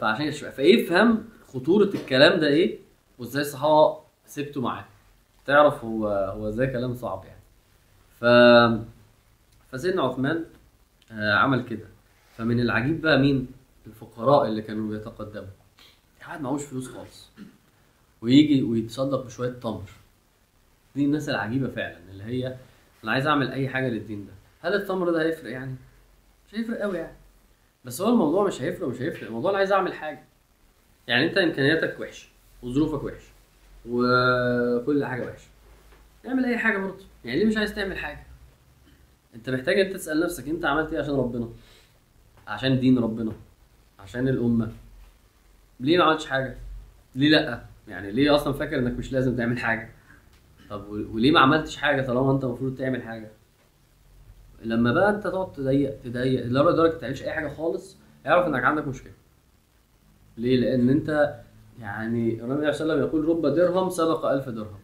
فعشان 0.00 0.32
شوية 0.32 0.50
فيفهم 0.50 1.24
خطورة 1.52 1.90
الكلام 1.94 2.40
ده 2.40 2.46
إيه؟ 2.46 2.78
وإزاي 3.18 3.42
الصحابة 3.42 3.98
سبته 4.26 4.60
معاه. 4.60 4.84
تعرف 5.46 5.84
هو 5.84 6.08
هو 6.08 6.48
إزاي 6.48 6.66
كلام 6.66 6.94
صعب 6.94 7.24
يعني. 7.24 7.40
ف 8.20 8.24
فسيدنا 9.72 10.02
عثمان 10.02 10.44
آه، 11.12 11.32
عمل 11.32 11.64
كده. 11.64 11.86
فمن 12.36 12.60
العجيب 12.60 13.00
بقى 13.00 13.18
مين؟ 13.18 13.46
الفقراء 13.86 14.48
اللي 14.48 14.62
كانوا 14.62 14.90
بيتقدموا. 14.90 15.46
واحد 16.28 16.40
معهوش 16.40 16.64
فلوس 16.64 16.88
خالص. 16.88 17.30
ويجي 18.22 18.62
ويتصدق 18.62 19.24
بشوية 19.24 19.50
تمر. 19.50 19.90
دي 20.96 21.04
الناس 21.04 21.28
العجيبة 21.28 21.68
فعلا 21.68 21.98
اللي 22.10 22.24
هي 22.24 22.56
أنا 23.04 23.12
عايز 23.12 23.26
أعمل 23.26 23.52
أي 23.52 23.68
حاجة 23.68 23.88
للدين 23.88 24.26
ده. 24.26 24.32
هل 24.60 24.74
التمر 24.74 25.10
ده 25.10 25.22
هيفرق 25.22 25.50
يعني؟ 25.50 25.74
مش 26.48 26.54
هيفرق 26.54 26.78
قوي 26.78 26.98
يعني. 26.98 27.16
بس 27.84 28.00
هو 28.00 28.08
الموضوع 28.08 28.46
مش 28.46 28.62
هيفرق 28.62 28.88
مش 28.88 29.02
هيفرق. 29.02 29.26
الموضوع 29.26 29.50
أنا 29.50 29.58
عايز 29.58 29.72
أعمل 29.72 29.94
حاجة. 29.94 30.24
يعني 31.06 31.26
أنت 31.26 31.38
إمكانياتك 31.38 32.00
وحشة 32.00 32.28
وظروفك 32.62 33.04
وحشة 33.04 33.30
وكل 33.88 35.04
حاجة 35.04 35.26
وحشة. 35.26 35.48
اعمل 36.26 36.44
أي 36.44 36.58
حاجة 36.58 36.78
برضه. 36.78 37.04
يعني 37.24 37.38
ليه 37.38 37.46
مش 37.46 37.56
عايز 37.56 37.74
تعمل 37.74 37.98
حاجة؟ 37.98 38.26
أنت 39.34 39.50
محتاج 39.50 39.80
أنت 39.80 39.92
تسأل 39.92 40.20
نفسك 40.20 40.48
أنت 40.48 40.64
عملت 40.64 40.92
إيه 40.92 41.00
عشان 41.00 41.14
ربنا؟ 41.14 41.48
عشان 42.46 42.80
دين 42.80 42.98
ربنا؟ 42.98 43.32
عشان 43.98 44.28
الأمة؟ 44.28 44.72
ليه 45.84 45.98
ما 45.98 46.04
عملتش 46.04 46.26
حاجة؟ 46.26 46.56
ليه 47.14 47.28
لأ؟ 47.28 47.60
يعني 47.88 48.10
ليه 48.12 48.34
أصلا 48.34 48.52
فاكر 48.52 48.78
إنك 48.78 48.98
مش 48.98 49.12
لازم 49.12 49.36
تعمل 49.36 49.58
حاجة؟ 49.58 49.90
طب 50.70 50.88
وليه 50.88 51.30
ما 51.30 51.40
عملتش 51.40 51.76
حاجة 51.76 52.02
طالما 52.02 52.32
أنت 52.32 52.44
المفروض 52.44 52.74
تعمل 52.78 53.02
حاجة؟ 53.02 53.30
لما 54.64 54.92
بقى 54.92 55.10
أنت 55.10 55.24
تقعد 55.24 55.52
تضيق 55.52 56.00
تضيق 56.04 56.46
لدرجة 56.46 56.92
ما 56.92 56.98
تعملش 56.98 57.22
أي 57.22 57.30
حاجة 57.32 57.48
خالص 57.48 57.96
اعرف 58.26 58.46
إنك 58.46 58.64
عندك 58.64 58.88
مشكلة. 58.88 59.12
ليه؟ 60.38 60.56
لأن 60.56 60.88
أنت 60.88 61.34
يعني 61.80 62.42
النبي 62.42 62.72
صلى 62.72 62.84
الله 62.84 62.94
عليه 62.94 63.04
وسلم 63.04 63.22
يقول 63.22 63.28
رب 63.28 63.46
درهم 63.54 63.90
سبق 63.90 64.24
ألف 64.26 64.48
درهم. 64.48 64.78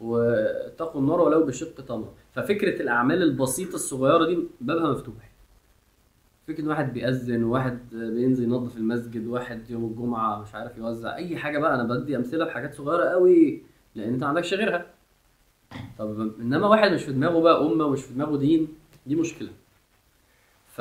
واتقوا 0.00 1.00
النار 1.00 1.20
ولو 1.20 1.46
بشق 1.46 1.84
تمر 1.84 2.12
ففكرة 2.32 2.82
الأعمال 2.82 3.22
البسيطة 3.22 3.74
الصغيرة 3.74 4.26
دي 4.26 4.38
بابها 4.60 4.90
مفتوح. 4.92 5.31
فكرة 6.48 6.62
إن 6.62 6.68
واحد 6.68 6.92
بيأذن 6.92 7.44
وواحد 7.44 7.78
بينزل 7.92 8.44
ينظف 8.44 8.76
المسجد 8.76 9.26
واحد 9.26 9.70
يوم 9.70 9.84
الجمعة 9.84 10.42
مش 10.42 10.54
عارف 10.54 10.78
يوزع 10.78 11.16
أي 11.16 11.36
حاجة 11.36 11.58
بقى 11.58 11.74
أنا 11.74 11.84
بدي 11.84 12.16
أمثلة 12.16 12.44
بحاجات 12.44 12.74
صغيرة 12.74 13.04
قوي 13.04 13.62
لأن 13.94 14.12
أنت 14.12 14.22
ما 14.22 14.28
عندكش 14.28 14.54
غيرها. 14.54 14.86
طب 15.98 16.20
إنما 16.40 16.66
واحد 16.66 16.92
مش 16.92 17.02
في 17.02 17.12
دماغه 17.12 17.40
بقى 17.40 17.66
أمة 17.66 17.84
ومش 17.84 18.02
في 18.02 18.14
دماغه 18.14 18.36
دين 18.36 18.68
دي 19.06 19.16
مشكلة. 19.16 19.48
ف... 20.66 20.80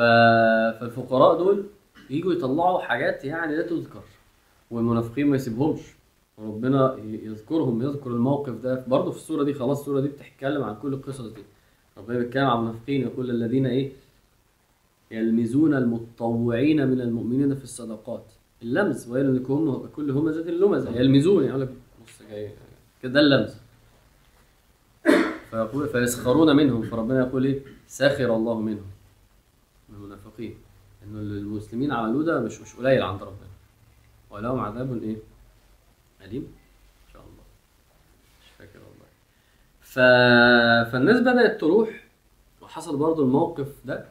فالفقراء 0.79 1.37
دول 1.37 1.65
يجوا 2.09 2.33
يطلعوا 2.33 2.79
حاجات 2.79 3.25
يعني 3.25 3.55
لا 3.55 3.67
تذكر 3.67 4.03
والمنافقين 4.71 5.27
ما 5.27 5.35
يسيبهمش. 5.35 5.81
وربنا 6.37 6.95
يذكرهم 7.03 7.81
يذكر 7.81 8.09
الموقف 8.09 8.53
ده. 8.53 8.83
برضه 8.87 9.11
في 9.11 9.17
السورة 9.17 9.43
دي 9.43 9.53
خلاص 9.53 9.79
السورة 9.79 9.99
دي 9.99 10.07
بتتكلم 10.07 10.63
عن 10.63 10.75
كل 10.75 10.93
القصص 10.93 11.21
دي. 11.21 11.43
ربنا 11.97 12.17
بيتكلم 12.19 12.45
عن 12.45 12.57
المنافقين 12.57 13.01
يقول 13.01 13.29
الذين 13.29 13.65
إيه 13.65 13.91
يلمزون 15.11 15.73
المتطوعين 15.73 16.87
من 16.87 17.01
المؤمنين 17.01 17.55
في 17.55 17.63
الصدقات. 17.63 18.25
اللمز 18.61 19.09
ويل 19.09 19.35
لكم 19.35 19.87
كل 19.95 20.11
همزة 20.11 20.41
لمزة. 20.51 20.89
يلمزون 20.89 21.43
يعني 21.43 21.49
يقول 21.49 21.61
لك 21.61 21.69
بص 22.05 22.27
جاي 22.29 22.51
كده 23.01 23.13
ده 23.13 23.19
اللمز 23.19 23.55
فيقول 25.49 25.87
فيسخرون 25.89 26.55
منهم. 26.55 26.81
فربنا 26.81 27.19
يقول 27.19 27.45
إيه؟ 27.45 27.61
سخر 27.87 28.35
الله 28.35 28.59
منهم. 28.59 28.85
من 29.89 29.95
المنافقين. 29.95 30.55
إنه 31.03 31.19
المسلمين 31.19 31.91
عملوه 31.91 32.23
ده 32.23 32.39
مش 32.39 32.61
مش 32.61 32.75
قليل 32.75 33.01
عند 33.01 33.21
ربنا. 33.23 33.47
ولهم 34.29 34.59
عذاب 34.59 35.03
إيه؟ 35.03 35.17
أليم. 36.25 36.41
إن 37.07 37.13
شاء 37.13 37.21
الله. 37.21 37.43
مش 38.41 38.51
فاكر 38.57 38.79
والله. 38.79 39.07
ف... 39.81 39.95
فالناس 40.91 41.19
بدأت 41.21 41.61
تروح. 41.61 42.07
وحصل 42.61 42.97
برضو 42.97 43.23
الموقف 43.23 43.85
ده. 43.85 44.05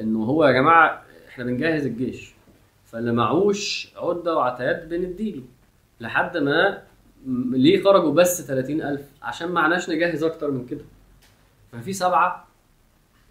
إنه 0.00 0.24
هو 0.24 0.44
يا 0.44 0.52
جماعة 0.52 1.02
إحنا 1.28 1.44
بنجهز 1.44 1.86
الجيش. 1.86 2.34
فاللي 2.84 3.12
معوش 3.12 3.92
عدة 3.96 4.36
وعتاد 4.36 4.88
بنديله 4.88 5.42
لحد 6.00 6.36
ما 6.36 6.82
ليه 7.26 7.82
خرجوا 7.84 8.12
بس 8.12 8.46
30000 8.46 9.00
عشان 9.22 9.48
معناش 9.48 9.90
نجهز 9.90 10.22
أكتر 10.24 10.50
من 10.50 10.66
كده. 10.66 10.84
ففي 11.72 11.92
سبعة 11.92 12.46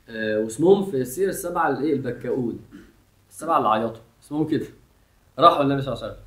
آه 0.09 0.39
واسمهم 0.39 0.91
في 0.91 0.97
السيره 0.97 1.29
السبعة 1.29 1.69
الايه 1.69 1.93
البكاؤون 1.93 2.59
السبعة 3.29 3.57
اللي 3.57 3.69
عيطوا 3.69 4.01
اسمهم 4.23 4.47
كده. 4.47 4.65
راحوا 5.39 5.63
للنبي 5.63 5.81
صلى 5.81 5.93
الله 5.93 6.03
عليه 6.03 6.13
وسلم. 6.13 6.25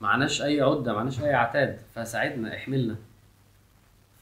معناش 0.00 0.42
أي 0.42 0.60
عدة 0.60 0.92
معناش 0.92 1.22
أي 1.22 1.34
عتاد. 1.34 1.78
فساعدنا 1.94 2.54
إحملنا. 2.54 2.96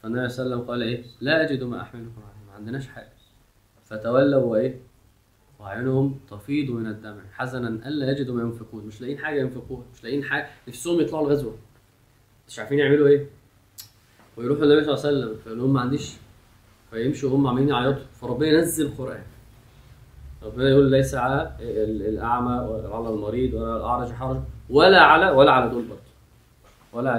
فالنبي 0.03 0.29
صلى 0.29 0.45
الله 0.45 0.55
عليه 0.55 0.63
وسلم 0.63 0.71
قال 0.71 0.81
إيه؟ 0.83 1.03
لا 1.21 1.43
أجد 1.43 1.63
ما 1.63 1.81
أحملكم 1.81 2.21
عليه 2.21 2.47
ما 2.47 2.53
عندناش 2.55 2.87
حاجة. 2.87 3.11
فتولوا 3.85 4.43
وإيه؟ 4.43 4.90
وعينهم 5.61 6.19
تفيض 6.31 6.69
من 6.71 6.87
الدمع 6.87 7.21
حزنا 7.33 7.67
ألا 7.67 8.11
يجدوا 8.11 8.35
ما 8.35 8.41
ينفقون 8.41 8.85
مش 8.85 9.01
لاقيين 9.01 9.17
حاجة 9.19 9.39
ينفقوها 9.39 9.83
مش 9.93 10.03
لاقيين 10.03 10.23
حاجة 10.23 10.47
نفسهم 10.67 10.99
يطلعوا 11.01 11.27
الغزوة. 11.27 11.55
مش 12.47 12.59
عارفين 12.59 12.79
يعملوا 12.79 13.07
إيه. 13.07 13.25
ويروحوا 14.37 14.63
النبي 14.63 14.83
صلى 14.83 14.93
الله 14.93 15.05
عليه 15.07 15.17
وسلم 15.17 15.37
فيقول 15.43 15.59
لهم 15.59 15.73
ما 15.73 15.81
عنديش. 15.81 16.13
فيمشوا 16.91 17.29
هم 17.29 17.47
عمالين 17.47 17.69
يعيطوا 17.69 18.03
فربنا 18.21 18.47
ينزل 18.49 18.85
القرآن. 18.85 19.23
ربنا 20.43 20.69
يقول 20.69 20.91
ليس 20.91 21.15
على 21.15 21.55
ال- 21.59 22.01
الأعمى 22.07 22.67
ولا 22.69 22.95
على 22.95 23.09
المريض 23.09 23.53
ولا 23.53 23.77
الأعرج 23.77 24.11
حرج 24.11 24.39
ولا 24.69 25.01
على 25.01 25.29
ولا 25.31 25.51
على 25.51 25.69
دول 25.69 25.83
برضه. 25.83 26.01
ولا 26.93 27.17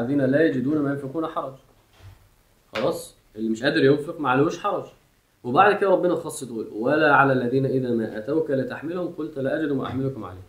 الذين 0.00 0.20
لا 0.20 0.46
يجدون 0.46 0.78
ما 0.78 0.90
ينفقون 0.90 1.26
حرج. 1.26 1.54
خلاص 2.74 3.14
اللي 3.36 3.50
مش 3.50 3.62
قادر 3.62 3.84
ينفق 3.84 4.20
ما 4.20 4.30
عليهوش 4.30 4.58
حرج. 4.58 4.84
وبعد 5.44 5.76
كده 5.76 5.90
ربنا 5.90 6.14
خص 6.14 6.44
دول 6.44 6.68
ولا 6.72 7.14
على 7.14 7.32
الذين 7.32 7.66
إذا 7.66 7.90
ما 7.90 8.18
أتوك 8.18 8.50
لتحملهم 8.50 9.08
قلت 9.14 9.38
لا 9.38 9.60
أجد 9.60 9.72
ما 9.72 9.86
أحملكم 9.86 10.24
عليه. 10.24 10.40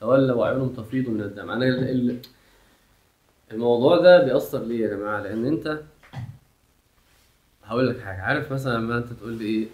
تولوا 0.00 0.36
وأعينهم 0.36 0.68
تفيض 0.68 1.08
من 1.08 1.20
الدم. 1.20 1.50
أنا 1.50 1.64
ال- 1.68 1.90
ال- 1.90 2.18
الموضوع 3.52 3.98
ده 4.00 4.24
بيأثر 4.24 4.62
ليه 4.62 4.84
يا 4.84 4.96
جماعة؟ 4.96 5.20
لأن 5.20 5.44
أنت 5.46 5.80
هقول 7.64 7.88
لك 7.88 8.00
حاجة. 8.00 8.20
عارف 8.22 8.52
مثلا 8.52 8.78
لما 8.78 8.98
أنت 8.98 9.12
تقول 9.12 9.32
لي 9.32 9.44
إيه؟ 9.44 9.66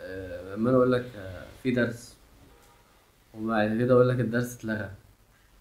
آه، 0.00 0.54
لما 0.54 0.70
أنا 0.70 0.76
أقول 0.78 0.92
لك 0.92 1.04
آه، 1.16 1.44
في 1.62 1.70
درس 1.70 2.16
وبعد 3.34 3.78
كده 3.78 3.94
أقول 3.94 4.08
لك 4.08 4.20
الدرس 4.20 4.56
اتلغى. 4.56 4.90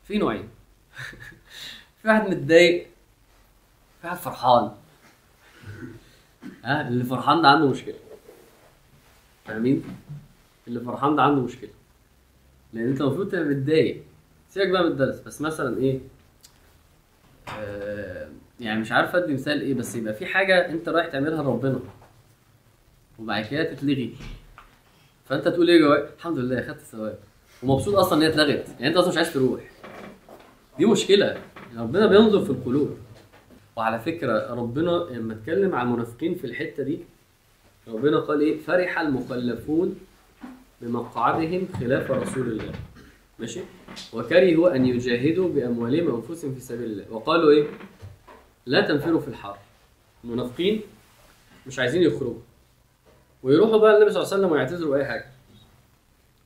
في 0.04 0.18
نوعين. 0.18 0.50
في 2.02 2.08
واحد 2.08 2.30
متضايق 2.30 2.88
في 4.02 4.08
واحد 4.08 4.18
فرحان. 4.18 4.72
ها؟ 6.64 6.88
اللي 6.88 7.04
فرحان 7.04 7.42
ده 7.42 7.48
عنده 7.48 7.68
مشكلة. 7.68 7.96
فاهمين؟ 9.50 9.84
اللي 10.68 10.80
فرحان 10.80 11.16
ده 11.16 11.22
عنده 11.24 11.42
مشكلة. 11.42 11.70
لأن 12.74 12.88
أنت 12.88 13.02
المفروض 13.02 13.30
تبقى 13.32 13.44
متضايق. 13.46 14.04
سيبك 14.50 14.70
بقى 14.70 14.84
من 14.84 14.92
الدرس. 14.92 15.20
بس 15.20 15.42
مثلا 15.42 15.78
إيه؟ 15.78 16.00
آه 17.60 18.28
يعني 18.60 18.80
مش 18.80 18.92
عارف 18.92 19.16
أدي 19.16 19.34
مثال 19.34 19.62
إيه 19.62 19.74
بس 19.74 19.96
يبقى 19.96 20.14
في 20.14 20.26
حاجة 20.26 20.70
أنت 20.70 20.90
رايح 20.90 21.08
تعملها 21.08 21.44
لربنا. 21.44 21.80
وبعد 23.20 23.46
كده 23.46 23.64
تتلغي. 23.64 24.16
فأنت 25.26 25.48
تقول 25.48 25.70
إيه 25.70 25.80
جواك 25.80 26.10
الحمد 26.18 26.38
لله 26.38 26.62
خدت 26.62 26.80
الثواب. 26.80 27.20
ومبسوط 27.64 27.96
أصلا 27.96 28.18
إن 28.18 28.22
هي 28.24 28.30
اتلغت. 28.30 28.68
يعني 28.70 28.88
أنت 28.88 28.98
أصلا 28.98 29.10
مش 29.12 29.18
عايز 29.18 29.34
تروح. 29.34 29.62
دي 30.78 30.86
مشكلة. 30.86 31.38
ربنا 31.78 32.08
بينظر 32.08 32.44
في 32.46 32.50
القلوب. 32.50 32.98
وعلى 33.76 34.00
فكرة 34.00 34.54
ربنا 34.54 34.92
لما 35.12 35.34
اتكلم 35.34 35.76
عن 35.76 35.88
المنافقين 35.88 36.36
في 36.36 36.48
الحتة 36.48 36.84
دي 36.84 37.00
ربنا 37.94 38.20
قال 38.20 38.42
إيه؟ 38.42 38.58
فرح 38.58 39.00
المخلفون 39.00 39.96
بمقعدهم 40.82 41.68
خلاف 41.80 42.12
رسول 42.12 42.48
الله. 42.48 42.72
ماشي؟ 43.40 43.60
وكرهوا 44.14 44.76
أن 44.76 44.86
يجاهدوا 44.86 45.50
بأموالهم 45.50 46.14
وأنفسهم 46.14 46.54
في 46.54 46.60
سبيل 46.60 46.92
الله. 46.92 47.14
وقالوا 47.14 47.52
إيه؟ 47.52 47.68
لا 48.66 48.88
تنفروا 48.88 49.20
في 49.20 49.28
الحر. 49.28 49.58
المنافقين 50.24 50.82
مش 51.68 51.80
عايزين 51.80 52.02
يخرجوا. 52.02 52.40
ويروحوا 53.44 53.78
بقى 53.78 53.98
النبي 53.98 54.12
صلى 54.12 54.24
الله 54.24 54.34
عليه 54.34 54.44
وسلم 54.44 54.52
ويعتذروا 54.52 54.98
اي 54.98 55.06
حاجة. 55.06 55.26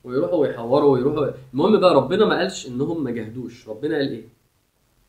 ويروحوا 0.04 0.36
ويحوروا 0.38 0.94
ويروحوا. 0.94 1.28
المهم 1.54 1.80
بقى 1.80 1.94
ربنا 1.94 2.26
ما 2.26 2.38
قالش 2.38 2.68
إنهم 2.68 3.04
ما 3.04 3.12
جاهدوش. 3.12 3.70
ربنا 3.70 3.96
قال 3.96 4.12
إيه؟ 4.12 4.24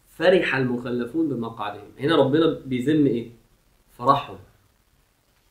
فرح 0.08 0.56
المخلفون 0.56 1.28
بمقعدهم. 1.28 1.88
هنا 1.98 2.16
ربنا 2.16 2.58
بيذم 2.66 3.06
إيه؟ 3.06 3.30
فرحهم. 3.98 4.38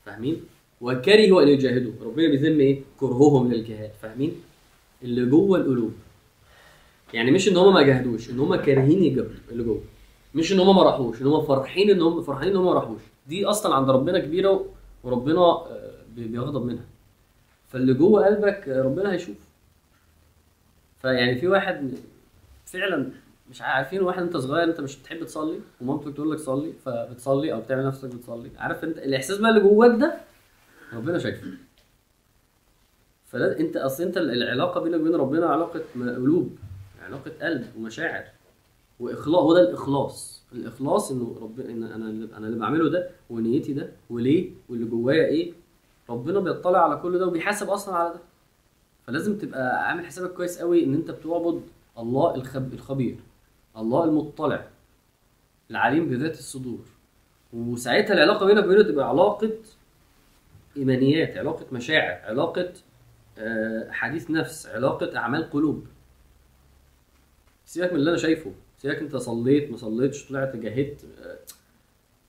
فاهمين؟ 0.05 0.43
وكرهوا 0.83 1.41
أن 1.43 1.47
يجاهدوا 1.47 1.91
ربنا 2.01 2.27
بيذم 2.27 2.59
إيه؟ 2.59 2.81
كرههم 2.99 3.51
للجهاد. 3.53 3.91
فاهمين؟ 4.01 4.31
اللي 5.03 5.25
جوه 5.25 5.57
القلوب. 5.59 5.93
يعني 7.13 7.31
مش 7.31 7.47
إن 7.49 7.57
هم 7.57 7.73
ما 7.73 7.81
جاهدوش 7.81 8.29
إن 8.29 8.39
هم 8.39 8.55
كارهين 8.55 9.03
يجاهدوا 9.03 9.31
اللي 9.51 9.63
جوه. 9.63 9.81
مش 10.35 10.53
إن 10.53 10.59
هم 10.59 10.75
ما 10.75 10.83
راحوش 10.83 11.21
إن 11.21 11.27
هم 11.27 11.41
فرحين 11.45 11.89
إن 11.89 12.01
هم 12.01 12.21
فرحانين 12.21 12.51
إن 12.51 12.57
هم 12.59 12.65
ما 12.65 12.73
راحوش. 12.73 13.01
دي 13.27 13.45
أصلا 13.45 13.75
عند 13.75 13.89
ربنا 13.89 14.19
كبيرة 14.19 14.65
وربنا 15.03 15.39
آه، 15.41 15.91
بي- 16.15 16.27
بيغضب 16.27 16.65
منها. 16.65 16.85
فاللي 17.69 17.93
جوه 17.93 18.25
قلبك 18.25 18.69
آه، 18.69 18.81
ربنا 18.81 19.11
هيشوف. 19.13 19.35
فيعني 21.01 21.35
في 21.35 21.47
واحد 21.47 21.91
فعلا 22.65 23.09
مش 23.51 23.61
عارفين 23.61 24.01
واحد 24.01 24.21
أنت 24.21 24.37
صغير 24.37 24.63
أنت 24.63 24.81
مش 24.81 24.97
بتحب 24.99 25.23
تصلي 25.23 25.59
ومامتك 25.81 26.13
تقول 26.15 26.31
لك 26.31 26.39
صلي 26.39 26.73
فبتصلي 26.85 27.53
أو 27.53 27.61
بتعمل 27.61 27.85
نفسك 27.85 28.09
بتصلي. 28.09 28.49
عارف 28.57 28.83
أنت 28.83 28.97
الإحساس 28.97 29.37
بقى 29.37 29.49
اللي 29.49 29.61
جواك 29.61 29.99
ده؟ 29.99 30.17
ربنا 30.95 31.17
شايفه. 31.19 31.47
فلا 33.25 33.59
انت 33.59 33.77
اصل 33.77 34.03
انت 34.03 34.17
العلاقة 34.17 34.81
بينك 34.81 35.01
وبين 35.01 35.15
ربنا 35.15 35.45
علاقة 35.45 35.81
قلوب 35.95 36.57
علاقة 37.05 37.31
قلب 37.41 37.67
ومشاعر 37.77 38.23
وإخلاص 38.99 39.41
هو 39.43 39.53
ده 39.53 39.61
الإخلاص. 39.69 40.43
الإخلاص 40.53 41.11
إنه 41.11 41.37
ربنا 41.41 41.69
إن 41.69 41.83
أنا 41.83 42.05
أنا 42.37 42.47
اللي 42.47 42.59
بعمله 42.59 42.89
ده 42.89 43.09
ونيتي 43.29 43.73
ده 43.73 43.89
وليه 44.09 44.51
واللي 44.69 44.85
جوايا 44.85 45.25
إيه. 45.25 45.53
ربنا 46.09 46.39
بيطلع 46.39 46.83
على 46.83 46.97
كل 47.01 47.19
ده 47.19 47.27
وبيحاسب 47.27 47.69
أصلا 47.69 47.95
على 47.95 48.09
ده. 48.13 48.19
فلازم 49.07 49.37
تبقى 49.37 49.87
عامل 49.89 50.05
حسابك 50.05 50.33
كويس 50.33 50.59
قوي 50.59 50.83
إن 50.83 50.93
أنت 50.93 51.11
بتعبد 51.11 51.61
الله 51.97 52.35
الخب... 52.35 52.73
الخبير 52.73 53.17
الله 53.77 54.03
المطلع 54.03 54.67
العليم 55.71 56.09
بذات 56.09 56.39
الصدور. 56.39 56.79
وساعتها 57.53 58.13
العلاقة 58.13 58.45
بينك 58.45 58.65
وبينه 58.65 58.83
تبقى 58.83 59.09
علاقة 59.09 59.51
إيمانيات 60.77 61.37
علاقة 61.37 61.65
مشاعر 61.71 62.21
علاقة 62.31 62.73
آه، 63.37 63.91
حديث 63.91 64.31
نفس 64.31 64.67
علاقة 64.67 65.17
أعمال 65.17 65.49
قلوب 65.49 65.87
سيبك 67.65 67.93
من 67.93 67.99
اللي 67.99 68.09
أنا 68.09 68.17
شايفه 68.17 68.51
سيبك 68.77 68.95
أنت 68.97 69.15
صليت 69.15 69.71
ما 69.71 69.77
صليتش 69.77 70.27
طلعت 70.29 70.55
جاهدت 70.55 71.05
آه، 71.23 71.37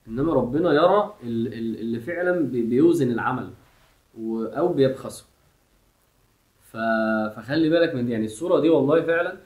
إنما 0.09 0.33
ربنا 0.35 0.73
يرى 0.73 1.15
ال- 1.23 1.47
ال- 1.55 1.81
اللي 1.81 2.01
فعلا 2.01 2.41
بي- 2.41 2.63
بيوزن 2.63 3.11
العمل 3.13 3.51
أو 4.57 4.69
بيبخسه. 4.73 5.25
فخلي 6.73 7.69
بالك 7.71 7.95
من 7.95 8.07
دي 8.07 8.13
يعني 8.13 8.25
الصورة 8.25 8.61
دي 8.61 8.69
والله 8.69 9.03
فعلا 9.03 9.37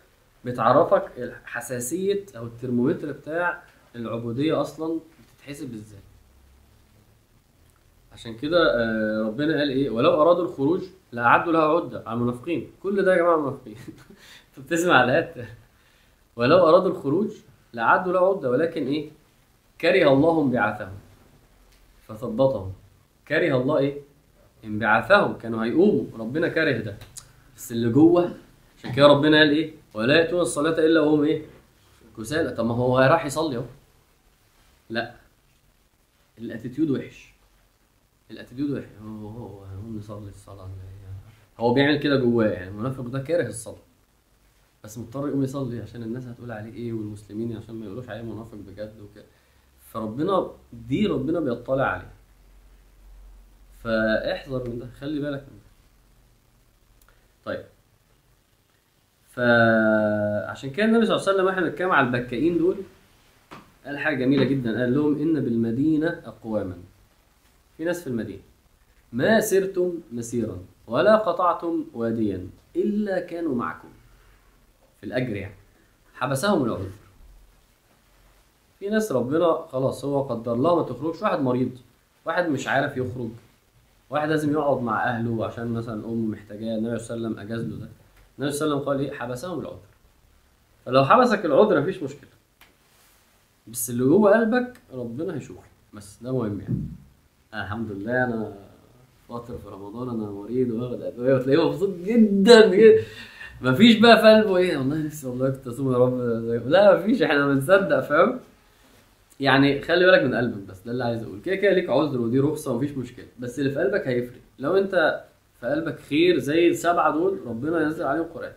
بتعرفك 0.45 1.33
حساسيه 1.45 2.25
أو 2.37 2.47
الترمومتر 2.47 3.13
بتاع 3.13 3.63
العبودية 3.97 4.61
أصلا 4.61 5.01
بتتحسب 5.37 5.75
إزاي 5.75 6.01
عشان 8.19 8.37
كده 8.37 8.59
آه، 8.75 9.23
ربنا 9.27 9.59
قال 9.59 9.71
إيه؟ 9.71 9.91
ولو 9.91 10.23
أرادوا 10.23 10.45
الخروج 10.45 10.83
لأعدوا 11.13 11.53
لها 11.53 11.63
عدة 11.63 12.03
على 12.07 12.17
المنافقين. 12.17 12.71
كل 12.83 13.05
ده 13.05 13.13
يا 13.13 13.19
جماعة 13.19 13.37
منافقين 13.37 13.77
أنت 14.49 14.67
بتسمع 14.67 15.05
الايات 15.05 15.35
ولو 16.37 16.69
أرادوا 16.69 16.91
الخروج 16.91 17.31
لأعدوا 17.73 18.13
لها 18.13 18.29
عدة 18.29 18.51
ولكن 18.51 18.87
إيه؟ 18.87 19.11
كره 19.81 20.13
الله 20.13 20.43
انبعاثهم. 20.43 20.93
فثبطهم. 22.07 22.73
كره 23.29 23.57
الله 23.57 23.79
إيه؟ 23.79 23.99
انبعاثهم. 24.65 25.39
كانوا 25.39 25.65
هيقوموا. 25.65 26.05
ربنا 26.19 26.49
كره 26.49 26.79
ده. 26.79 26.97
بس 27.57 27.73
اللي 27.73 27.89
جوه 27.91 28.35
عشان 28.79 28.93
كده 28.93 29.07
ربنا 29.07 29.39
قال 29.39 29.51
إيه؟ 29.51 29.75
ولا 29.95 30.15
يأتون 30.17 30.41
الصلاة 30.41 30.79
إلا 30.79 31.01
وهم 31.01 31.25
إيه؟ 31.25 31.43
كسالى. 32.17 32.51
طب 32.51 32.67
ما 32.67 32.75
هو 32.75 32.99
راح 32.99 33.27
يصلي 33.27 33.57
أهو. 33.57 33.65
لا. 34.91 35.15
ال 36.39 36.45
attitude 36.45 36.91
وحش. 36.91 37.38
ال 38.31 38.35
attitude 38.35 38.71
وحش. 38.71 38.89
هو 39.03 39.29
هو 39.29 39.65
هنقوم 39.65 39.97
نصلي 39.99 40.29
الصلاة 40.29 40.69
يعني 40.69 40.99
هو 41.59 41.75
بيعمل 41.75 41.99
كده 41.99 42.17
جواه 42.17 42.47
يعني. 42.47 42.69
المنافق 42.71 43.03
ده 43.05 43.19
كاره 43.23 43.47
الصلاة. 43.49 43.83
بس 44.85 44.99
مضطر 44.99 45.29
يقوم 45.29 45.43
يصلي 45.43 45.81
عشان 45.83 46.03
الناس 46.03 46.27
هتقول 46.27 46.51
عليه 46.53 46.73
إيه 46.73 46.93
والمسلمين 46.93 47.57
عشان 47.57 47.75
ما 47.75 47.87
يقولوش 47.87 48.09
عليه 48.09 48.23
منافق 48.23 48.55
بجد 48.55 49.01
وكده 49.01 49.25
فربنا 49.81 50.51
دي 50.73 51.07
ربنا 51.07 51.41
بيطلع 51.41 51.85
عليه. 51.85 52.11
فاحذر 53.85 54.69
من 54.71 54.79
ده. 54.79 54.87
خلي 55.01 55.21
بالك 55.21 55.41
من 55.43 55.59
ده. 55.59 55.69
طيب. 57.45 57.65
فعشان 59.31 60.71
كده 60.71 60.87
النبي 60.87 61.07
صلى 61.07 61.17
الله 61.17 61.29
عليه 61.29 61.35
وسلم 61.35 61.47
وإحنا 61.47 61.63
بنتكلم 61.63 61.91
على 61.91 62.07
البكائين 62.07 62.59
دول 62.59 62.77
قال 63.87 63.99
حاجة 63.99 64.17
جميلة 64.17 64.45
جدا. 64.45 64.81
قال 64.81 64.95
لهم 64.95 65.21
إن 65.23 65.41
بالمدينة 65.45 66.23
اقواما. 66.25 66.79
في 67.79 67.85
ناس 67.85 68.01
في 68.01 68.07
المدينة. 68.07 68.43
ما 69.13 69.41
سرتم 69.41 69.95
مسيرا 70.13 70.59
ولا 70.87 71.17
قطعتم 71.17 71.85
واديا 71.95 72.47
إلا 72.77 73.21
كانوا 73.21 73.55
معكم. 73.55 73.89
في 75.01 75.07
الأجر 75.07 75.37
يعني. 75.37 75.55
حبسهم 76.15 76.65
العذر. 76.65 76.91
في 78.79 78.89
ناس 78.89 79.13
ربنا 79.13 79.67
خلاص 79.73 80.05
هو 80.05 80.23
قدر 80.23 80.55
لها 80.55 80.75
ما 80.75 80.83
تخرجش. 80.83 81.23
واحد 81.23 81.41
مريض 81.41 81.79
واحد 82.25 82.49
مش 82.49 82.69
عارف 82.69 82.97
يخرج 82.97 83.31
واحد 84.11 84.29
لازم 84.29 84.53
يقعد 84.53 84.83
مع 84.83 85.05
أهله 85.05 85.47
عشان 85.47 85.73
مثلا 85.73 86.05
أمه 86.05 86.31
محتاجاه. 86.31 86.79
النبي 86.79 86.99
صلى 86.99 87.17
الله 87.17 87.29
عليه 87.29 87.37
وسلم 87.37 87.47
أجاز 87.47 87.61
له 87.61 87.77
ده. 87.77 87.89
النبي 88.39 88.53
صلى 88.53 88.67
الله 88.67 88.77
عليه 88.77 88.83
وسلم 88.83 88.89
قال 88.89 89.01
إيه؟ 89.01 89.19
حبسهم 89.19 89.61
العذر. 89.61 89.79
فلو 90.87 91.05
حبسك 91.05 91.45
العذر 91.45 91.81
مفيش 91.81 92.03
مشكلة. 92.03 92.31
بس 93.67 93.91
اللي 93.91 94.05
جوه 94.05 94.39
قلبك 94.39 94.81
ربنا 94.93 95.35
هيشوفه. 95.35 95.63
بس 95.95 96.23
ده 96.23 96.33
مهم 96.33 96.61
يعني. 96.61 96.79
الحمد 97.55 97.91
لله 97.93 98.25
أنا 98.25 98.53
فترة 99.29 99.57
في 99.57 99.69
رمضان 99.69 100.09
أنا 100.09 100.31
مريض 100.31 100.71
واخد 100.71 101.03
أدوية 101.03 101.35
وتلاقيه 101.35 101.69
مبسوط 101.69 101.91
جدا 102.05 102.75
جدا. 102.77 103.03
مفيش 103.63 103.99
بقى 103.99 104.17
في 104.21 104.23
قلبه 104.27 104.57
إيه؟ 104.57 104.77
والله 104.77 104.97
نفسي 104.99 105.27
والله 105.27 105.51
كنت 105.51 105.67
أصوم 105.67 105.93
يا 105.93 105.99
رب. 105.99 106.69
لا 106.69 106.99
مفيش 106.99 107.23
إحنا 107.23 107.47
بنصدق 107.47 108.01
فاهم؟ 108.01 108.41
يعني 109.41 109.81
خلي 109.83 110.07
بالك 110.07 110.23
من 110.23 110.35
قلبك 110.35 110.69
بس 110.69 110.81
ده 110.81 110.93
اللي 110.93 111.05
عايز 111.05 111.23
أقول. 111.23 111.41
كده 111.45 111.55
كده 111.57 111.73
ليك 111.73 111.91
عذر 111.91 112.21
ودي 112.21 112.39
رخصة 112.41 112.73
ومفيش 112.73 112.91
مشكلة. 112.91 113.27
بس 113.39 113.59
اللي 113.59 113.71
في 113.71 113.79
قلبك 113.81 114.09
هيفرق. 114.09 114.41
لو 114.59 114.77
أنت 114.77 115.25
في 115.61 115.67
قلبك 115.67 115.99
خير 116.01 116.39
زي 116.39 116.69
السبعة 116.69 117.13
دول 117.13 117.39
ربنا 117.47 117.83
ينزل 117.83 118.05
عليهم 118.05 118.25
قرآن. 118.35 118.53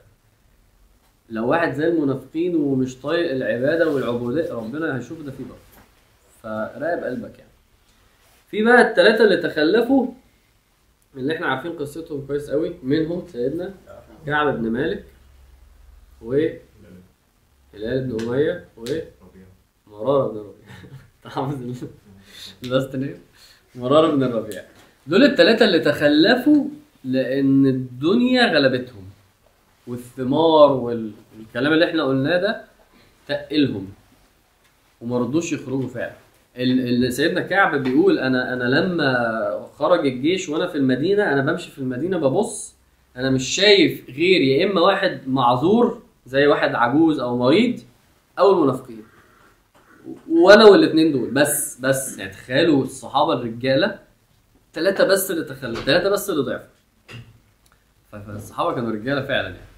لو 1.30 1.48
واحد 1.50 1.74
زي 1.74 1.88
المنافقين 1.88 2.56
ومش 2.56 3.02
طايق 3.02 3.32
العبادة 3.32 3.90
والعبودية 3.90 4.54
ربنا 4.54 4.98
هيشوف 4.98 5.22
ده 5.22 5.32
فيه 5.32 5.44
برضه 5.44 5.62
فراقب 6.44 7.04
قلبك 7.04 7.40
يعني. 7.40 7.51
في 8.52 8.64
بقى 8.64 8.82
الثلاثه 8.90 9.24
اللي 9.24 9.38
تخلفوا 9.38 10.08
اللي 11.16 11.36
إحنا 11.36 11.48
عارفين 11.48 11.72
قصتهم 11.72 12.28
كويس 12.28 12.50
قوي. 12.50 12.74
منهم 12.84 13.28
سيدنا 13.28 13.74
كعب 14.26 14.62
بن 14.62 14.70
مالك 14.72 15.04
بن 18.00 18.30
أمية 18.30 18.66
ومراره 19.88 20.28
بن 20.32 20.38
الربيع 20.38 20.66
حافظ 21.26 21.62
ال- 21.64 21.76
اللاست 22.64 22.96
نيم. 22.96 23.18
مرارة 23.76 24.12
بن 24.16 24.24
الربيع 24.24 24.62
دول 25.08 25.24
الثلاثه 25.24 25.66
اللي 25.66 25.80
تخلفوا 25.80 26.66
لأن 27.04 27.66
الدنيا 27.66 28.54
غلبتهم. 28.54 29.10
والثمار 29.88 30.72
وال- 30.72 31.12
والكلام 31.38 31.74
اللي 31.74 31.86
إحنا 31.90 32.04
قلناه 32.04 32.38
ده 32.38 32.64
تقلهم. 33.28 33.94
وما 35.02 35.20
رضوش 35.20 35.52
يخرجوا 35.54 35.88
فعلا. 35.90 36.14
سيدنا 37.10 37.42
كعب 37.42 37.84
بيقول 37.84 38.20
أنا 38.20 38.54
أنا 38.54 38.64
لما 38.64 39.68
خرج 39.76 40.06
الجيش 40.08 40.50
وأنا 40.50 40.68
في 40.68 40.78
المدينة 40.78 41.34
أنا 41.34 41.42
بمشي 41.52 41.72
في 41.72 41.80
المدينة 41.80 42.18
ببص 42.18 42.76
أنا 43.18 43.30
مش 43.30 43.48
شايف 43.48 44.10
غير 44.10 44.42
يا 44.42 44.66
إما 44.72 44.82
واحد 44.82 45.22
معذور 45.28 46.02
زي 46.26 46.48
واحد 46.48 46.76
عجوز 46.76 47.20
أو 47.20 47.38
مريض 47.38 47.80
أو 48.40 48.52
المنافقين. 48.52 49.04
وأنا 50.30 50.66
والاثنين 50.66 51.12
دول. 51.12 51.32
بس 51.32 51.80
بس 51.80 52.18
يعني 52.20 52.32
تخيلوا 52.32 52.84
الصحابة 52.84 53.34
الرجالة 53.34 54.00
ثلاثة 54.74 55.04
بس 55.04 55.32
اللي 55.32 55.44
تخلوا 55.44 55.76
ثلاثة 55.76 56.10
بس 56.10 56.30
اللي 56.30 56.42
ضعفوا. 56.44 56.68
فالصحابه 58.12 58.76
كانوا 58.76 58.92
رجالة 58.92 59.22
فعلا 59.22 59.48
يعني. 59.48 59.72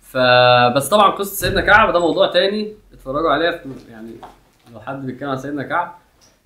فبس 0.00 0.88
طبعا 0.88 1.10
قصة 1.10 1.34
سيدنا 1.34 1.60
كعب 1.60 1.92
ده 1.92 1.98
موضوع 2.00 2.26
تاني 2.32 2.72
اتفرجوا 2.92 3.30
عليها 3.30 3.60
يعني 3.90 4.10
لو 4.74 4.80
حد 4.80 5.06
بيتكلم 5.06 5.28
عن 5.28 5.36
سيدنا 5.36 5.62
كعب 5.62 5.94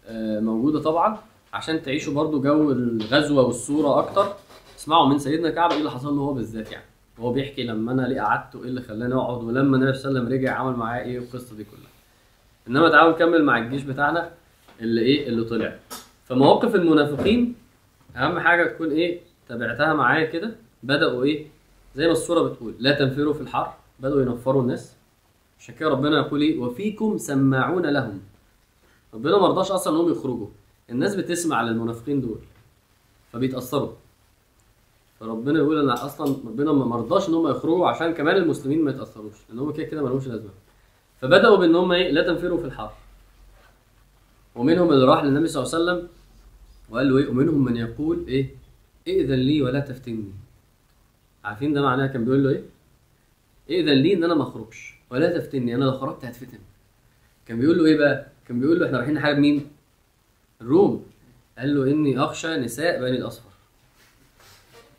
آه، 0.07 0.41
موجودة 0.41 0.81
طبعا 0.81 1.19
عشان 1.53 1.83
تعيشوا 1.83 2.15
برضو 2.15 2.41
جو 2.43 2.71
الغزوة 2.71 3.43
والصورة 3.47 3.99
أكتر. 3.99 4.33
اسمعوا 4.79 5.07
من 5.09 5.19
سيدنا 5.19 5.51
كعب 5.51 5.71
إيه 5.73 5.79
اللي 5.79 5.91
حصل 5.91 6.17
له 6.17 6.23
هو 6.23 6.35
بالذات 6.35 6.73
يعني. 6.73 6.85
وهو 7.19 7.33
بيحكي 7.33 7.63
لما 7.65 7.93
أنا 7.93 8.03
ليه 8.03 8.21
قعدت 8.21 8.55
وإيه 8.57 8.69
اللي 8.69 8.81
خلاني 8.81 9.15
أقعد 9.15 9.45
ولما 9.45 9.77
النبي 9.77 9.93
صلى 9.93 10.09
الله 10.11 10.21
عليه 10.21 10.29
وسلم 10.29 10.41
رجع 10.41 10.55
عمل 10.59 10.77
معاه 10.77 11.01
إيه 11.03 11.19
والقصة 11.21 11.57
دي 11.57 11.65
كلها. 11.65 11.91
إنما 12.69 12.89
تعالوا 12.89 13.13
نكمل 13.13 13.45
مع 13.45 13.59
الجيش 13.59 13.83
بتاعنا 13.83 14.31
اللي 14.81 15.01
إيه 15.01 15.29
اللي 15.29 15.45
طلع. 15.45 15.77
فمواقف 16.25 16.75
المنافقين 16.75 17.55
أهم 18.17 18.39
حاجة 18.39 18.65
تكون 18.67 18.91
إيه 18.91 19.21
تابعتها 19.49 19.95
معايا 19.95 20.27
كده. 20.27 20.51
بدأوا 20.83 21.25
إيه 21.25 21.47
زي 21.95 22.07
ما 22.07 22.13
الصورة 22.13 22.43
بتقول 22.49 22.75
لا 22.79 22.93
تنفروا 22.99 23.33
في 23.35 23.41
الحر 23.41 23.73
بدأوا 24.01 24.23
ينفروا 24.23 24.63
الناس. 24.63 24.94
عشان 25.65 25.75
كده 25.75 25.89
ربنا 25.89 26.19
يقول 26.19 26.41
إيه؟ 26.43 26.59
وفيكم 26.59 27.19
سماعون 27.19 27.87
لهم. 27.87 28.21
ربنا 29.15 29.39
ما 29.39 29.49
رضاش 29.49 29.71
أصلا 29.71 29.97
انهم 29.97 30.13
يخرجوا. 30.13 30.47
الناس 30.91 31.15
بتسمع 31.15 31.63
للمنافقين 31.63 32.21
دول 32.21 32.39
فبيتأثروا. 33.33 33.93
فربنا 35.21 35.59
يقول 35.59 35.81
أنا 35.81 36.05
أصلا 36.07 36.27
ربنا 36.47 36.73
ما 36.73 36.85
مرضاش 36.85 37.29
إن 37.29 37.35
هم 37.35 37.49
يخرجوا 37.49 37.89
عشان 37.89 38.15
كمان 38.15 38.37
المسلمين 38.37 38.85
ما 38.85 38.91
يتأثروش 38.91 39.35
لأن 39.49 39.59
هم 39.59 39.73
كده 39.73 39.87
كده 39.87 40.03
ما 40.03 40.09
لهمش 40.09 40.27
لازمة. 40.27 40.51
فبدأوا 41.21 41.57
بإن 41.57 41.75
هم 41.77 41.93
إيه؟ 41.93 42.11
لا 42.11 42.23
تنفروا 42.33 42.59
في 42.59 42.65
الحر 42.65 42.93
ومنهم 44.55 44.93
اللي 44.93 45.05
راح 45.05 45.25
للنبي 45.25 45.49
صلى 45.49 45.63
الله 45.63 45.75
عليه 45.75 45.85
وسلم 45.85 46.09
وقال 46.91 47.11
له 47.11 47.19
إيه؟ 47.19 47.29
ومنهم 47.29 47.65
من 47.65 47.77
يقول 47.77 48.25
إيه؟ 48.29 48.57
ائذن 49.09 49.35
لي 49.35 49.63
ولا 49.63 49.81
تفتني. 49.81 50.33
عارفين 51.45 51.73
ده 51.73 51.83
معناه 51.83 52.07
كان 52.07 52.25
بيقول 52.25 52.45
له 52.45 52.51
إيه؟ 52.51 52.65
ائذن 53.71 53.93
لي 53.93 54.15
إن 54.15 54.25
أنا 54.25 54.35
ما 54.35 54.43
أخرجش. 54.43 54.94
ولا 55.11 55.39
تفتني. 55.39 55.75
أنا 55.75 55.85
لو 55.85 55.93
خرجت 55.93 56.25
هتفتن. 56.25 56.59
كان 57.47 57.61
بيقول 57.61 57.79
له 57.79 57.85
إيه 57.87 57.99
بقى؟ 57.99 58.27
كان 58.49 58.61
بيقول 58.61 58.81
له 58.81 58.87
إحنا 58.87 58.99
رايحين 58.99 59.15
نحارب 59.15 59.39
مين؟ 59.39 59.71
الروم. 60.61 61.07
قال 61.59 61.75
له 61.75 61.91
إني 61.91 62.19
أخشى 62.19 62.57
نساء 62.57 63.01
بني 63.01 63.19
الأصفر. 63.19 63.51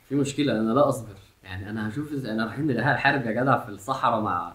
في 0.10 0.16
مشكلة 0.16 0.60
أنا 0.60 0.74
لا 0.74 0.90
أصبر. 0.90 1.16
يعني 1.44 1.70
أنا 1.70 1.90
هشوف 1.90 2.26
أنا 2.26 2.46
رايحين 2.46 2.68
نحارب 2.78 3.26
يا 3.26 3.32
جدع 3.32 3.58
في 3.66 3.70
الصحراء 3.70 4.22
مع 4.22 4.54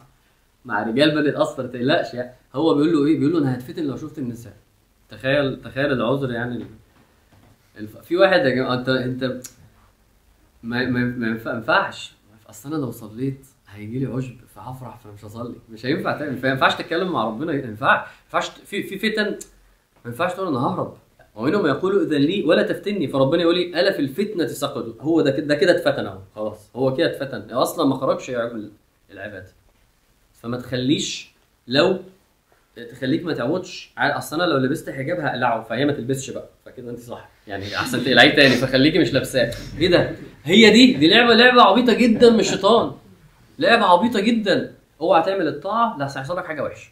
مع 0.64 0.82
رجال 0.82 1.10
بني 1.10 1.28
الأصفر 1.28 1.66
تقلقش 1.66 2.14
يعني. 2.14 2.32
هو 2.54 2.74
بيقول 2.74 2.92
له 2.92 3.06
إيه؟ 3.06 3.18
بيقول 3.18 3.32
له 3.32 3.38
أنا 3.38 3.54
هتفتن 3.54 3.84
لو 3.84 3.96
شفت 3.96 4.18
النساء. 4.18 4.56
تخيل 5.08 5.62
تخيل 5.62 5.92
العذر 5.92 6.30
يعني. 6.30 6.56
ال- 6.56 6.66
الف... 7.76 7.96
في 7.96 8.16
واحد 8.16 8.40
يا 8.40 8.50
جماعة 8.50 8.74
أنت 8.74 8.88
أنت 8.88 9.40
ما 10.62 10.84
ما 10.86 11.26
ينفعش. 11.28 12.12
أصل 12.50 12.68
أنا 12.74 12.80
لو 12.80 12.90
صليت 12.90 13.46
هيجي 13.74 13.98
لي 13.98 14.06
عشب 14.06 14.36
فهفرح 14.54 14.98
فمش 14.98 15.24
هصلي. 15.24 15.54
مش 15.70 15.86
هينفع 15.86 16.18
تعمل 16.18 16.42
ما 16.42 16.48
ينفعش 16.48 16.74
تتكلم 16.74 17.12
مع 17.12 17.24
ربنا. 17.24 17.52
ينفعش 17.52 17.98
ما 17.98 18.06
ينفعش 18.24 18.48
في 18.66 18.82
في 18.82 18.98
فتن 18.98 19.24
ما 20.04 20.10
ينفعش 20.10 20.32
تقول 20.32 20.48
أنا 20.48 20.58
ههرب. 20.58 20.96
ومنهم 21.34 21.66
يقولوا 21.66 22.02
إذن 22.02 22.16
لي 22.16 22.44
ولا 22.44 22.62
تفتني. 22.62 23.08
فربنا 23.08 23.42
يقول 23.42 23.54
لي 23.54 23.80
ألا 23.80 23.92
في 23.92 23.98
الفتنة 23.98 24.46
سقطوا 24.46 24.92
هو 25.00 25.20
ده 25.20 25.30
كده 25.30 25.46
ده 25.46 25.54
كده 25.54 25.72
اتفتن 25.76 26.06
أهو 26.06 26.18
خلاص. 26.34 26.70
هو 26.76 26.96
كده 26.96 27.06
اتفتن. 27.10 27.50
أصلا 27.50 27.88
ما 27.88 27.96
خرجش 27.96 28.28
يعمل 28.28 28.70
العباده 29.10 29.52
فما 30.42 30.56
تخليش 30.56 31.30
لو 31.66 31.98
تخليك 32.90 33.24
ما 33.24 33.32
تعودش 33.34 33.92
أصل 33.98 34.40
أنا 34.40 34.52
لو 34.52 34.58
لبست 34.58 34.90
حجاب 34.90 35.20
هقلعه 35.20 35.62
فهي 35.62 35.84
ما 35.84 35.92
تلبسش 35.92 36.30
بقى. 36.30 36.48
فكده 36.66 36.90
أنت 36.90 36.98
صح. 36.98 37.28
يعني 37.46 37.76
أحسن 37.76 38.04
تقلعيه 38.04 38.34
تاني 38.34 38.54
فخليكي 38.54 38.98
مش 38.98 39.12
لابساه. 39.12 39.50
إيه 39.78 39.88
ده؟ 39.90 40.12
هي 40.44 40.70
دي 40.70 40.92
دي 40.94 41.08
لعبة 41.08 41.34
لعبة 41.34 41.62
عبيطة 41.62 41.92
جدا 41.92 42.30
من 42.30 42.40
الشيطان. 42.40 42.92
لعبة 43.60 43.84
عبيطة 43.84 44.20
جدا. 44.20 44.74
اوعى 45.00 45.22
تعمل 45.22 45.48
الطاعة 45.48 45.98
لا 45.98 46.04
هيحصل 46.04 46.36
لك 46.36 46.46
حاجة 46.46 46.62
وحشة. 46.62 46.90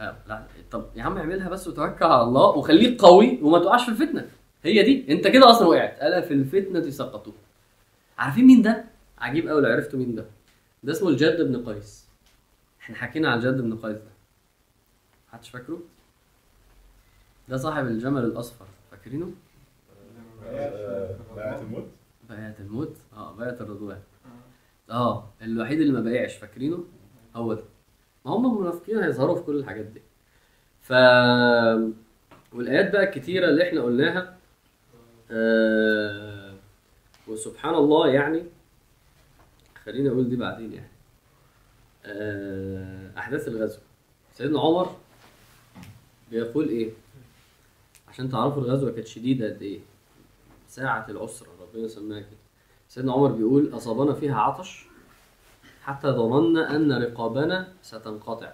آه 0.00 0.16
لا 0.28 0.46
طب 0.70 0.86
يا 0.96 1.02
عم 1.02 1.18
اعملها 1.18 1.48
بس 1.48 1.68
وتوكل 1.68 2.04
على 2.04 2.22
الله 2.22 2.46
وخليك 2.46 3.00
قوي 3.00 3.38
وما 3.42 3.58
تقعش 3.58 3.84
في 3.84 3.88
الفتنة. 3.88 4.28
هي 4.62 4.82
دي. 4.82 5.12
انت 5.12 5.28
كده 5.28 5.50
أصلا 5.50 5.68
وقعت. 5.68 5.98
ألا 6.02 6.20
في 6.20 6.34
الفتنة 6.34 6.90
سقطوا. 6.90 7.32
عارفين 8.18 8.44
مين 8.46 8.62
ده؟ 8.62 8.84
عجيب 9.18 9.48
قوي 9.48 9.62
لو 9.62 9.68
عرفتوا 9.68 9.98
مين 9.98 10.14
ده. 10.14 10.24
ده 10.82 10.92
اسمه 10.92 11.08
الجد 11.08 11.40
بن 11.40 11.64
قيس. 11.64 12.08
إحنا 12.80 12.96
حكينا 12.96 13.30
عن 13.30 13.38
الجد 13.38 13.60
بن 13.60 13.76
قيس 13.76 13.96
ده. 13.96 14.10
محدش 15.28 15.48
فاكره؟ 15.48 15.78
ده 17.48 17.56
صاحب 17.56 17.86
الجمل 17.86 18.24
الأصفر. 18.24 18.66
فاكرينه؟ 18.90 19.30
بقى 21.36 21.60
الموت. 21.60 21.88
بيعة 22.28 22.54
الموت؟ 22.60 22.96
آه 23.16 23.32
بيعة 23.32 23.56
الرضوان. 23.60 24.00
آه 24.90 25.30
الوحيد 25.42 25.80
اللي 25.80 25.92
ما 25.92 26.00
بايعش 26.00 26.34
فاكرينه؟ 26.36 26.84
هو 27.36 27.54
ده. 27.54 27.64
ما 28.24 28.32
هم 28.36 28.46
المنافقين 28.56 28.98
هيظهروا 28.98 29.34
في 29.36 29.42
كل 29.42 29.56
الحاجات 29.56 29.84
دي. 29.84 30.02
ف 30.82 30.92
والآيات 32.52 32.92
بقى 32.92 33.04
الكتيرة 33.04 33.48
اللي 33.48 33.68
إحنا 33.68 33.82
قلناها 33.82 34.36
آه... 35.30 36.54
وسبحان 37.28 37.74
الله 37.74 38.08
يعني 38.08 38.42
خليني 39.84 40.08
أقول 40.08 40.28
دي 40.28 40.36
بعدين 40.36 40.72
يعني 40.72 40.88
آه... 42.04 43.18
أحداث 43.18 43.48
الغزو. 43.48 43.78
سيدنا 44.32 44.60
عمر 44.60 44.96
بيقول 46.30 46.68
إيه؟ 46.68 46.90
عشان 48.08 48.28
تعرفوا 48.30 48.62
الغزوه 48.62 48.92
كانت 48.92 49.06
شديدة 49.06 49.46
قد 49.46 49.62
إيه؟ 49.62 49.80
ساعة 50.68 51.06
العسرة 51.08 51.48
ربنا 51.60 51.88
سماها 51.88 52.20
كده. 52.20 52.43
سيدنا 52.94 53.12
عمر 53.12 53.32
بيقول 53.32 53.76
أصابنا 53.76 54.12
فيها 54.12 54.40
عطش 54.40 54.86
حتى 55.82 56.08
ظننا 56.08 56.76
أن 56.76 56.92
رقابنا 56.92 57.68
ستنقطع. 57.82 58.52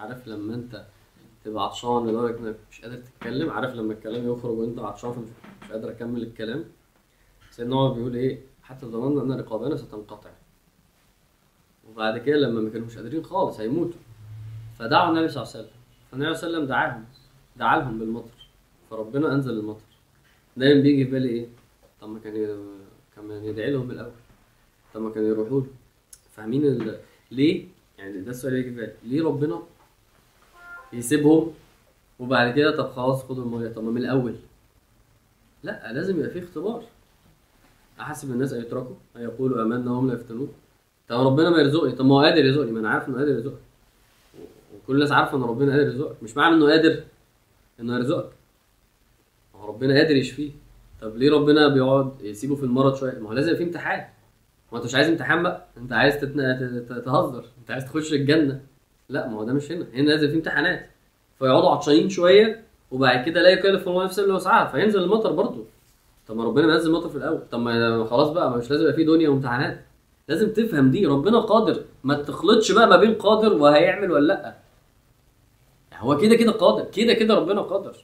عارف 0.00 0.28
لما 0.28 0.54
أنت 0.54 0.86
تبقى 1.44 1.64
عطشان 1.64 2.06
لدرجة 2.06 2.38
إنك 2.38 2.56
مش 2.70 2.82
قادر 2.82 2.96
تتكلم؟ 2.96 3.50
عارف 3.50 3.74
لما 3.74 3.92
الكلام 3.92 4.32
يخرج 4.32 4.58
وأنت 4.58 4.78
عطشان 4.78 5.26
مش 5.62 5.70
قادر 5.70 5.90
أكمل 5.90 6.22
الكلام؟ 6.22 6.64
سيدنا 7.50 7.76
عمر 7.76 7.92
بيقول 7.92 8.14
إيه؟ 8.14 8.40
حتى 8.62 8.86
ظننا 8.86 9.22
أن 9.22 9.40
رقابنا 9.40 9.76
ستنقطع. 9.76 10.30
وبعد 11.88 12.18
كده 12.18 12.36
لما 12.36 12.60
ما 12.60 12.70
كانوا 12.70 12.86
مش 12.86 12.96
قادرين 12.96 13.24
خالص 13.24 13.60
هيموتوا. 13.60 14.00
فدعوا 14.78 15.10
النبي 15.10 15.28
صلى 15.28 15.42
الله 15.42 15.52
عليه 15.54 15.64
وسلم. 15.64 15.80
فالنبي 16.10 16.34
صلى 16.34 16.46
الله 16.46 16.56
عليه 16.56 16.66
وسلم 16.66 16.68
دعاهم 16.68 17.04
دعا 17.56 17.78
لهم 17.78 17.98
بالمطر. 17.98 18.48
فربنا 18.90 19.32
أنزل 19.34 19.58
المطر. 19.58 19.90
دايما 20.56 20.82
بيجي 20.82 21.04
في 21.04 21.10
بالي 21.10 21.28
إيه؟ 21.28 21.46
طب 22.00 22.08
ما 22.08 22.18
كان 22.18 22.58
كان 23.16 23.44
يدعي 23.44 23.70
لهم 23.70 23.90
الأول. 23.90 24.12
طب 24.94 25.00
ما 25.00 25.10
كانوا 25.10 25.28
يروحوا 25.28 25.60
له. 25.60 25.66
فاهمين 26.36 26.64
ال... 26.64 26.98
ليه؟ 27.30 27.64
يعني 27.98 28.20
ده 28.20 28.30
السؤال 28.30 28.52
اللي 28.54 28.64
في 28.64 28.70
بالي. 28.70 28.92
ليه 29.04 29.24
ربنا 29.24 29.62
يسيبهم 30.92 31.52
وبعد 32.18 32.54
كده 32.54 32.76
طب 32.76 32.92
خلاص 32.92 33.22
خدوا 33.22 33.44
الميه 33.44 33.68
طب 33.68 33.84
ما 33.84 33.90
من 33.90 34.02
الأول. 34.02 34.34
لا 35.62 35.92
لازم 35.92 36.18
يبقى 36.18 36.30
فيه 36.30 36.42
اختبار. 36.42 36.84
أحسب 38.00 38.30
الناس 38.30 38.52
أن 38.52 38.60
يتركوا 38.60 38.94
أن 39.16 39.22
يقولوا 39.22 39.62
آمنا 39.62 39.90
وهم 39.90 40.08
لا 40.08 40.14
يفتنون. 40.14 40.52
طب 41.08 41.26
ربنا 41.26 41.50
ما 41.50 41.58
يرزقني. 41.58 41.92
طب 41.92 42.04
ما 42.04 42.14
هو 42.14 42.20
قادر 42.20 42.44
يرزقني. 42.44 42.72
ما 42.72 42.80
أنا 42.80 42.90
عارف 42.90 43.08
إنه 43.08 43.18
قادر 43.18 43.30
يرزقك. 43.30 43.58
وكل 44.74 44.94
الناس 44.94 45.12
عارفة 45.12 45.36
إن 45.36 45.42
ربنا 45.42 45.72
قادر 45.72 45.86
يرزقك. 45.86 46.22
مش 46.22 46.36
معنى 46.36 46.54
إنه 46.54 46.66
قادر 46.66 47.04
إنه 47.80 47.94
يرزقك. 47.94 48.30
هو 49.54 49.68
ربنا 49.68 49.94
قادر 49.94 50.16
يشفيه. 50.16 50.50
طب 51.02 51.16
ليه 51.16 51.30
ربنا 51.30 51.68
بيقعد 51.68 52.22
يسيبه 52.22 52.54
في 52.54 52.62
المرض 52.62 52.94
شوية؟ 52.96 53.18
ما 53.18 53.28
هو 53.28 53.32
لازم 53.32 53.56
فيه 53.56 53.64
امتحان. 53.64 54.04
ما 54.72 54.78
انت 54.78 54.86
مش 54.86 54.94
عايز 54.94 55.08
امتحان 55.08 55.42
بقى. 55.42 55.66
انت 55.76 55.92
عايز 55.92 56.16
تهزر. 56.88 57.44
انت 57.60 57.70
عايز 57.70 57.84
تخش 57.84 58.12
الجنة. 58.12 58.60
لا 59.08 59.28
ما 59.28 59.36
هو 59.36 59.44
ده 59.44 59.52
مش 59.52 59.72
هنا. 59.72 59.86
هنا 59.94 60.08
لازم 60.10 60.28
في 60.28 60.34
امتحانات. 60.34 60.90
فيقعدوا 61.38 61.70
عطشانين 61.70 62.08
شوية 62.08 62.64
وبعد 62.90 63.24
كده 63.26 63.42
لا 63.42 63.48
يكلف 63.48 63.88
الله 63.88 64.04
نفسا 64.04 64.24
إلا 64.24 64.34
وسعها. 64.34 64.70
فينزل 64.72 65.02
المطر 65.02 65.32
برضه. 65.32 65.64
طب 66.28 66.36
ما 66.36 66.44
ربنا 66.44 66.66
منزل 66.66 66.90
المطر 66.90 67.08
في 67.08 67.16
الأول. 67.16 67.40
طب 67.50 67.58
ما 67.60 68.04
خلاص 68.04 68.28
بقى 68.28 68.50
مش 68.58 68.70
لازم 68.70 68.82
يبقى 68.82 68.94
في 68.96 69.04
دنيا 69.04 69.28
وامتحانات. 69.28 69.80
لازم 70.28 70.52
تفهم 70.52 70.90
دي. 70.90 71.06
ربنا 71.06 71.40
قادر. 71.40 71.82
ما 72.04 72.14
تخلطش 72.14 72.72
بقى 72.72 72.86
ما 72.88 72.96
بين 72.96 73.14
قادر 73.14 73.52
وهيعمل 73.52 74.12
ولا 74.12 74.26
لأ. 74.26 74.54
هو 75.98 76.16
كده 76.18 76.36
كده 76.36 76.52
قادر. 76.52 76.84
كده 76.90 77.12
كده 77.12 77.34
ربنا 77.34 77.60
قادر. 77.60 77.96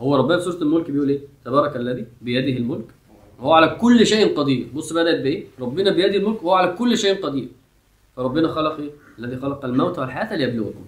هو 0.00 0.16
ربنا 0.16 0.38
في 0.38 0.44
سورة 0.44 0.62
الملك 0.62 0.90
بيقول 0.90 1.08
إيه؟ 1.08 1.20
تبارك 1.44 1.76
الذي 1.76 2.06
بيده 2.22 2.58
الملك. 2.58 2.84
وهو 3.38 3.52
على 3.52 3.68
كل 3.80 4.06
شيء 4.06 4.38
قدير. 4.38 4.68
بص 4.74 4.92
بدات 4.92 5.20
بإيه؟ 5.20 5.44
ربنا 5.60 5.90
بيده 5.90 6.16
الملك 6.16 6.42
وهو 6.42 6.54
على 6.54 6.72
كل 6.72 6.98
شيء 6.98 7.22
قدير. 7.26 7.48
فربنا 8.16 8.48
خلق 8.48 8.78
إيه؟ 8.78 8.90
الذي 9.18 9.36
خلق 9.36 9.64
الموت 9.64 9.98
والحياة 9.98 10.36
ليبلوكم 10.36 10.84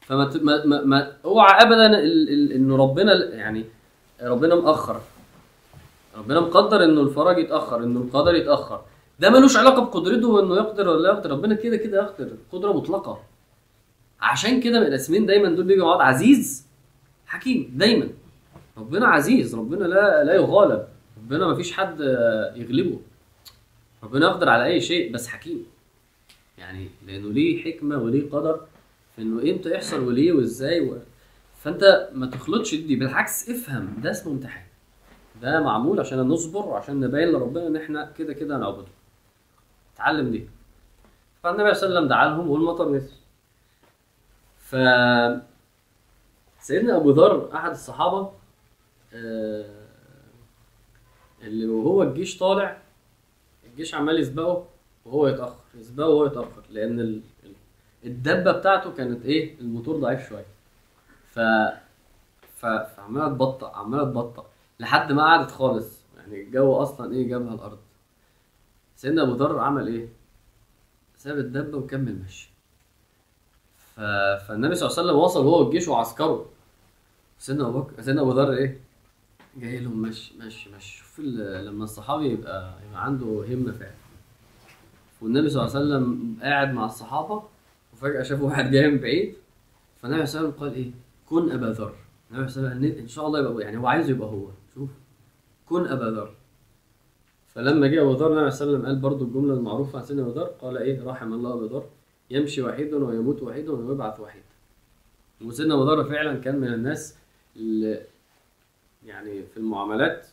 فما 0.00 0.30
ما 0.42 0.64
ما, 0.64 0.84
ما 0.84 1.12
أوعى 1.24 1.62
ابدا 1.62 1.86
انه 2.56 2.76
ربنا 2.76 3.34
يعني 3.34 3.64
ربنا 4.22 4.54
مأخر. 4.54 5.00
ربنا 6.18 6.40
مقدر 6.40 6.84
إنه 6.84 7.00
الفرج 7.00 7.38
يتأخر 7.38 7.84
إنه 7.84 8.00
القدر 8.00 8.34
يتأخر. 8.34 8.80
ده 9.20 9.30
ملوش 9.30 9.56
علاقة 9.56 9.84
بقدرته 9.84 10.28
وإنه 10.28 10.56
يقدر 10.56 10.88
ولا 10.88 11.02
لا 11.02 11.08
يقدر. 11.08 11.30
ربنا 11.30 11.54
كده 11.54 11.76
كده 11.76 12.02
يقدر. 12.02 12.30
قدرة 12.52 12.72
مطلقة. 12.72 13.20
عشان 14.20 14.60
كده 14.60 14.78
الاسمين 14.78 15.26
دايما 15.26 15.48
دول 15.48 15.64
بيجوا 15.64 15.84
مع 15.84 15.96
بعض. 15.96 16.00
عزيز 16.00 16.66
حكيم 17.26 17.72
دايما. 17.76 18.08
ربنا 18.78 19.06
عزيز 19.06 19.54
ربنا 19.54 19.84
لا 19.84 20.24
لا 20.24 20.34
يغالب. 20.34 20.86
ربنا 21.16 21.46
ما 21.46 21.54
فيش 21.54 21.72
حد 21.72 22.00
يغلبه. 22.56 23.00
ربنا 24.02 24.26
يقدر 24.26 24.48
على 24.48 24.64
أي 24.64 24.80
شيء 24.80 25.12
بس 25.12 25.28
حكيم. 25.28 25.66
يعني 26.58 26.88
لأنه 27.06 27.28
ليه 27.32 27.64
حكمة 27.64 27.98
وليه 27.98 28.30
قدر 28.30 28.60
في 29.16 29.22
إنه 29.22 29.42
إمتى 29.42 29.70
يحصل 29.70 30.00
وليه 30.00 30.32
وإزاي 30.32 30.80
و... 30.80 30.98
فأنت 31.62 32.08
ما 32.14 32.26
تخلطش 32.26 32.74
دي 32.74 32.96
بالعكس 32.96 33.50
افهم 33.50 34.00
ده 34.02 34.10
اسمه 34.10 34.32
امتحان. 34.32 34.64
ده 35.42 35.60
معمول 35.60 36.00
عشان 36.00 36.18
نصبر 36.18 36.66
وعشان 36.66 37.00
نبين 37.00 37.28
لربنا 37.28 37.66
إن 37.66 37.76
إحنا 37.76 38.12
كده 38.18 38.32
كده 38.32 38.56
هنعبده. 38.56 38.86
اتعلم 39.94 40.30
دي. 40.30 40.48
فالنبي 41.42 41.74
صلى 41.74 41.86
الله 41.88 41.96
عليه 41.96 42.06
وسلم 42.06 42.08
دعا 42.08 42.28
لهم 42.28 42.50
والمطر 42.50 42.88
نزل. 42.92 43.12
ف 44.58 44.76
سيدنا 46.60 46.96
أبو 46.96 47.10
ذر 47.10 47.50
أحد 47.54 47.70
الصحابة 47.70 48.30
اللي 51.42 51.66
وهو 51.66 52.02
الجيش 52.02 52.38
طالع 52.38 52.78
الجيش 53.64 53.94
عمال 53.94 54.20
يسبقه 54.20 54.66
وهو 55.04 55.26
يتأخر 55.28 55.60
يسبقه 55.74 56.08
وهو 56.08 56.26
يتأخر 56.26 56.62
لأن 56.70 57.00
ال- 57.00 57.22
ال- 57.44 57.52
الدبة 58.04 58.52
بتاعته 58.52 58.92
كانت 58.92 59.24
إيه؟ 59.24 59.60
الموتور 59.60 59.96
ضعيف 59.96 60.28
شوية. 60.28 60.46
ف 61.30 61.40
فعمالة 62.96 63.28
تبطأ 63.28 63.76
عمالة 63.76 64.04
تبطأ 64.04 64.46
لحد 64.80 65.12
ما 65.12 65.22
قعدت 65.22 65.50
خالص. 65.50 65.98
يعني 66.16 66.42
الجو 66.42 66.82
أصلا 66.82 67.12
إيه؟ 67.12 67.28
جابها 67.28 67.54
الأرض. 67.54 67.78
سيدنا 68.96 69.22
أبو 69.22 69.32
ذر 69.32 69.58
عمل 69.58 69.86
إيه؟ 69.86 70.08
ساب 71.16 71.38
الدبة 71.38 71.78
وكمل 71.78 72.14
مشي 72.26 72.50
ف... 73.78 74.00
فالنبي 74.48 74.74
صلى 74.74 74.88
الله 74.88 74.98
عليه 74.98 75.08
وسلم 75.08 75.16
وصل 75.16 75.44
هو 75.44 75.64
والجيش 75.64 75.88
وعسكره. 75.88 76.46
سيدنا 77.38 77.68
أبو 77.68 77.80
بكر 77.80 78.02
سيدنا 78.02 78.22
أبو 78.22 78.32
ذر 78.32 78.52
إيه؟ 78.52 78.80
جاي 79.56 79.80
لهم 79.80 80.02
مشي 80.02 80.34
مشي 80.38 80.70
مشي. 80.76 80.98
شوف 80.98 81.20
لما 81.20 81.84
الصحابي 81.84 82.24
يبقى 82.24 82.74
يبقى 82.88 83.04
عنده 83.04 83.26
همة 83.26 83.72
فعلا. 83.72 83.94
والنبي 85.22 85.48
صلى 85.48 85.62
الله 85.62 85.76
عليه 85.76 85.86
وسلم 85.86 86.36
قاعد 86.42 86.72
مع 86.72 86.84
الصحابة 86.84 87.42
وفجأة 87.92 88.22
شاف 88.22 88.42
واحد 88.42 88.70
جاي 88.70 88.90
من 88.90 88.98
بعيد. 88.98 89.34
فالنبي 90.02 90.26
صلى 90.26 90.40
الله 90.40 90.52
عليه 90.52 90.58
وسلم 90.58 90.68
قال 90.68 90.74
إيه؟ 90.74 90.90
كن 91.28 91.50
أبا 91.50 91.66
ذر. 91.66 91.94
النبي 92.30 92.48
صلى 92.48 92.60
الله 92.62 92.74
عليه 92.74 92.88
وسلم 92.88 92.98
إن 93.02 93.08
شاء 93.08 93.26
الله 93.26 93.40
يبقى 93.40 93.64
يعني 93.64 93.76
هو 93.76 93.86
عايز 93.86 94.10
يبقى 94.10 94.28
هو. 94.28 94.48
شوف. 94.74 94.90
كن 95.68 95.86
أبا 95.86 96.04
ذر. 96.04 96.34
فلما 97.48 97.86
جه 97.86 98.02
أبو 98.02 98.12
ذر 98.12 98.32
النبي 98.32 98.50
صلى 98.50 98.66
الله 98.66 98.78
عليه 98.78 98.86
وسلم 98.86 98.86
قال 98.86 98.98
برضو 98.98 99.24
الجملة 99.24 99.54
المعروفة 99.54 99.98
عن 99.98 100.04
سيدنا 100.04 100.22
أبو 100.22 100.30
ذر 100.30 100.44
قال 100.44 100.78
إيه؟ 100.78 101.04
رحم 101.04 101.32
الله 101.32 101.54
أبا 101.54 101.64
ذر. 101.64 101.86
يمشي 102.30 102.62
وحيدا 102.62 102.96
ويموت 102.96 103.42
وحيدا 103.42 103.72
ويبعث 103.72 104.20
وحيدا 104.20 104.44
وسيدنا 105.44 105.74
أبو 105.74 105.82
ذر 105.84 106.04
فعلا 106.04 106.40
كان 106.40 106.60
من 106.60 106.68
الناس 106.74 107.16
اللي 107.56 108.06
يعني 109.04 109.42
في 109.42 109.56
المعاملات 109.56 110.26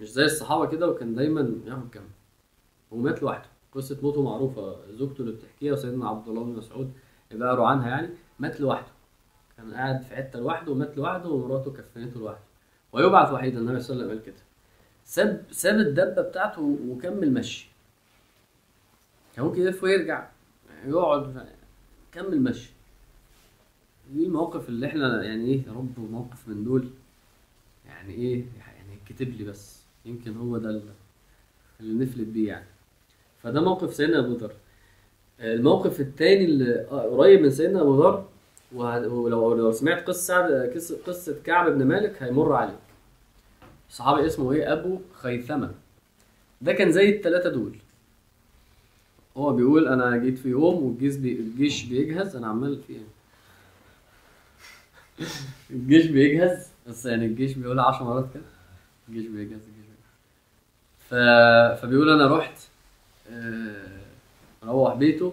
مش 0.00 0.12
زي 0.12 0.24
الصحابة 0.24 0.66
كده 0.66 0.88
وكان 0.88 1.14
دايما 1.14 1.40
ياخد 1.66 1.90
جنب 1.90 2.10
ومات 2.90 3.22
لوحده. 3.22 3.48
قصة 3.74 3.98
موته 4.02 4.22
معروفة. 4.22 4.76
زوجته 4.90 5.20
اللي 5.20 5.32
بتحكيها 5.32 5.72
وسيدنا 5.72 6.08
عبد 6.08 6.28
الله 6.28 6.44
بن 6.44 6.56
مسعود 6.56 6.92
اللي 7.32 7.66
عنها 7.66 7.88
يعني 7.88 8.08
مات 8.38 8.60
لوحده. 8.60 8.92
كان 9.56 9.74
قاعد 9.74 10.02
في 10.02 10.16
حتة 10.16 10.38
لوحده 10.38 10.72
ومات 10.72 10.96
لوحده 10.96 11.28
ومراته 11.28 11.72
كفنته 11.72 12.20
لوحده. 12.20 12.44
ويبعث 12.92 13.32
وحيدا 13.32 13.58
النبي 13.58 13.80
صلى 13.80 13.94
الله 13.94 14.04
عليه 14.04 14.14
وسلم 14.14 14.24
قال 14.24 14.34
كده. 14.34 14.44
ساب 15.04 15.44
ساب 15.50 15.74
الدبة 15.78 16.22
بتاعته 16.22 16.78
وكمل 16.88 17.32
مشي. 17.32 17.68
كان 19.36 19.44
ممكن 19.44 19.60
يلف 19.62 19.82
ويرجع 19.84 20.28
يقعد 20.86 21.46
كمل 22.12 22.42
مشي. 22.42 22.72
دي 24.12 24.26
المواقف 24.26 24.68
اللي 24.68 24.86
إحنا 24.86 25.22
يعني 25.22 25.44
إيه 25.44 25.66
يا 25.66 25.72
رب 25.72 26.00
موقف 26.10 26.48
من 26.48 26.64
دول. 26.64 26.90
يعني 28.04 28.14
إيه 28.14 28.34
يعني 28.58 28.98
كتب 29.08 29.28
لي 29.28 29.44
بس. 29.44 29.82
يمكن 30.04 30.36
هو 30.36 30.58
ده 30.58 30.70
اللي- 30.70 32.04
نفلت 32.04 32.28
بيه 32.28 32.48
يعني. 32.48 32.66
فده 33.42 33.60
موقف 33.60 33.94
سيدنا 33.94 34.18
أبو 34.18 34.32
ذر. 34.34 34.52
الموقف 35.40 36.00
التاني 36.00 36.44
اللي 36.44 36.84
قريب 36.84 37.40
من 37.40 37.50
سيدنا 37.50 37.80
أبو 37.80 38.02
ذر 38.02 38.28
ولو 38.72 39.54
لو 39.54 39.72
سمعت 39.72 40.06
قصة 40.06 40.66
قصة 41.06 41.36
كعب 41.44 41.72
بن 41.72 41.84
مالك 41.86 42.22
هيمر 42.22 42.52
عليك. 42.52 42.78
صحابي 43.90 44.26
اسمه 44.26 44.52
إيه؟ 44.52 44.72
أبو 44.72 44.98
خيثمة. 45.14 45.74
ده 46.62 46.72
كان 46.72 46.92
زي 46.92 47.16
الثلاثه 47.16 47.48
دول. 47.50 47.76
هو 49.36 49.52
بيقول 49.52 49.88
أنا 49.88 50.16
جيت 50.16 50.38
في 50.38 50.48
يوم 50.48 50.82
والجيش 50.84 51.16
بي... 51.16 51.32
الجيش 51.32 51.84
بيجهز. 51.84 52.36
أنا 52.36 52.46
عمال 52.46 52.82
في 52.86 52.96
الجيش 55.70 56.06
بيجهز. 56.06 56.66
بس 56.88 57.06
يعني 57.06 57.26
الجيش 57.26 57.52
بيقول 57.52 57.80
10 57.80 58.04
مرات 58.04 58.26
كده. 58.34 58.42
الجيش 59.08 59.26
بيجهز 59.26 59.52
الجيش 59.68 59.84
ف... 61.08 61.14
فبيقول 61.82 62.10
أنا 62.20 62.36
رحت 62.36 62.58
آه، 63.30 64.00
روح 64.64 64.94
بيته 64.94 65.32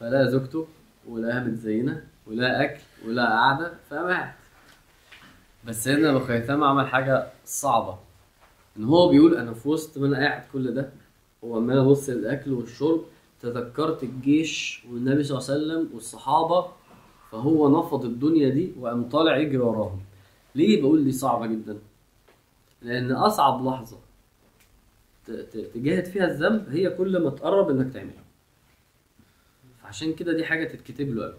فلقى 0.00 0.28
زوجته 0.30 0.66
ولقاها 1.08 1.40
متزينه 1.44 2.04
ولقى 2.26 2.64
أكل 2.64 2.80
ولقى 3.08 3.26
قعدة 3.26 3.72
فمات. 3.90 4.32
بس 5.64 5.84
سيدنا 5.84 6.10
أبو 6.10 6.18
خيثمه 6.20 6.66
عمل 6.66 6.86
حاجة 6.86 7.26
صعبة. 7.44 7.98
إن 8.76 8.84
هو 8.84 9.08
بيقول 9.08 9.36
أنا 9.36 9.52
في 9.54 9.68
وسط 9.68 9.98
ما 9.98 10.06
أنا 10.06 10.16
قاعد 10.18 10.42
كل 10.52 10.74
ده 10.74 10.90
وعمال 11.42 11.78
ابص 11.78 12.08
للأكل 12.08 12.52
والشرب 12.52 13.04
تذكرت 13.42 14.02
الجيش 14.02 14.84
والنبي 14.90 15.22
صلى 15.24 15.38
الله 15.38 15.50
عليه 15.50 15.62
وسلم 15.64 15.94
والصحابة 15.94 16.66
فهو 17.32 17.78
نفض 17.80 18.04
الدنيا 18.04 18.48
دي 18.48 18.72
وقام 18.80 19.08
طالع 19.08 19.36
يجري 19.36 19.56
وراهم. 19.58 20.00
ليه 20.54 20.80
بقول 20.82 21.04
دي 21.04 21.12
صعبة 21.12 21.46
جدا؟ 21.46 21.78
لأن 22.82 23.12
أصعب 23.12 23.66
لحظة 23.66 23.98
تجاهد 25.74 26.04
فيها 26.04 26.24
الذنب 26.24 26.68
هي 26.70 26.90
كل 26.90 27.18
ما 27.18 27.30
تقرب 27.30 27.70
إنك 27.70 27.92
تعملها. 27.92 28.22
فعشان 29.82 30.12
كده 30.14 30.32
دي 30.32 30.44
حاجة 30.44 30.64
تتكتب 30.64 31.14
له 31.14 31.24
قوي 31.24 31.34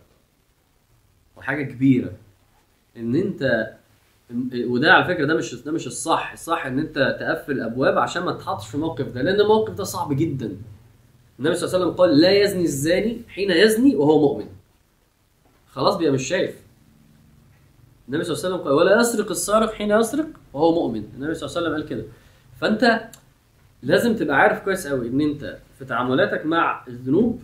وحاجة 1.37 1.63
كبيرة. 1.63 2.11
إن 2.97 3.15
أنت 3.15 3.73
وده 4.55 4.93
على 4.93 5.05
فكرة 5.05 5.25
ده 5.25 5.33
مش 5.35 5.55
ده 5.55 5.71
مش 5.71 5.87
الصح. 5.87 6.31
الصح 6.31 6.65
إن 6.65 6.79
أنت 6.79 7.17
تقفل 7.19 7.61
ابواب 7.61 7.97
عشان 7.97 8.23
ما 8.23 8.31
تتحطش 8.31 8.67
في 8.67 8.75
الموقف 8.75 9.07
ده. 9.07 9.21
لأن 9.21 9.39
الموقف 9.41 9.73
ده 9.73 9.83
صعب 9.83 10.13
جدا. 10.13 10.57
النبي 11.39 11.55
صلى 11.55 11.67
الله 11.67 11.75
عليه 11.75 11.85
وسلم 11.85 11.97
قال 11.97 12.21
لا 12.21 12.31
يزني 12.41 12.63
الزاني 12.63 13.21
حين 13.27 13.51
يزني 13.51 13.95
وهو 13.95 14.19
مؤمن. 14.19 14.49
خلاص 15.69 15.95
بيبقى 15.95 16.13
مش 16.13 16.23
شايف. 16.27 16.62
النبي 18.07 18.23
صلى 18.23 18.33
الله 18.35 18.45
عليه 18.45 18.55
وسلم 18.55 18.67
قال 18.67 18.73
ولا 18.73 19.01
يسرق 19.01 19.29
السارق 19.31 19.73
حين 19.73 19.91
يسرق 19.91 20.27
وهو 20.53 20.73
مؤمن. 20.73 21.03
النبي 21.15 21.33
صلى 21.33 21.47
الله 21.47 21.57
عليه 21.57 21.67
وسلم 21.67 21.73
قال 21.73 21.89
كده. 21.89 22.05
فأنت 22.61 23.09
لازم 23.83 24.15
تبقى 24.15 24.35
عارف 24.37 24.59
كويس 24.63 24.87
قوي 24.87 25.07
إن 25.07 25.21
أنت 25.21 25.57
في 25.79 25.85
تعاملاتك 25.85 26.45
مع 26.45 26.83
الذنوب 26.87 27.41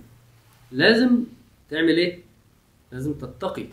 لازم 0.71 1.23
تعمل 1.69 1.97
إيه؟ 1.97 2.19
لازم 2.91 3.13
تتقي. 3.13 3.65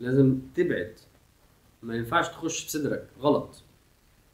لازم 0.00 0.38
تبعد. 0.54 0.92
ما 1.82 1.96
ينفعش 1.96 2.28
تخش 2.28 2.66
بصدرك 2.66 3.06
غلط. 3.20 3.62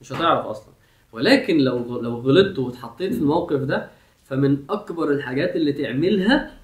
مش 0.01 0.12
هتعرف 0.12 0.47
أصلا. 0.47 0.73
ولكن 1.12 1.59
لو 1.59 2.01
لو 2.01 2.14
غلطت 2.14 2.59
واتحطيت 2.59 3.14
في 3.14 3.20
الموقف 3.20 3.61
ده 3.61 3.89
فمن 4.25 4.64
أكبر 4.70 5.11
الحاجات 5.11 5.57
اللي 5.57 5.73
تعملها 5.73 6.59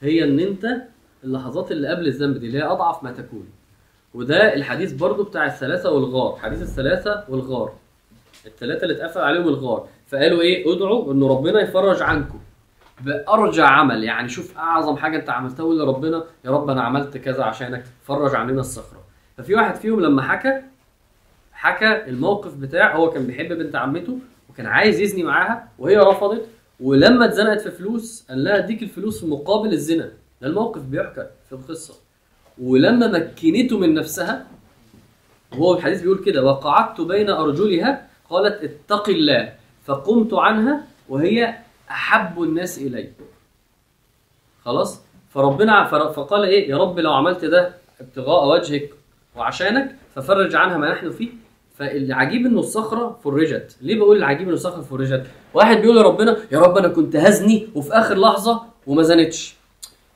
هي 0.00 0.24
إن 0.24 0.40
أنت 0.40 0.82
اللحظات 1.24 1.72
اللي 1.72 1.88
قبل 1.88 2.06
الذنب 2.06 2.36
دي 2.36 2.46
اللي 2.46 2.58
هي 2.58 2.62
أضعف 2.62 3.02
ما 3.04 3.12
تكون. 3.12 3.48
وده 4.14 4.54
الحديث 4.54 4.92
برضو 4.92 5.22
بتاع 5.24 5.46
الثلاثة 5.46 5.90
والغار 5.90 6.36
حديث 6.42 6.62
الثلاثة 6.62 7.24
والغار. 7.28 7.72
الثلاثة 8.46 8.82
اللي 8.82 8.94
اتقفل 8.94 9.20
عليهم 9.20 9.48
الغار. 9.48 9.88
فقالوا 10.06 10.40
إيه؟ 10.40 10.74
ادعوا 10.74 11.12
إن 11.12 11.22
ربنا 11.22 11.60
يفرج 11.60 12.02
عنكم. 12.02 12.40
بارجع 13.00 13.66
عمل 13.66 14.04
يعني 14.04 14.28
شوف 14.28 14.58
أعظم 14.58 14.96
حاجة 14.96 15.16
أنت 15.16 15.30
عملتها 15.30 15.62
قول 15.64 15.78
لربنا 15.78 16.24
يا 16.44 16.50
رب 16.50 16.70
أنا 16.70 16.82
عملت 16.82 17.16
كذا 17.16 17.44
عشانك 17.44 17.84
فرج 18.02 18.34
عننا 18.34 18.60
الصخرة. 18.60 19.00
ففي 19.36 19.54
واحد 19.54 19.74
فيهم 19.74 20.00
لما 20.00 20.22
حكى 20.22 20.62
حكى 21.52 22.04
الموقف 22.08 22.54
بتاع 22.54 22.96
هو 22.96 23.10
كان 23.10 23.26
بيحب 23.26 23.48
بنت 23.48 23.76
عمته 23.76 24.18
وكان 24.50 24.66
عايز 24.66 25.00
يزني 25.00 25.22
معاها 25.22 25.68
وهي 25.78 25.96
رفضت 25.96 26.48
ولما 26.80 27.24
اتزنقت 27.24 27.60
في 27.60 27.70
فلوس 27.70 28.26
قال 28.28 28.44
لها 28.44 28.58
أديك 28.58 28.82
الفلوس 28.82 29.20
في 29.20 29.26
مقابل 29.26 29.72
الزنا. 29.72 30.10
ده 30.42 30.48
الموقف 30.48 30.82
بيحكى 30.82 31.26
في 31.48 31.52
القصة. 31.52 31.94
ولما 32.62 33.06
مكنته 33.06 33.78
من 33.78 33.94
نفسها 33.94 34.46
وهو 35.52 35.74
الحديث 35.76 36.02
بيقول 36.02 36.18
كده 36.24 36.42
وقعدت 36.44 37.00
بين 37.00 37.30
أرجلها 37.30 38.06
قالت 38.30 38.64
اتق 38.64 39.08
الله 39.08 39.52
فقمت 39.84 40.34
عنها 40.34 40.84
وهي 41.08 41.54
أحب 41.90 42.42
الناس 42.42 42.78
إلي. 42.78 43.08
خلاص؟ 44.64 45.00
فربنا 45.30 45.84
فر- 45.84 46.12
فقال 46.12 46.44
إيه؟ 46.44 46.70
يا 46.70 46.76
رب 46.76 46.98
لو 46.98 47.12
عملت 47.12 47.44
ده 47.44 47.74
ابتغاء 48.00 48.48
وجهك 48.48 48.90
وعشانك 49.36 49.96
ففرج 50.14 50.54
عنها 50.54 50.76
ما 50.78 50.92
نحن 50.92 51.10
فيه. 51.10 51.28
فالعجيب 51.76 52.46
إنه 52.46 52.60
الصخرة 52.60 53.18
فرجت. 53.24 53.76
ليه 53.80 53.98
بقول 53.98 54.16
العجيب 54.16 54.46
إنه 54.46 54.54
الصخرة 54.54 54.80
فرجت؟ 54.82 55.26
واحد 55.54 55.76
بيقول 55.76 55.96
لربنا 55.96 56.36
يا 56.52 56.58
رب 56.60 56.78
أنا 56.78 56.88
كنت 56.88 57.16
هزني 57.16 57.68
وفي 57.74 57.92
آخر 57.92 58.18
لحظة 58.18 58.62
وما 58.86 59.02
زنتش. 59.02 59.54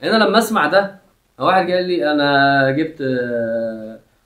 أنا 0.03 0.25
لما 0.25 0.39
أسمع 0.39 0.67
ده 0.67 0.99
واحد 1.39 1.71
قال 1.71 1.85
لي 1.89 2.13
أنا 2.13 2.71
جبت 2.71 3.03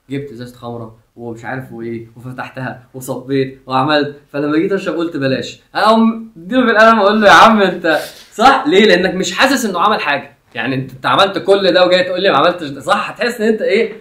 جبت 0.09 0.31
إزازة 0.31 0.55
خمرة 0.57 0.95
ومش 1.15 1.45
عارف 1.45 1.71
وإيه 1.73 2.07
وفتحتها 2.17 2.83
وصبيت 2.93 3.61
وعملت 3.65 4.15
فلما 4.31 4.57
جيت 4.57 4.71
أشرب 4.71 4.95
قلت 4.95 5.17
بلاش. 5.17 5.59
أقوم 5.75 6.31
اديله 6.37 6.65
بالقلم 6.65 6.99
أقول 6.99 7.21
له 7.21 7.27
يا 7.27 7.31
عم 7.33 7.61
أنت 7.61 7.99
صح؟ 8.33 8.63
ليه؟ 8.67 8.85
لأنك 8.85 9.15
مش 9.15 9.31
حاسس 9.33 9.65
إنه 9.65 9.79
عمل 9.79 9.99
حاجة. 10.01 10.37
يعني 10.55 10.75
أنت 10.75 11.05
عملت 11.05 11.37
كل 11.37 11.71
ده 11.73 11.85
وجاي 11.85 12.03
تقول 12.03 12.21
لي 12.21 12.31
ما 12.31 12.37
عملتش 12.37 12.67
ده. 12.69 12.81
صح؟ 12.81 13.09
هتحس 13.09 13.41
إن 13.41 13.47
أنت 13.47 13.61
إيه؟ 13.61 13.93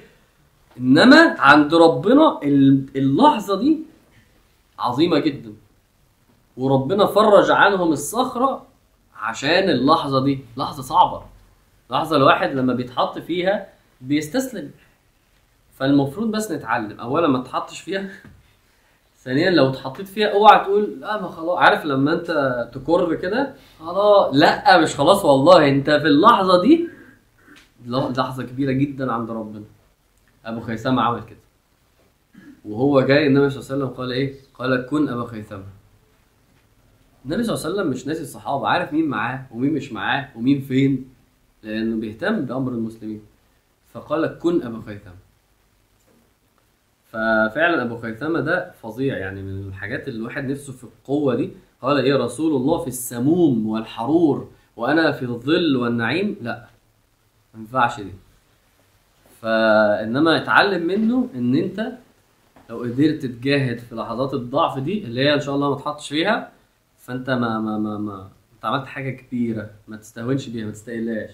إنما 0.78 1.36
عند 1.38 1.74
ربنا 1.74 2.40
ال- 2.42 2.86
اللحظة 2.96 3.60
دي 3.60 3.78
عظيمة 4.78 5.18
جدا. 5.18 5.52
وربنا 6.56 7.06
فرج 7.06 7.50
عنهم 7.50 7.92
الصخرة 7.92 8.66
عشان 9.22 9.70
اللحظة 9.70 10.24
دي. 10.24 10.38
لحظة 10.56 10.82
صعبة. 10.82 11.22
لحظة 11.91 12.16
الواحد 12.16 12.51
لما 12.51 12.74
بيتحط 12.74 13.18
فيها 13.18 13.66
بيستسلم. 14.01 14.70
فالمفروض 15.74 16.30
بس 16.30 16.51
نتعلم. 16.51 17.01
اولا 17.01 17.28
ما 17.28 17.43
تحطش 17.43 17.80
فيها. 17.80 18.09
ثانيا 19.18 19.51
لو 19.51 19.70
اتحطيت 19.70 20.09
فيها 20.09 20.28
اوعى 20.28 20.64
تقول 20.64 21.01
لا 21.01 21.22
ما 21.22 21.28
خلاص. 21.28 21.59
عارف 21.59 21.84
لما 21.84 22.12
انت 22.12 22.30
تكر 22.74 23.14
كده؟ 23.14 23.55
خلاص. 23.78 24.34
لا 24.34 24.80
مش 24.80 24.95
خلاص 24.95 25.24
والله. 25.24 25.68
انت 25.68 25.91
في 25.91 26.07
اللحظة 26.07 26.62
دي 26.62 26.88
لحظة 27.86 28.43
كبيرة 28.43 28.72
جدا 28.72 29.12
عند 29.12 29.30
ربنا. 29.30 29.64
أبو 30.45 30.61
خيثمه 30.61 31.03
عمل 31.03 31.22
كده. 31.22 31.38
وهو 32.64 33.01
جاي 33.01 33.26
النبي 33.26 33.51
صلى 33.51 33.61
الله 33.61 33.72
عليه 33.72 33.84
وسلم 33.84 33.97
قال 33.97 34.12
إيه؟ 34.12 34.34
قال 34.55 34.86
كن 34.86 35.09
أبا 35.09 35.26
خيثمه 35.26 35.64
النبي 37.24 37.45
صلى 37.45 37.55
الله 37.55 37.64
عليه 37.66 37.74
وسلم 37.74 37.91
مش 37.91 38.07
ناسي 38.07 38.22
الصحابة. 38.22 38.68
عارف 38.68 38.93
مين 38.93 39.09
معاه 39.09 39.47
ومين 39.51 39.74
مش 39.74 39.93
معاه 39.93 40.28
ومين 40.36 40.61
فين؟ 40.61 41.19
لأنه 41.62 42.00
بيهتم 42.00 42.40
بأمر 42.40 42.72
المسلمين. 42.72 43.20
فقال 43.92 44.38
كن 44.38 44.62
أبا 44.62 44.82
خيثمه 44.86 45.14
ففعلا 47.12 47.82
أبو 47.82 47.96
خيثمه 47.96 48.40
ده 48.40 48.70
فظيع 48.82 49.18
يعني 49.18 49.42
من 49.42 49.68
الحاجات 49.68 50.08
اللي 50.08 50.18
الواحد 50.18 50.44
نفسه 50.50 50.72
في 50.72 50.84
القوة 50.84 51.34
دي. 51.34 51.50
قال 51.82 51.98
إيه 52.04 52.16
رسول 52.16 52.56
الله 52.56 52.78
في 52.82 52.88
السموم 52.88 53.66
والحرور 53.68 54.50
وأنا 54.76 55.12
في 55.12 55.22
الظل 55.24 55.76
والنعيم؟ 55.76 56.36
لا 56.42 56.66
ما 57.54 57.61
ينفعش 57.61 58.00
دي. 58.00 58.12
فإنما 59.40 60.42
اتعلم 60.42 60.86
منه 60.86 61.28
إن 61.34 61.54
أنت 61.54 61.92
لو 62.70 62.78
قدرت 62.78 63.26
تجاهد 63.26 63.78
في 63.78 63.94
لحظات 63.94 64.34
الضعف 64.34 64.78
دي 64.78 65.04
اللي 65.04 65.20
هي 65.20 65.34
إن 65.34 65.40
شاء 65.40 65.54
الله 65.54 65.70
ما 65.70 65.76
تحطش 65.76 66.08
فيها 66.08 66.52
فأنت 66.98 67.30
ما 67.30 67.58
ما 67.61 67.78
ما 67.78 67.98
ما 67.98 68.28
أنت 68.54 68.64
عملت 68.64 68.86
حاجة 68.86 69.11
كبيرة 69.11 69.70
ما 69.88 69.96
تستهونش 69.96 70.48
بيها 70.48 70.64
ما 70.66 70.70
تستقلهاش. 70.72 71.30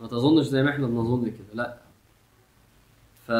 ما 0.00 0.06
تظنش 0.08 0.46
زي 0.46 0.62
ما 0.62 0.70
إحنا 0.70 0.86
بنظن 0.86 1.24
كده 1.24 1.54
لا. 1.54 1.76
ف 3.26 3.30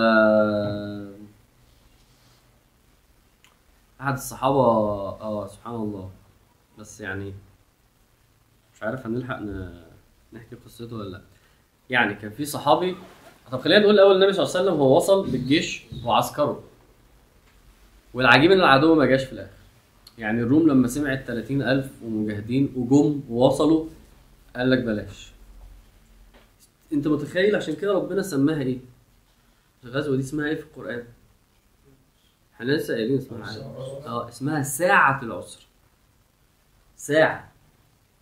أحد 4.00 4.14
الصحابة 4.14 4.58
آه 5.20 5.46
سبحان 5.46 5.74
الله. 5.74 6.10
بس 6.78 7.00
يعني 7.00 7.32
مش 8.74 8.82
عارف 8.82 9.06
هنلحق 9.06 9.38
ن- 9.40 9.82
نحكي 10.32 10.56
قصته 10.56 10.96
ولا 10.96 11.08
لا. 11.08 11.20
يعني 11.90 12.14
كان 12.14 12.30
في 12.30 12.44
صحابي 12.44 12.96
طب 13.52 13.60
خلينا 13.60 13.80
نقول 13.80 13.94
الأول 13.94 14.14
النبي 14.14 14.32
صلى 14.32 14.42
الله 14.44 14.56
عليه 14.56 14.64
وسلم 14.70 14.80
هو 14.80 14.96
وصل 14.96 15.30
بالجيش 15.30 15.82
وعسكره. 16.04 16.62
والعجيب 18.14 18.50
إن 18.52 18.58
العدو 18.60 18.94
ما 18.94 19.04
جاش 19.06 19.24
في 19.24 19.32
الآخر. 19.32 19.50
يعني 20.18 20.40
الروم 20.40 20.68
لما 20.68 20.88
سمعت 20.88 21.26
30000 21.26 21.90
ومجاهدين 22.04 22.72
وجم 22.76 23.20
ووصلوا 23.30 23.86
قال 24.56 24.70
لك 24.70 24.78
بلاش. 24.78 25.30
انت 26.92 27.08
متخيل 27.08 27.56
عشان 27.56 27.74
كده 27.76 27.92
ربنا 27.92 28.22
سماها 28.22 28.62
إيه؟ 28.62 28.78
الغزوة 29.84 30.16
دي 30.16 30.22
اسمها 30.22 30.46
إيه 30.48 30.54
في 30.54 30.62
القرآن؟ 30.62 31.04
إحنا 32.54 32.72
لسه 32.72 32.94
قايلين 32.94 33.18
اسمها. 33.18 33.56
آه 34.06 34.28
اسمها 34.28 34.62
ساعة 34.62 35.22
العسر 35.22 35.66
ساعة. 36.96 37.52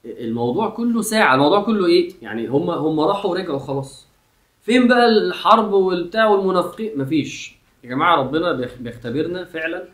الموضوع 0.05 0.71
كله 0.71 1.03
ساعة. 1.03 1.35
الموضوع 1.35 1.63
كله 1.65 1.87
إيه؟ 1.87 2.13
يعني 2.23 2.47
هم 2.47 2.71
هم 2.71 3.01
راحوا 3.01 3.31
ورجعوا 3.31 3.59
خلاص. 3.59 4.07
فين 4.63 4.89
بقى 4.89 5.07
الحرب 5.09 5.73
والبتاع 5.73 6.27
والمنافقين؟ 6.29 6.99
مفيش. 6.99 7.57
يا 7.85 7.89
جماعة 7.89 8.17
ربنا 8.17 8.53
بيخ- 8.53 8.79
بيختبرنا 8.81 9.45
فعلا 9.45 9.89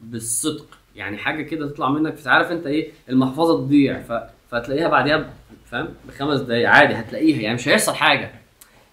بالصدق. 0.00 0.66
يعني 0.96 1.16
حاجة 1.18 1.42
كده 1.42 1.68
تطلع 1.68 1.90
منك. 1.90 2.26
عارف 2.26 2.52
انت 2.52 2.66
إيه؟ 2.66 2.92
المحفظة 3.08 3.56
تضيع. 3.56 4.02
ف... 4.02 4.12
فتلاقيها 4.50 4.88
بعديها 4.88 5.32
فاهم؟ 5.64 5.88
بخمس 6.08 6.40
دقايق. 6.40 6.68
عادي 6.68 6.94
هتلاقيها. 6.94 7.40
يعني 7.42 7.54
مش 7.54 7.68
هيحصل 7.68 7.94
حاجة. 7.94 8.30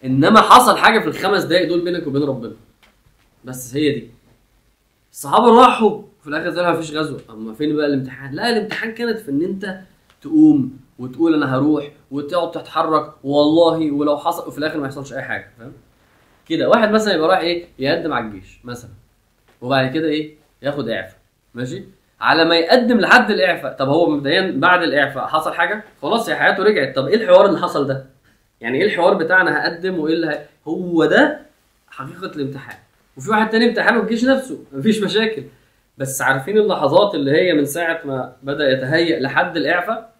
إنما 0.05 0.41
حصل 0.41 0.77
حاجة 0.77 0.99
في 0.99 1.07
الخمس 1.07 1.43
دقايق 1.43 1.67
دول 1.67 1.83
بينك 1.83 2.07
وبين 2.07 2.23
ربنا. 2.23 2.53
بس 3.45 3.75
هي 3.75 3.91
دي. 3.91 4.09
الصحابة 5.11 5.61
راحوا. 5.61 6.01
في 6.21 6.27
الآخر 6.29 6.49
زي 6.49 6.63
ما 6.63 6.73
فيش 6.81 6.91
غزوة. 6.91 7.21
أما 7.29 7.53
فين 7.53 7.75
بقى 7.75 7.85
الامتحان؟ 7.85 8.33
لا 8.35 8.49
الامتحان 8.49 8.91
كانت 8.91 9.19
في 9.19 9.31
إن 9.31 9.41
أنت 9.43 9.79
تقوم 10.21 10.77
وتقول 10.99 11.33
أنا 11.33 11.55
هروح 11.55 11.91
وتقعد 12.11 12.51
تتحرك. 12.51 13.13
والله 13.23 13.91
ولو 13.91 14.17
حصل 14.17 14.47
وفي 14.47 14.57
الآخر 14.57 14.79
ما 14.79 14.85
يحصلش 14.85 15.13
أي 15.13 15.21
حاجة 15.21 15.51
فاهم؟ 15.59 15.73
كده. 16.47 16.69
واحد 16.69 16.91
مثلا 16.91 17.13
يبقى 17.13 17.27
رايح 17.27 17.39
إيه؟ 17.39 17.65
يقدم 17.79 18.13
على 18.13 18.25
الجيش 18.25 18.59
مثلا. 18.63 18.91
وبعد 19.61 19.93
كده 19.93 20.07
إيه؟ 20.07 20.35
ياخد 20.61 20.89
إعفاء. 20.89 21.17
ماشي؟ 21.53 21.83
على 22.23 22.45
ما 22.45 22.55
يقدم 22.55 22.99
لحد 22.99 23.31
الإعفاء. 23.31 23.73
طب 23.73 23.89
هو 23.89 24.09
مبدئيا 24.09 24.53
بعد 24.55 24.83
الإعفاء 24.83 25.27
حصل 25.27 25.53
حاجة؟ 25.53 25.83
خلاص 26.01 26.29
يا 26.29 26.35
حياته 26.35 26.63
رجعت. 26.63 26.95
طب 26.95 27.07
إيه 27.07 27.15
الحوار 27.15 27.45
اللي 27.45 27.59
حصل 27.59 27.87
ده؟ 27.87 28.05
يعني 28.61 28.77
إيه 28.77 28.85
الحوار 28.85 29.13
بتاعنا 29.13 29.63
هقدم 29.63 29.99
وإيه 29.99 30.13
اللي. 30.13 30.45
هو 30.67 31.05
ده 31.05 31.39
حقيقة 31.87 32.25
الامتحان. 32.35 32.77
وفي 33.17 33.29
واحد 33.29 33.49
تاني 33.49 33.69
امتحانه 33.69 33.99
الجيش 34.01 34.23
نفسه. 34.25 34.63
مفيش 34.73 35.01
مشاكل. 35.01 35.43
بس 35.97 36.21
عارفين 36.21 36.57
اللحظات 36.57 37.15
اللي 37.15 37.31
هي 37.31 37.53
من 37.53 37.65
ساعة 37.65 38.01
ما 38.05 38.33
بدأ 38.43 38.71
يتهيأ 38.71 39.19
لحد 39.19 39.57
الإعفاء؟ 39.57 40.13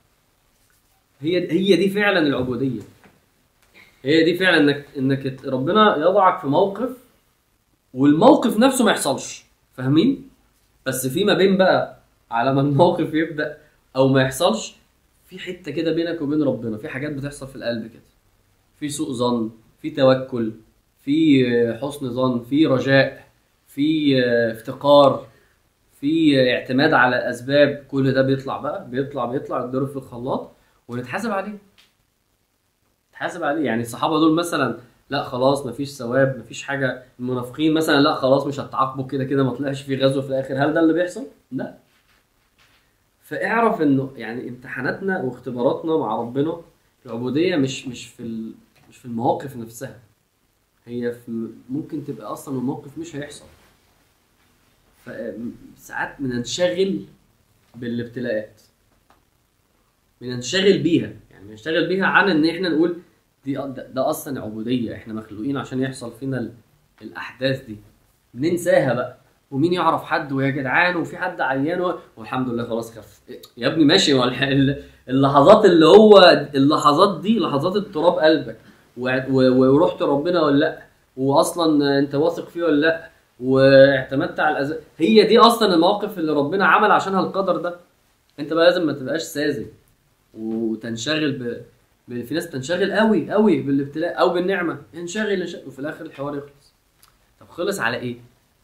هي 1.22 1.52
هي 1.52 1.76
دي 1.76 1.90
فعلا 1.90 2.20
العبودية. 2.20 2.82
هي 4.04 4.24
دي 4.24 4.38
فعلا 4.38 4.58
انك 4.58 4.86
إنك 4.98 5.46
ربنا 5.46 5.98
يضعك 5.98 6.40
في 6.40 6.48
موقف 6.48 6.90
والموقف 7.94 8.58
نفسه 8.58 8.86
ما 8.86 8.92
يحصلش. 8.92 9.46
فاهمين؟ 9.78 10.33
بس 10.86 11.08
في 11.08 11.24
ما 11.24 11.34
بين 11.34 11.58
بقى 11.58 11.98
على 12.32 12.54
ما 12.54 12.62
الموقف 12.70 13.14
يبدأ 13.14 13.58
أو 13.96 14.08
ما 14.08 14.22
يحصلش 14.22 14.76
في 15.26 15.40
حتة 15.40 15.72
كده 15.72 15.92
بينك 15.94 16.22
وبين 16.22 16.44
ربنا 16.44 16.78
في 16.78 16.90
حاجات 16.90 17.12
بتحصل 17.14 17.48
في 17.48 17.56
القلب 17.56 17.88
كده. 17.88 18.02
في 18.80 18.90
سوء 18.90 19.12
ظن 19.12 19.52
في 19.82 19.90
توكل 19.90 20.52
في 21.00 21.44
حسن 21.82 22.10
ظن 22.10 22.44
في 22.44 22.66
رجاء 22.66 23.28
في 23.68 24.20
افتقار 24.52 25.28
في 26.02 26.40
اعتماد 26.54 26.94
على 26.94 27.16
الاسباب 27.18 27.86
كل 27.92 28.12
ده 28.14 28.22
بيطلع 28.22 28.58
بقى 28.58 28.90
بيطلع 28.90 29.26
بيطلع 29.26 29.60
يتضرب 29.66 29.88
في 29.88 29.96
الخلاط 29.96 30.52
ونتحاسب 30.88 31.32
عليه. 31.32 31.58
نتحاسب 33.10 33.44
عليه. 33.44 33.66
يعني 33.66 33.82
الصحابة 33.82 34.20
دول 34.20 34.36
مثلا 34.36 34.78
لا 35.14 35.24
خلاص 35.24 35.66
مفيش 35.66 35.90
ثواب 35.92 36.38
مفيش 36.40 36.64
حاجة. 36.64 37.04
المنافقين 37.20 37.74
مثلا 37.74 38.02
لا 38.02 38.16
خلاص 38.16 38.48
مش 38.48 38.60
هتعاقبوا 38.60 39.08
كده 39.08 39.24
كده 39.24 39.44
ما 39.44 39.52
طلعش 39.52 39.82
في 39.82 39.96
غزو 39.96 40.22
في 40.22 40.28
الآخر. 40.28 40.54
هل 40.66 40.74
ده 40.74 40.80
اللي 40.80 40.94
بيحصل؟ 40.94 41.26
لا. 41.52 41.78
فاعرف 43.22 43.82
إنه 43.82 44.14
يعني 44.16 44.50
امتحاناتنا 44.50 45.22
واختباراتنا 45.22 45.98
مع 45.98 46.16
ربنا 46.16 46.62
العبودية 47.06 47.56
مش 47.56 47.88
مش 47.88 48.08
في. 48.08 48.52
مش 48.90 48.98
في 48.98 49.06
المواقف 49.06 49.56
نفسها. 49.58 50.00
هي 50.86 51.12
في 51.12 51.48
ممكن 51.70 52.06
تبقى 52.06 52.28
أصلا 52.34 52.58
الموقف 52.58 52.98
مش 52.98 53.16
هيحصل. 53.16 53.46
فساعات 55.06 56.16
بننشغل 56.20 57.06
بالابتلاءات. 57.76 58.62
بننشغل 60.22 60.78
بيها. 60.78 61.14
يعني 61.32 61.48
بنشتغل 61.48 61.88
بيها 61.88 62.06
عن 62.06 62.30
إن 62.30 62.50
إحنا 62.50 62.70
نقول 62.70 62.98
دي 63.46 63.54
ده, 63.94 64.10
أصلا 64.10 64.42
عبودية 64.42 64.96
إحنا 64.96 65.14
مخلوقين 65.14 65.58
عشان 65.58 65.82
يحصل 65.82 66.12
فينا 66.20 66.38
ال- 66.40 66.52
الأحداث 67.02 67.66
دي. 67.66 67.78
ننساها 68.36 68.94
بقى. 68.94 69.18
ومين 69.52 69.74
يعرف 69.74 70.04
حد 70.04 70.32
ويا 70.32 70.50
جدعان 70.50 70.96
وفي 70.96 71.18
حد 71.18 71.42
عيان 71.42 71.94
والحمد 72.18 72.50
لله 72.50 72.64
خلاص 72.66 72.98
خف 72.98 73.22
يا 73.58 73.68
ابني 73.68 73.86
ماشي. 73.86 74.24
اللحظات 75.10 75.66
اللي 75.66 75.86
هو 75.86 76.20
اللحظات 76.56 77.22
دي 77.22 77.40
لحظات 77.40 77.76
اضطراب 77.76 78.14
قلبك. 78.14 78.58
ورحت 78.98 80.02
ربنا 80.02 80.42
ولا 80.42 80.58
لأ؟ 80.60 80.84
واصلا 81.18 82.00
أنت 82.00 82.16
واثق 82.16 82.50
فيه 82.50 82.64
ولا 82.64 82.76
لأ؟ 82.82 83.10
واعتمدت 83.40 84.40
على 84.40 84.58
الأز... 84.58 84.76
هي 84.98 85.24
دي 85.24 85.40
أصلا 85.40 85.74
المواقف 85.74 86.20
اللي 86.20 86.32
ربنا 86.34 86.66
عمل 86.66 86.92
عشانها 86.92 87.20
القدر 87.20 87.58
ده. 87.58 87.76
أنت 88.40 88.54
بقى 88.54 88.66
لازم 88.66 88.86
ما 88.88 88.94
تبقاش 88.94 89.22
ساذج 89.22 89.66
وتنشغل 90.34 91.32
ب... 91.32 91.62
في 92.08 92.34
ناس 92.34 92.50
تنشغل 92.50 92.94
قوي 92.94 93.32
قوي 93.32 93.62
بالابتلاء 93.62 94.20
أو 94.20 94.30
بالنعمة. 94.30 94.82
انشغل 94.96 95.42
انشغل 95.42 95.68
وفي 95.68 95.80
الآخر 95.80 96.06
الحوار 96.06 96.38
يخلص. 96.38 96.74
طب 97.40 97.50
خلص 97.50 97.80
على 97.80 97.98
إيه؟ 97.98 98.18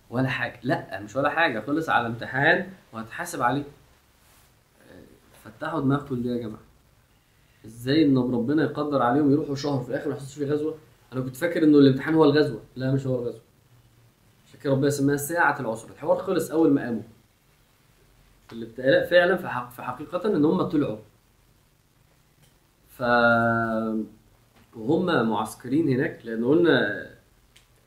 ولا 0.09 0.27
حاجة. 0.27 0.59
لأ 0.63 0.99
مش 0.99 1.15
ولا 1.15 1.29
حاجة. 1.29 1.59
خلص 1.59 1.89
على 1.89 2.07
امتحان 2.07 2.69
وهتحاسب 2.93 3.41
عليه. 3.41 3.63
آه، 4.91 5.03
فتحوا 5.43 5.81
دماغكم 5.81 6.21
دي 6.21 6.29
يا 6.29 6.37
جماعة؟ 6.37 6.61
إزاي 7.65 8.05
إن 8.05 8.17
ربنا 8.17 8.63
يقدر 8.63 9.01
عليهم 9.01 9.31
يروحوا 9.31 9.55
شهر 9.55 9.83
في 9.83 9.89
الآخر 9.89 10.09
ما 10.09 10.15
يحصلش 10.15 10.33
فيه 10.35 10.45
غزوة؟ 10.45 10.77
أنا 11.13 11.21
كنت 11.21 11.35
فاكر 11.35 11.63
إنه 11.63 11.77
الامتحان 11.77 12.13
هو 12.13 12.23
الغزوة. 12.23 12.61
لا 12.75 12.91
مش 12.91 13.07
هو 13.07 13.15
الغزوة. 13.15 13.41
كده 14.63 14.73
ربنا 14.73 14.89
سماها 14.89 15.17
ساعة 15.17 15.59
العسر 15.59 15.89
الحوار 15.89 16.17
خلص 16.17 16.51
أول 16.51 16.71
ما 16.71 16.81
قاموا. 16.81 17.01
الابتلاء 18.51 19.07
فعلا 19.07 19.35
في 19.69 19.81
حقيقه 19.83 20.35
إن 20.35 20.45
هم 20.45 20.61
طلعوا. 20.61 20.97
ف 22.99 23.03
وهم 24.75 25.29
معسكرين 25.29 25.87
هناك 25.89 26.19
لأن 26.23 26.45
قلنا 26.45 27.05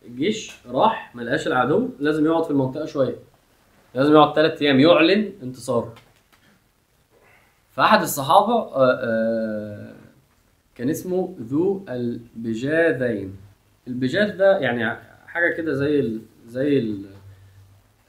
الجيش 0.05 0.57
راح 0.67 1.17
ما 1.17 1.23
لقاش 1.23 1.47
العدو 1.47 1.89
لازم 1.99 2.27
يقعد 2.27 2.45
في 2.45 2.51
المنطقة 2.51 2.85
شوية. 2.87 3.17
لازم 3.95 4.13
يقعد 4.13 4.35
ثلاث 4.35 4.63
أيام 4.63 4.81
يعلن 4.81 5.33
انتصاره. 5.43 5.95
فأحد 7.71 8.03
الصحابة 8.03 8.53
آه، 8.55 8.99
آه، 9.03 9.93
كان 10.75 10.91
اسمه 10.91 11.37
ذو 11.41 11.85
البجاذين. 11.89 13.37
البجاذ 13.89 14.37
ده 14.37 14.59
يعني 14.59 14.97
حاجة 15.27 15.55
كده 15.57 15.73
زي 15.73 16.01
ال... 16.01 16.21
زي 16.47 16.79
ال... 16.79 17.05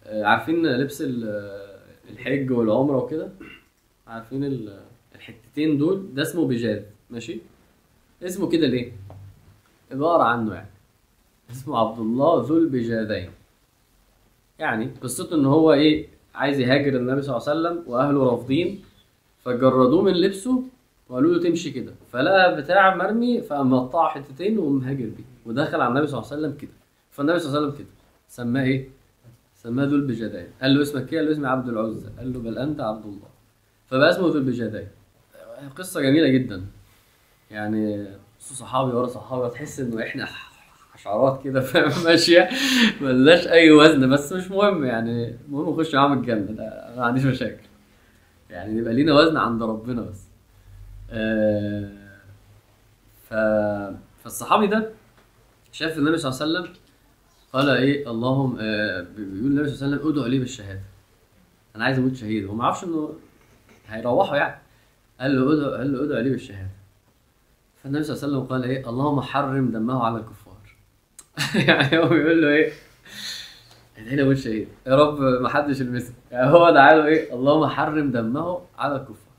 آه، 0.06 0.24
عارفين 0.24 0.66
لبس 0.68 1.02
ال- 1.02 1.64
الحج 2.10 2.52
والعمرة 2.52 2.98
وكده؟ 2.98 3.30
عارفين 4.08 4.44
ال- 4.44 4.80
الحتتين 5.16 5.78
دول؟ 5.78 6.14
ده 6.14 6.22
اسمه 6.22 6.48
بجاذ. 6.48 6.84
ماشي؟ 7.14 7.40
اسمه 8.24 8.50
كده 8.50 8.68
ليه؟ 8.68 8.92
عبارة 9.92 10.24
عنه 10.24 10.54
يعني. 10.54 10.70
اسمه 11.52 11.78
عبد 11.78 12.00
الله 12.00 12.46
ذو 12.48 12.58
البجاذين 12.58 13.30
يعني 14.60 14.92
قصته 15.02 15.36
إن 15.36 15.46
هو 15.46 15.74
إيه 15.74 16.08
عايز 16.36 16.60
يهاجر 16.60 16.98
النبي 16.98 17.22
صلى 17.22 17.38
الله 17.38 17.50
عليه 17.50 17.60
وسلم 17.60 17.84
وأهله 17.88 18.24
رافضين 18.24 18.82
فجردوه 19.44 20.02
من 20.02 20.14
لبسه 20.14 20.64
وقالوا 21.10 21.34
له 21.34 21.44
تمشي 21.44 21.72
كده. 21.72 21.94
فلقى 22.12 22.62
بتاع 22.62 22.96
مرمي 22.96 23.42
فقام 23.42 23.70
مقطعه 23.70 24.10
حتتين 24.10 24.58
ومهاجر 24.58 25.06
بيه. 25.06 25.24
ودخل 25.46 25.82
على 25.82 25.92
النبي 25.92 26.08
صلى 26.08 26.20
الله 26.20 26.32
عليه 26.32 26.42
وسلم 26.42 26.58
كده. 26.58 26.72
فالنبي 27.12 27.40
صلى 27.40 27.48
الله 27.48 27.60
عليه 27.60 27.68
وسلم 27.68 27.78
كده. 27.80 27.94
سماه 28.28 28.64
إيه؟ 28.64 28.90
سماه 29.56 29.86
ذو 29.86 29.96
البجادين. 29.96 30.48
قال 30.62 30.76
له 30.76 30.82
اسمك 30.82 31.14
إيه؟ 31.14 31.20
قال 31.20 31.28
له 31.28 31.32
اسمي 31.32 31.48
عبد 31.48 31.70
العزى 31.70 32.10
قال 32.18 32.34
له 32.34 32.40
بل 32.40 32.58
أنت 32.58 32.82
عبد 32.82 33.06
الله. 33.06 33.30
فبقى 33.88 34.10
اسمه 34.10 34.28
ذو 34.28 34.38
البجادين. 34.38 34.88
قصة 35.76 36.02
جميلة 36.02 36.28
جدا. 36.28 36.66
يعني 37.54 38.08
صحابي 38.40 38.92
ورا 38.92 39.08
صحابي 39.08 39.50
تحس 39.50 39.80
إنه 39.80 40.04
إحنا 40.04 40.28
حشرات 40.92 41.44
كده 41.44 41.62
فاهم؟ 41.62 42.04
ماشية. 42.06 42.50
ملناش 43.02 43.48
أي 43.48 43.72
وزن 43.72 44.10
بس 44.10 44.34
مش 44.34 44.52
مهم 44.52 44.86
يعني. 44.86 45.38
المهم 45.48 45.74
نخش 45.74 45.96
معاهم 45.96 46.14
الجنة. 46.14 46.50
أنا 46.50 46.96
ما 46.98 47.06
عنديش 47.06 47.26
مشاكل. 47.26 47.64
يعني 48.50 48.78
يبقى 48.78 48.94
لينا 48.94 49.14
وزن 49.14 49.38
عند 49.38 49.64
ربنا 49.64 50.02
بس. 50.02 50.22
آه، 51.12 51.92
ف 53.30 53.34
فالصحابي 54.24 54.68
ده 54.68 54.90
شاف 55.72 55.98
النبي 55.98 56.18
صلى 56.18 56.32
الله 56.32 56.42
عليه 56.60 56.68
وسلم 56.70 56.76
قال 57.54 57.70
إيه؟ 57.70 58.12
اللهم 58.12 58.58
آه، 58.60 59.02
بيقول 59.02 59.52
النبي 59.52 59.70
صلى 59.70 59.76
الله 59.76 59.98
عليه 59.98 59.98
وسلم 59.98 60.10
ادعوا 60.10 60.28
لي 60.28 60.40
بالشهادة. 60.40 60.82
أنا 61.76 61.86
عايز 61.86 62.00
أموت 62.00 62.16
شهيد. 62.16 62.46
هو 62.46 62.56
ما 62.56 62.84
إنه 62.84 63.14
هيروحوا 63.88 64.38
يعني. 64.38 64.62
قال 65.20 65.36
له 65.36 65.54
ادعو 65.54 65.72
قال 65.72 65.94
له 65.94 66.04
ادعوا 66.04 66.22
لي 66.22 66.30
بالشهادة. 66.30 66.83
فالنبي 67.84 68.04
صلى 68.04 68.16
الله 68.16 68.26
عليه 68.28 68.38
وسلم 68.38 68.48
قال 68.48 68.64
إيه؟ 68.64 68.90
اللهم 68.90 69.22
حرم 69.22 69.72
دمه 69.72 70.04
على 70.04 70.18
الكفار. 70.18 70.58
يعني 71.68 71.98
هو 71.98 72.08
بيقول 72.08 72.42
له 72.42 72.48
إيه؟ 72.48 72.72
ادعي 73.98 74.16
لي 74.16 74.22
أموت 74.24 74.36
شهيد 74.36 74.68
يا 74.88 74.96
رب 74.96 75.20
ما 75.20 75.50
حدش 75.50 75.80
يلمسه 75.82 76.14
يعني 76.32 76.52
هو 76.52 76.70
دعا 76.70 76.94
له 76.94 77.06
إيه؟ 77.06 77.34
اللهم 77.34 77.68
حرم 77.68 78.12
دمه 78.12 78.62
على 78.78 78.96
الكفار. 78.96 79.34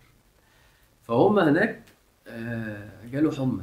فهم 1.03 1.39
هناك 1.39 1.83
آه، 2.29 3.07
جاله 3.13 3.31
حمى. 3.31 3.63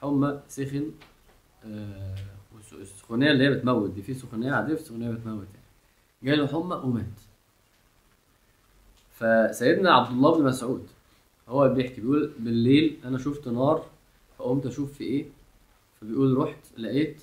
حمى 0.00 0.40
سخن 0.48 0.90
آه، 1.64 2.14
السخونية 2.72 3.30
اللي 3.30 3.44
هي 3.44 3.50
بتموت 3.50 3.90
دي 3.90 4.02
في 4.02 4.14
سخونية 4.14 4.52
عادية 4.52 4.74
في 4.74 4.82
سخونية 4.82 5.10
بتموت 5.10 5.46
يعني. 5.54 6.36
جاله 6.36 6.46
حمى 6.46 6.74
ومات. 6.74 7.20
فسيدنا 9.10 9.94
عبد 9.94 10.10
الله 10.10 10.38
بن 10.38 10.44
مسعود 10.44 10.86
هو 11.50 11.68
بيحكي 11.68 12.00
بيقول 12.00 12.32
بالليل 12.38 12.96
أنا 13.04 13.18
شفت 13.18 13.48
نار 13.48 13.86
فقمت 14.38 14.66
أشوف 14.66 14.92
في 14.92 15.04
إيه؟ 15.04 15.26
فبيقول 16.00 16.38
رحت 16.38 16.78
لقيت 16.78 17.22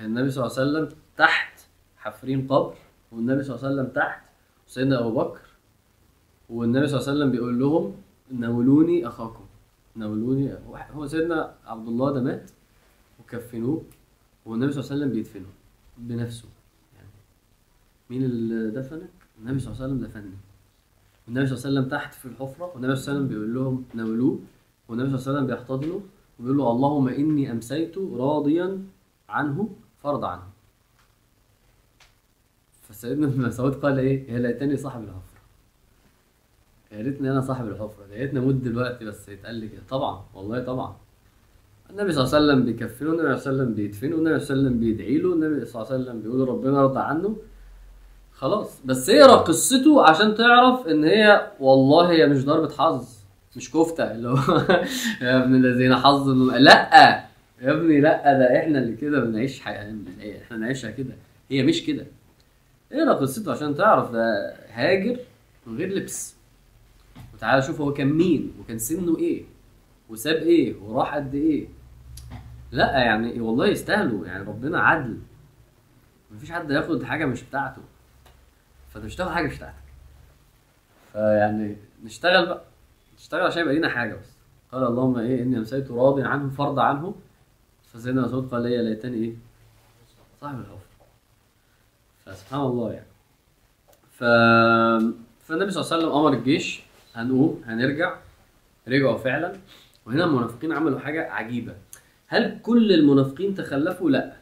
النبي 0.00 0.30
صلى 0.30 0.44
الله 0.46 0.58
عليه 0.58 0.70
وسلم 0.70 0.98
تحت 1.16 1.60
حفرين 1.96 2.46
قبر 2.48 2.74
والنبي 3.12 3.42
صلى 3.42 3.56
الله 3.56 3.66
عليه 3.68 3.74
وسلم 3.82 3.92
تحت 3.94 4.22
وسيدنا 4.68 5.00
أبو 5.00 5.10
بكر 5.10 5.40
والنبي 6.50 6.86
صلى 6.86 6.98
الله 7.00 7.08
عليه 7.08 7.18
وسلم 7.18 7.30
بيقول 7.32 7.58
لهم 7.60 7.94
ناولوني 8.30 9.06
أخاكم. 9.08 9.44
ناولوني 9.96 10.54
هو 10.94 11.06
سيدنا 11.06 11.54
عبد 11.66 11.88
الله 11.88 12.12
ده 12.12 12.20
مات 12.20 12.50
وكفنوه 13.20 13.82
والنبي 14.46 14.72
صلى 14.72 14.80
الله 14.80 14.92
عليه 14.92 15.02
وسلم 15.02 15.12
بيدفنه 15.14 15.46
بنفسه. 15.98 16.48
يعني 16.96 17.08
مين 18.10 18.24
اللي 18.24 18.70
دفنك؟ 18.80 19.08
النبي 19.38 19.58
صلى 19.58 19.72
الله 19.72 19.82
عليه 19.84 19.94
وسلم 19.94 20.06
دفنني 20.06 20.36
والنبي 21.26 21.46
صلى 21.46 21.56
الله 21.56 21.66
عليه 21.66 21.78
وسلم 21.80 21.88
تحت 21.98 22.14
في 22.14 22.26
الحفرة 22.26 22.72
والنبي 22.74 22.96
صلى 22.96 23.02
الله 23.02 23.08
عليه 23.08 23.18
وسلم 23.18 23.28
بيقول 23.28 23.54
لهم 23.54 23.84
ناولوه 23.94 24.38
والنبي 24.88 25.08
صلى 25.08 25.18
الله 25.18 25.28
عليه 25.28 25.38
وسلم 25.38 25.46
بيحتضنه 25.46 26.00
وبيقول 26.38 26.58
له 26.58 26.70
اللهم 26.70 27.08
إني 27.08 27.50
أمسيت 27.52 27.98
راضيا 27.98 28.82
عنه 29.28 29.68
فارض 30.02 30.24
عنه. 30.24 30.42
فسيدنا 32.82 33.26
ابن 33.26 33.42
مسعود 33.42 33.74
قال 33.74 33.98
إيه؟ 33.98 34.32
يا 34.32 34.38
ليتني 34.38 34.76
صاحب 34.76 35.02
الحفرة. 35.02 35.40
يا 36.92 37.02
ريتني 37.02 37.30
أنا 37.30 37.40
صاحب 37.40 37.66
الحفرة. 37.68 38.04
يا 38.12 38.18
ريتني 38.18 38.38
أموت 38.38 38.54
دلوقتي 38.54 39.04
بس 39.04 39.28
يتقال 39.28 39.54
لي 39.54 39.68
كده. 39.68 39.82
طبعا 39.88 40.24
والله 40.34 40.64
طبعا. 40.64 40.96
النبي 41.90 42.12
صلى 42.12 42.24
الله 42.24 42.34
عليه 42.34 42.46
وسلم 42.46 42.64
بيكفنه 42.64 43.10
النبي 43.10 43.22
صلى 43.22 43.52
الله 43.52 43.62
عليه 43.62 43.62
وسلم 43.62 43.74
بيدفنه 43.74 44.16
النبي 44.16 44.38
صلى 44.40 44.56
الله 44.56 44.68
عليه 44.68 44.76
وسلم 44.76 44.80
بيدعي 44.80 45.18
له 45.18 45.32
النبي 45.32 45.64
صلى 45.64 45.82
الله 45.82 45.92
عليه 45.92 46.02
وسلم 46.02 46.20
بيقول 46.22 46.48
ربنا 46.48 46.78
يرضى 46.80 47.00
عنه. 47.00 47.36
خلاص. 48.36 48.80
بس 48.84 49.10
اقرأ 49.10 49.36
قصته 49.36 50.06
عشان 50.06 50.34
تعرف 50.34 50.86
إن 50.86 51.04
هي 51.04 51.50
والله 51.60 52.10
هي 52.10 52.26
مش 52.26 52.44
ضربة 52.44 52.74
حظ 52.74 53.08
مش 53.56 53.70
كفتة 53.70 54.12
اللي 54.12 54.28
هو 54.28 54.36
يا 55.22 55.42
ابن 55.44 55.54
الذين 55.54 55.96
حظ 55.96 56.28
لأ 56.28 56.94
يا 57.62 57.72
ابني 57.72 58.00
لأ 58.00 58.38
ده 58.38 58.58
إحنا 58.60 58.78
اللي 58.78 58.96
كده 58.96 59.20
بنعيش 59.20 59.60
حياة 59.60 59.94
إحنا 60.42 60.56
نعيشها 60.56 60.90
كده. 60.90 61.14
هي 61.50 61.62
مش 61.62 61.86
كده. 61.86 62.06
اقرأ 62.92 63.12
قصته 63.14 63.52
عشان 63.52 63.74
تعرف 63.74 64.10
ده 64.10 64.54
هاجر 64.72 65.16
من 65.66 65.76
غير 65.78 65.88
لبس. 65.94 66.36
وتعالى 67.34 67.62
شوف 67.62 67.80
هو 67.80 67.92
كان 67.92 68.06
مين 68.12 68.52
وكان 68.60 68.78
سنه 68.78 69.18
إيه 69.18 69.42
وساب 70.08 70.36
إيه 70.36 70.74
وراح 70.82 71.14
قد 71.14 71.34
إيه. 71.34 71.68
لأ 72.72 72.98
يعني 72.98 73.40
والله 73.40 73.66
يستاهلوا 73.66 74.26
يعني 74.26 74.44
ربنا 74.44 74.80
عدل. 74.80 75.18
مفيش 76.34 76.50
حد 76.52 76.70
ياخد 76.70 77.02
حاجة 77.02 77.24
مش 77.26 77.42
بتاعته. 77.42 77.82
تاخد 79.00 79.30
حاجة 79.30 79.46
مش 79.46 79.56
بتاعتك. 79.56 79.76
فيعني 81.12 81.76
نشتغل 82.04 82.46
بقى. 82.46 82.62
نشتغل 83.18 83.40
عشان 83.46 83.62
يبقى 83.62 83.74
لينا 83.74 83.88
حاجة 83.88 84.14
بس. 84.14 84.36
قال 84.72 84.84
اللهم 84.84 85.18
إيه 85.18 85.42
إني 85.42 85.58
أمسيت 85.58 85.90
راضي 85.90 86.22
عنه 86.22 86.50
فرض 86.50 86.78
عنه 86.78 87.14
فسيدنا 87.92 88.22
مسعود 88.22 88.50
قال 88.50 88.66
يا 88.66 88.82
ليتني 88.82 89.16
إيه؟ 89.16 89.34
صاحب 90.40 90.60
الحفر 90.60 90.86
فسبحان 92.24 92.60
الله 92.60 92.92
يعني. 92.92 93.06
ف... 94.10 94.24
فالنبي 95.44 95.70
صلى 95.70 95.82
الله 95.82 95.92
عليه 95.92 95.96
وسلم 96.06 96.12
أمر 96.12 96.32
الجيش 96.32 96.82
هنقوم 97.14 97.62
هنرجع. 97.66 98.16
رجعوا 98.88 99.18
فعلا. 99.18 99.56
وهنا 100.06 100.24
المنافقين 100.24 100.72
عملوا 100.72 100.98
حاجة 100.98 101.30
عجيبة. 101.32 101.74
هل 102.26 102.58
كل 102.62 102.92
المنافقين 102.92 103.54
تخلفوا؟ 103.54 104.10
لا. 104.10 104.36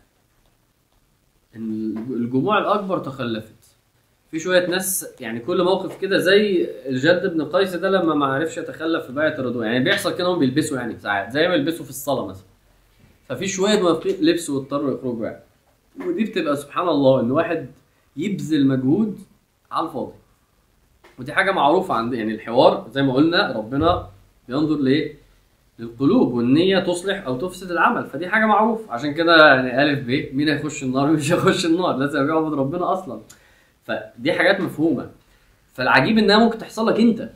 الجموع 1.55 2.59
الأكبر 2.59 2.99
تخلفت. 2.99 3.55
في 4.35 4.41
شوية 4.41 4.67
ناس 4.67 5.07
يعني 5.21 5.41
كل 5.41 5.65
موقف 5.65 6.01
كده 6.01 6.19
زي 6.19 6.69
الجد 6.87 7.35
بن 7.35 7.45
قيس 7.45 7.75
ده 7.75 7.91
لما 7.91 8.15
ما 8.15 8.27
عرفش 8.27 8.59
يتخلف 8.59 9.07
في 9.07 9.13
بيعة 9.13 9.35
الرضوان. 9.39 9.67
يعني 9.67 9.85
بيحصل 9.85 10.15
كده 10.17 10.29
هم 10.29 10.39
بيلبسوا 10.39 10.79
يعني 10.79 10.99
ساعات 10.99 11.33
زي 11.33 11.49
ما 11.49 11.57
بيلبسوا 11.57 11.85
في 11.85 11.91
الصلاة 11.91 12.27
مثلا. 12.27 12.47
ففي 13.29 13.47
شوية 13.47 13.81
منافقين 13.81 14.17
لبسوا 14.21 14.59
واضطروا 14.59 14.95
يخرجوا 14.95 15.27
يعني 15.27 15.43
ودي 16.07 16.25
بتبقى 16.25 16.57
سبحان 16.57 16.89
الله 16.89 17.21
إن 17.21 17.31
واحد 17.31 17.71
يبذل 18.17 18.67
مجهود 18.67 19.19
على 19.73 19.87
الفاضي. 19.87 20.13
ودي 21.19 21.33
حاجة 21.33 21.51
معروفة 21.53 21.95
عند 21.95 22.15
يعني 22.15 22.35
الحوار 22.35 22.87
زي 22.91 23.03
ما 23.03 23.15
قلنا 23.15 23.53
ربنا 23.57 24.09
بينظر 24.49 24.77
لإيه؟ 24.77 25.17
للقلوب 25.79 26.33
والنية 26.35 26.79
تصلح 26.79 27.27
أو 27.27 27.39
تفسد 27.39 27.71
العمل. 27.71 28.07
فدي 28.07 28.29
حاجة 28.29 28.47
معروف 28.47 28.91
عشان 28.91 29.15
كده 29.15 29.47
يعني 29.55 29.83
ألف 29.83 29.99
ب 30.07 30.37
مين 30.37 30.49
هيخش 30.49 30.83
النار؟ 30.83 31.11
مش 31.13 31.33
هيخش 31.33 31.67
النار. 31.67 31.97
لازم 31.97 32.29
يعبد 32.29 32.55
ربنا 32.55 32.93
أصلا. 32.93 33.21
فدي 33.85 34.33
حاجات 34.33 34.61
مفهومة. 34.61 35.11
فالعجيب 35.75 36.19
إنها 36.19 36.39
ممكن 36.39 36.59
تحصل 36.59 36.87
لك 36.87 37.01
أنت. 37.01 37.31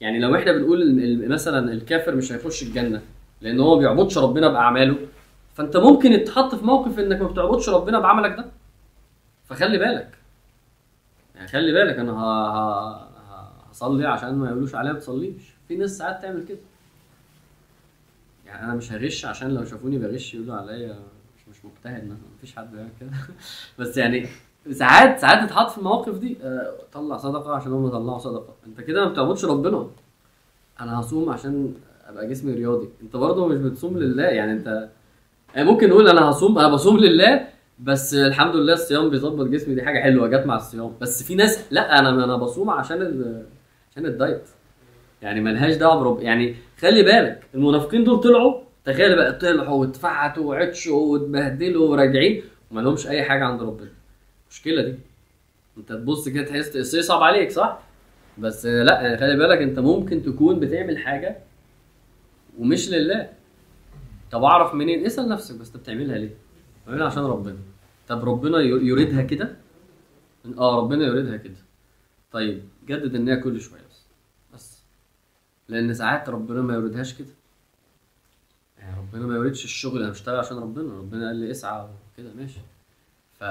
يعني 0.00 0.18
لو 0.18 0.34
إحنا 0.36 0.52
بنقول 0.52 1.28
مثلا 1.28 1.72
الكافر 1.72 2.14
مش 2.14 2.32
هيخش 2.32 2.62
الجنة 2.62 3.02
لأن 3.40 3.60
هو 3.60 3.74
ما 3.74 3.80
بيعبدش 3.80 4.18
ربنا 4.18 4.48
بأعماله 4.48 4.96
فأنت 5.54 5.76
ممكن 5.76 6.24
تتحط 6.24 6.54
في 6.54 6.64
موقف 6.64 6.98
إنك 6.98 7.20
ما 7.22 7.28
بتعبدش 7.28 7.68
ربنا 7.68 7.98
بعملك 8.00 8.36
ده. 8.36 8.44
فخلي 9.44 9.78
بالك. 9.78 10.10
يعني 11.34 11.48
خلي 11.48 11.72
بالك 11.72 11.98
ه- 11.98 13.08
هصلي 13.70 14.06
عشان 14.06 14.34
ما 14.34 14.48
يقولوش 14.50 14.74
عليا 14.74 14.92
ما 14.92 14.98
بتصليش 14.98 15.42
في 15.68 15.76
ناس 15.76 15.98
ساعات 15.98 16.22
تعمل 16.22 16.44
كده. 16.48 16.58
يعني 18.46 18.64
أنا 18.64 18.74
مش 18.74 18.92
هغش 18.92 19.24
عشان 19.24 19.50
لو 19.54 19.64
شافوني 19.64 19.98
بغش 19.98 20.34
يقولوا 20.34 20.54
عليا 20.54 20.98
مش 21.36 21.48
مش 21.48 21.64
مجتهد 21.64 22.16
مفيش 22.38 22.56
حد 22.56 22.72
بيعمل 22.72 22.90
كده. 23.00 23.10
بس 23.78 23.96
يعني 23.96 24.26
ساعات 24.72 25.18
ساعات 25.18 25.46
تتحط 25.48 25.70
في 25.70 25.78
المواقف 25.78 26.18
دي. 26.18 26.36
آه، 26.42 26.72
طلع 26.92 27.16
صدقة 27.16 27.54
عشان 27.54 27.72
هم 27.72 27.88
طلعوا 27.88 28.18
صدقة. 28.18 28.54
انت 28.66 28.80
كده 28.80 29.04
ما 29.04 29.10
بتعبدش 29.10 29.44
ربنا. 29.44 29.86
أنا 30.80 31.00
هصوم 31.00 31.30
عشان 31.30 31.74
ابقى 32.08 32.28
جسمي 32.28 32.54
رياضي. 32.54 32.88
انت 33.02 33.16
برضه 33.16 33.46
مش 33.46 33.56
بتصوم 33.58 33.98
لله. 33.98 34.22
يعني 34.24 34.52
انت 34.52 34.88
يعني 35.54 35.70
ممكن 35.70 35.88
نقول 35.88 36.08
أنا 36.08 36.30
هصوم 36.30 36.58
أنا 36.58 36.68
بصوم 36.68 36.98
لله 36.98 37.46
بس 37.78 38.14
الحمد 38.14 38.56
لله 38.56 38.72
الصيام 38.72 39.10
بيظبط 39.10 39.46
جسمي. 39.46 39.74
دي 39.74 39.82
حاجة 39.82 40.00
حلوة. 40.00 40.28
جت 40.28 40.46
مع 40.46 40.56
الصيام. 40.56 40.92
بس 41.00 41.22
في 41.22 41.34
ناس 41.34 41.64
لا 41.72 41.98
أنا 41.98 42.24
أنا 42.24 42.36
بصوم 42.36 42.70
عشان 42.70 43.02
ال... 43.02 43.44
عشان 43.92 44.06
الدايت. 44.06 44.48
يعني 45.22 45.40
ملهاش 45.40 45.74
دعوة 45.76 46.00
برب 46.00 46.20
يعني 46.20 46.54
خلي 46.78 47.02
بالك 47.02 47.42
المنافقين 47.54 48.04
دول 48.04 48.20
طلعوا. 48.20 48.60
تخيل 48.84 49.16
بقى 49.16 49.32
طلعوا 49.32 49.80
واتفعتوا 49.80 50.44
وعطشوا 50.44 51.12
واتبهدلوا 51.12 51.88
وراجعين 51.88 52.42
وما 52.70 52.80
لهمش 52.80 53.06
أي 53.08 53.22
حاجة 53.22 53.44
عند 53.44 53.62
ربنا. 53.62 53.88
المشكلة 54.50 54.82
دي. 54.82 54.98
انت 55.76 55.92
تبص 55.92 56.28
كده 56.28 56.44
تحس 56.44 56.70
تحس 56.72 56.94
يصعب 56.94 57.22
عليك 57.22 57.50
صح؟ 57.50 57.78
بس 58.38 58.66
لا 58.66 59.00
يعني 59.02 59.18
خلي 59.18 59.36
بالك 59.36 59.58
انت 59.58 59.78
ممكن 59.78 60.22
تكون 60.22 60.60
بتعمل 60.60 60.98
حاجة 60.98 61.36
ومش 62.58 62.88
لله. 62.90 63.32
طب 64.30 64.42
أعرف 64.44 64.74
منين؟ 64.74 65.06
اسأل 65.06 65.28
نفسك 65.28 65.54
بس 65.54 65.66
انت 65.66 65.76
بتعملها 65.76 66.18
ليه؟ 66.18 66.34
بتعملها 66.84 67.06
عشان 67.06 67.22
ربنا. 67.22 67.56
طب 68.08 68.24
ربنا 68.24 68.58
ير- 68.58 68.82
يريدها 68.82 69.22
كده؟ 69.22 69.56
آه 70.58 70.76
ربنا 70.80 71.04
يريدها 71.06 71.36
كده. 71.36 71.56
طيب 72.32 72.62
جدد 72.86 73.14
النية 73.14 73.34
كل 73.34 73.60
شوية 73.60 73.80
بس. 73.90 74.02
بس. 74.54 74.82
لأن 75.68 75.94
ساعات 75.94 76.28
ربنا 76.28 76.62
ما 76.62 76.74
يريدهاش 76.74 77.14
كده. 77.14 77.34
يعني 78.78 78.96
ربنا 78.98 79.26
ما 79.26 79.34
يريدش 79.36 79.64
الشغل 79.64 80.02
أنا 80.02 80.10
بشتغل 80.10 80.38
عشان 80.38 80.56
ربنا. 80.56 80.98
ربنا 80.98 81.26
قال 81.26 81.36
لي 81.36 81.50
اسعى 81.50 81.88
وكده 82.14 82.32
ماشي. 82.34 82.60
ف 83.38 83.44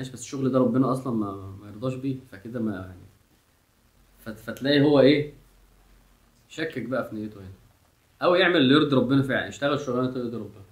ماشي 0.00 0.12
بس 0.12 0.20
الشغل 0.20 0.52
ده 0.52 0.58
ربنا 0.58 0.92
أصلا 0.92 1.12
ما, 1.12 1.32
ما 1.62 1.68
يرضاش 1.68 1.94
بيه 1.94 2.16
فكده 2.32 2.60
ما 2.60 2.72
يعني 2.72 2.94
فت- 4.24 4.38
فتلاقي 4.38 4.80
هو 4.80 5.00
إيه 5.00 5.32
شكك 6.48 6.82
بقى 6.82 7.08
في 7.08 7.14
نيته 7.16 7.40
هنا 7.40 7.50
أو 8.22 8.34
يعمل 8.34 8.56
اللي 8.56 8.74
يرضي 8.74 8.96
ربنا 8.96 9.22
فعلا 9.22 9.46
يشتغل 9.46 9.80
شغلانه 9.80 10.10
ترضي 10.10 10.36
ربنا. 10.36 10.64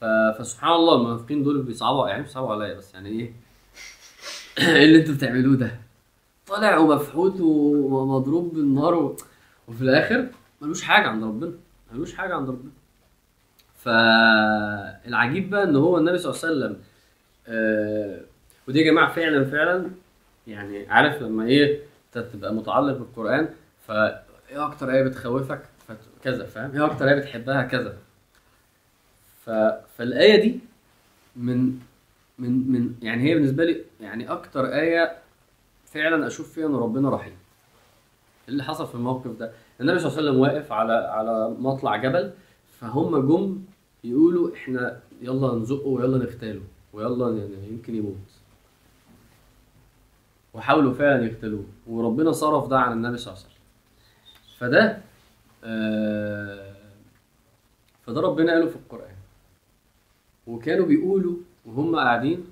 فسبحان 0.00 0.72
الله 0.72 0.94
المنافقين 0.96 1.42
دول 1.42 1.62
بيصعبوا 1.62 2.08
يعني 2.08 2.22
بيصعبوا 2.22 2.52
عليا 2.52 2.74
بس 2.74 2.94
يعني 2.94 3.08
إيه 3.08 3.32
إيه 4.58 4.84
اللي 4.84 4.98
أنتوا 5.00 5.14
بتعملوه 5.14 5.56
ده 5.56 5.80
طالع 6.46 6.78
ومفحوط 6.78 7.40
ومضروب 7.40 8.54
بالنار. 8.54 9.16
وفي 9.68 9.82
الآخر 9.82 10.28
ملوش 10.62 10.82
حاجة 10.82 11.08
عند 11.08 11.24
ربنا 11.24 11.52
ملوش 11.92 12.14
حاجة 12.14 12.34
عند 12.34 12.48
ربنا 12.48 12.70
فالعجيب 13.78 15.50
بقى 15.50 15.64
إن 15.64 15.76
هو 15.76 15.98
النبي 15.98 16.18
صلى 16.18 16.32
الله 16.32 16.44
عليه 16.44 16.56
وسلم 16.56 16.82
آه 17.48 18.20
ودي 18.68 18.78
يا 18.80 18.84
جماعة 18.90 19.12
فعلا 19.12 19.44
فعلا 19.44 19.90
يعني 20.46 20.86
عارف 20.86 21.22
لما 21.22 21.44
إيه 21.44 21.82
أنت 22.16 22.26
تبقى 22.26 22.54
متعلق 22.54 22.98
بالقرآن 22.98 23.48
فايه 23.86 24.66
أكتر 24.66 24.90
آية 24.90 25.02
بتخوفك؟ 25.02 25.62
كذا 26.22 26.46
فاهم؟ 26.46 26.70
إيه 26.76 26.84
أكتر 26.86 27.08
آية 27.08 27.14
بتحبها؟ 27.14 27.62
كذا. 27.62 27.96
ف... 29.44 29.50
فالآية 29.98 30.42
دي 30.42 30.60
من 31.36 31.78
من 32.38 32.72
من 32.72 32.94
يعني 33.02 33.22
هي 33.22 33.34
بالنسبة 33.34 33.64
لي 33.64 33.84
يعني 34.00 34.32
أكتر 34.32 34.66
آية 34.66 35.16
فعلا 35.86 36.26
أشوف 36.26 36.52
فيها 36.52 36.66
إن 36.66 36.74
ربنا 36.74 37.10
رحيم. 37.10 37.36
اللي 38.48 38.62
حصل 38.64 38.86
في 38.86 38.94
الموقف 38.94 39.38
ده. 39.38 39.52
النبي 39.80 39.98
صلى 39.98 40.08
الله 40.08 40.18
عليه 40.18 40.28
وسلم 40.30 40.40
واقف 40.40 40.72
على 40.72 40.92
على 40.92 41.54
مطلع 41.58 41.96
جبل 41.96 42.30
فهم 42.80 43.28
جم 43.28 43.64
يقولوا 44.04 44.54
إحنا 44.54 45.00
يلا 45.22 45.54
نزقه 45.54 45.88
ويلا 45.88 46.18
نغتاله 46.18 46.62
ويلا 46.92 47.48
يمكن 47.70 47.94
يموت. 47.94 48.16
وحاولوا 50.54 50.94
فعلا 50.94 51.26
يقتلوه. 51.26 51.64
وربنا 51.86 52.32
صرف 52.32 52.68
ده 52.68 52.78
عن 52.78 52.92
النبي 52.92 53.16
صلى 53.16 53.32
الله 53.32 53.44
عليه 53.44 53.54
وسلم. 53.54 53.64
فده 54.58 54.98
آه 55.64 56.74
فده 58.02 58.20
ربنا 58.20 58.52
قاله 58.52 58.68
في 58.68 58.76
القرآن. 58.76 59.14
وكانوا 60.46 60.86
بيقولوا 60.86 61.36
وهم 61.66 61.96
قاعدين 61.96 62.44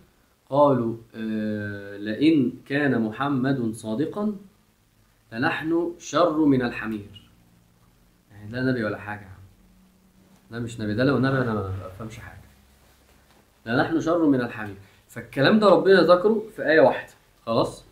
قالوا 0.50 0.96
آه 1.14 1.96
لئن 1.96 2.52
كان 2.66 3.02
محمد 3.02 3.72
صادقا 3.74 4.36
لنحن 5.32 5.92
شر 5.98 6.44
من 6.44 6.62
الحمير. 6.62 7.30
يعني 8.30 8.50
ده 8.50 8.62
نبي 8.62 8.84
ولا 8.84 8.98
حاجة 8.98 9.28
ده 10.50 10.58
مش 10.58 10.80
نبي 10.80 10.94
ده 10.94 11.04
لو 11.04 11.18
نبي 11.18 11.38
أنا 11.38 11.54
ما 11.54 11.86
بفهمش 11.86 12.18
حاجة. 12.18 12.42
لنحن 13.66 14.00
شر 14.00 14.26
من 14.26 14.40
الحمير. 14.40 14.76
فالكلام 15.08 15.58
ده 15.58 15.68
ربنا 15.68 16.00
ذكره 16.02 16.42
في 16.56 16.62
آية 16.62 16.80
واحدة. 16.80 17.12
خلاص؟ 17.46 17.84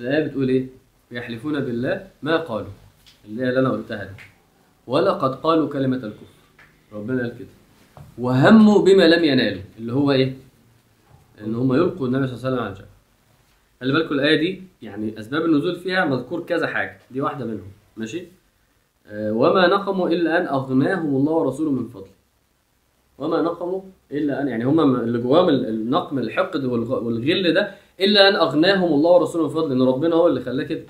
الآية 0.00 0.24
بتقول 0.26 0.48
إيه؟ 0.48 0.66
يحلفون 1.10 1.60
بالله 1.60 2.06
ما 2.22 2.36
قالوا. 2.36 2.68
اللي 3.28 3.42
هي 3.44 3.48
اللي 3.48 3.60
أنا 3.60 3.68
قلتها 3.70 4.04
دي. 4.04 4.10
ولقد 4.86 5.34
قالوا 5.34 5.68
كلمة 5.68 5.96
الكفر. 5.96 6.26
ربنا 6.92 7.22
قال 7.22 7.38
كده. 7.38 7.48
وهموا 8.18 8.82
بما 8.84 9.02
لم 9.02 9.24
ينالوا. 9.24 9.62
اللي 9.78 9.92
هو 9.92 10.12
إيه؟ 10.12 10.36
إن 11.44 11.54
هم 11.54 11.74
يلقوا 11.74 12.06
النبي 12.06 12.26
صلى 12.26 12.36
الله 12.36 12.46
عليه 12.46 12.54
وسلم 12.56 12.58
على 12.64 12.72
الجبل 12.72 12.86
خلي 13.80 13.92
بالكم 13.92 14.14
الآية 14.14 14.40
دي 14.40 14.62
يعني 14.82 15.18
أسباب 15.20 15.44
النزول 15.44 15.76
فيها 15.76 16.04
مذكور 16.04 16.42
كذا 16.44 16.66
حاجة. 16.66 16.98
دي 17.10 17.20
واحدة 17.20 17.44
منهم. 17.46 17.70
ماشي؟ 17.96 18.22
آه، 19.06 19.32
وما 19.32 19.66
نقموا 19.66 20.08
إلا 20.08 20.38
أن 20.40 20.46
أغناهم 20.46 21.16
الله 21.16 21.32
ورسوله 21.32 21.70
من 21.70 21.88
فضله. 21.88 22.10
وما 23.18 23.42
نقموا 23.42 23.80
إلا 24.12 24.42
أن 24.42 24.48
يعني 24.48 24.64
هم 24.64 24.80
اللي 24.96 25.18
جواهم 25.18 25.48
ال- 25.48 25.66
النقم 25.68 26.18
الحقد 26.18 26.64
والغ- 26.64 27.02
والغل 27.02 27.54
ده 27.54 27.74
إلا 28.00 28.28
أن 28.28 28.36
أغناهم 28.36 28.92
الله 28.92 29.10
ورسوله 29.10 29.44
من 29.48 29.54
فضله 29.54 29.72
إن 29.72 29.82
ربنا 29.82 30.14
هو 30.14 30.26
اللي 30.26 30.40
خلاه 30.40 30.64
كده. 30.64 30.84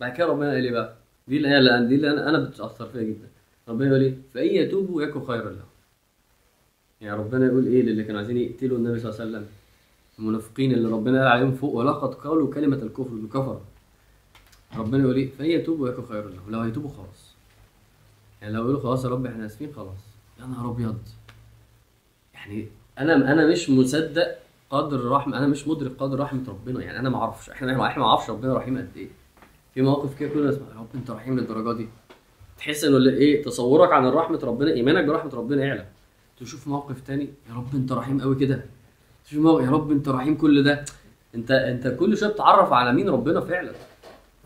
بعد 0.00 0.12
كده 0.16 0.26
ربنا 0.26 0.50
قال 0.52 0.64
إيه 0.64 0.72
بقى؟ 0.72 0.94
دي 1.28 1.36
الآية 1.36 1.58
اللي 1.58 1.86
دي 1.88 1.94
اللي 1.94 2.10
أنا 2.10 2.38
بتأثر 2.38 2.86
فيها 2.86 3.02
جدا. 3.02 3.28
ربنا 3.68 3.88
يقول 3.88 4.00
إيه؟ 4.02 4.14
فإن 4.34 4.46
يتوبوا 4.46 5.02
يكن 5.02 5.24
خيرا 5.24 5.50
لهم. 5.50 5.68
يعني 7.00 7.18
ربنا 7.20 7.46
يقول 7.46 7.66
إيه 7.66 7.82
للي 7.82 8.04
كانوا 8.04 8.18
عايزين 8.20 8.36
يقتلوا 8.36 8.78
النبي 8.78 8.98
صلى 8.98 9.10
الله 9.10 9.20
عليه 9.20 9.30
وسلم؟ 9.30 9.46
المنافقين 10.18 10.72
اللي 10.72 10.88
ربنا 10.88 11.18
قال 11.18 11.28
عليهم 11.28 11.52
فوق 11.52 11.74
ولقد 11.74 12.14
قالوا 12.14 12.54
كلمة 12.54 12.76
الكفر 12.76 13.14
بكفر. 13.14 13.60
ربنا 14.76 15.02
يقول 15.04 15.16
إيه؟ 15.16 15.30
فإن 15.38 15.46
يتوبوا 15.50 15.88
يكن 15.88 16.06
خيرا 16.06 16.30
لهم. 16.30 16.50
لو 16.50 16.60
هيتوبوا 16.60 16.90
خلاص. 16.90 17.34
يعني 18.42 18.54
لو 18.54 18.62
يقولوا 18.62 18.80
خلاص 18.80 19.04
يا 19.04 19.10
رب 19.10 19.26
إحنا 19.26 19.46
آسفين 19.46 19.72
خلاص. 19.76 19.98
يا 20.40 20.46
نهار 20.46 20.70
أبيض. 20.70 20.98
يعني 22.34 22.66
أنا 22.98 23.32
أنا 23.32 23.46
مش 23.46 23.70
مصدق 23.70 24.36
قدر 24.74 25.08
رحمه 25.10 25.38
أنا 25.38 25.46
مش 25.46 25.68
مدرك 25.68 25.92
قدر 25.98 26.20
رحمة 26.20 26.42
ربنا 26.48 26.82
يعني 26.84 26.98
أنا 26.98 27.10
ما 27.10 27.16
أعرفش 27.16 27.50
إحنا 27.50 27.86
إحنا 27.86 28.02
ما 28.02 28.08
أعرفش 28.08 28.30
ربنا 28.30 28.54
رحيم 28.54 28.78
قد 28.78 28.88
إيه. 28.96 29.08
في 29.74 29.82
مواقف 29.82 30.18
كده 30.18 30.28
كلنا 30.28 30.48
نسمع 30.50 30.66
يا 30.74 30.80
رب 30.80 30.86
أنت 30.94 31.10
رحيم 31.10 31.38
للدرجة 31.38 31.76
دي. 31.76 31.88
تحس 32.58 32.84
إنه 32.84 33.10
إيه 33.10 33.42
تصورك 33.42 33.92
عن 33.92 34.06
رحمه 34.06 34.40
ربنا 34.44 34.72
إيمانك 34.72 35.04
برحمة 35.04 35.34
ربنا 35.34 35.64
يعلى 35.64 35.86
تشوف 36.40 36.68
موقف 36.68 37.00
تاني 37.00 37.28
يا 37.50 37.54
رب 37.54 37.74
أنت 37.74 37.92
رحيم 37.92 38.20
قوي 38.20 38.36
كده. 38.36 38.64
تشوف 39.24 39.38
موقف 39.44 39.64
يا 39.64 39.70
رب 39.70 39.90
أنت 39.90 40.08
رحيم 40.08 40.36
كل 40.36 40.62
ده. 40.62 40.84
أنت 41.34 41.50
أنت 41.50 41.88
كل 41.88 42.16
شوية 42.16 42.30
بتتعرف 42.30 42.72
على 42.72 42.92
مين 42.92 43.08
ربنا 43.08 43.40
فعلا. 43.40 43.72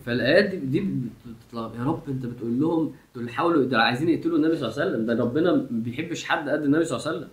فالآيات 0.07 0.45
دي, 0.55 0.57
دي 0.81 0.89
بتطلع 1.27 1.71
يا 1.79 1.85
رب 1.85 2.03
أنت 2.09 2.27
بتقول 2.27 2.61
لهم 2.61 2.93
دول 3.15 3.31
حاولوا 3.31 3.65
دول 3.65 3.81
عايزين 3.81 4.09
يقتلوا 4.09 4.37
النبي 4.37 4.57
صلى 4.57 4.69
الله 4.69 4.81
عليه 4.81 4.91
وسلم. 4.93 5.07
ده 5.07 5.25
ربنا 5.25 5.53
ما 5.53 5.67
بيحبش 5.71 6.25
حد 6.25 6.49
قد 6.49 6.63
النبي 6.63 6.85
صلى 6.85 6.97
الله 6.99 7.09
عليه 7.09 7.19
وسلم. 7.19 7.31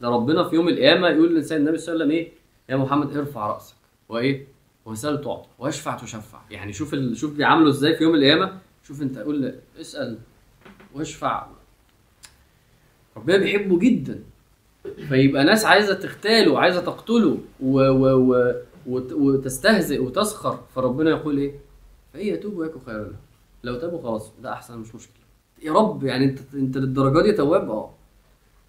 ده 0.00 0.08
ربنا 0.08 0.48
في 0.48 0.54
يوم 0.54 0.68
القيامة 0.68 1.08
يقول 1.08 1.30
للإنسان 1.30 1.60
النبي 1.60 1.78
صلى 1.78 1.92
الله 1.94 2.04
عليه 2.04 2.14
وسلم 2.14 2.26
إيه؟ 2.26 2.32
يا 2.68 2.76
محمد 2.76 3.16
ارفع 3.16 3.46
رأسك. 3.46 3.74
وايه 4.08 4.46
وسال 4.84 5.20
تعطى 5.20 5.48
واشفع 5.58 5.96
تشفع. 5.96 6.40
يعني 6.50 6.72
شوف 6.72 6.94
ال... 6.94 7.16
شوف 7.16 7.34
بيعامله 7.36 7.68
إزاي 7.68 7.96
في 7.96 8.04
يوم 8.04 8.14
القيامة. 8.14 8.58
شوف 8.82 9.02
أنت 9.02 9.18
قول 9.18 9.54
اسأل 9.80 10.18
واشفع. 10.94 11.46
ربنا 13.16 13.36
بيحبه 13.36 13.78
جدا. 13.78 14.22
فيبقى 15.08 15.44
ناس 15.44 15.64
عايزة 15.64 15.94
تغتاله 15.94 16.52
وعايزه 16.52 16.80
تقتله 16.80 17.38
و... 17.60 17.80
و... 17.80 18.32
و... 18.32 18.54
وت... 18.86 19.12
وتستهزئ 19.12 19.98
وتسخر. 19.98 20.58
فربنا 20.74 21.10
يقول 21.10 21.38
إيه؟ 21.38 21.54
فإن 22.12 22.26
يتوبوا 22.26 22.64
يكن 22.66 22.80
خيرا 22.86 22.98
لهم 23.04 23.16
لو 23.64 23.76
تابوا 23.78 24.02
خلاص 24.02 24.32
ده 24.42 24.52
أحسن 24.52 24.78
مش 24.78 24.94
مشكلة. 24.94 25.14
يا 25.62 25.72
رب 25.72 26.04
يعني 26.04 26.24
انت 26.24 26.38
أنت 26.54 26.76
للدرجة 26.76 27.22
دي 27.22 27.32
تواب؟ 27.32 27.70
آه. 27.70 27.94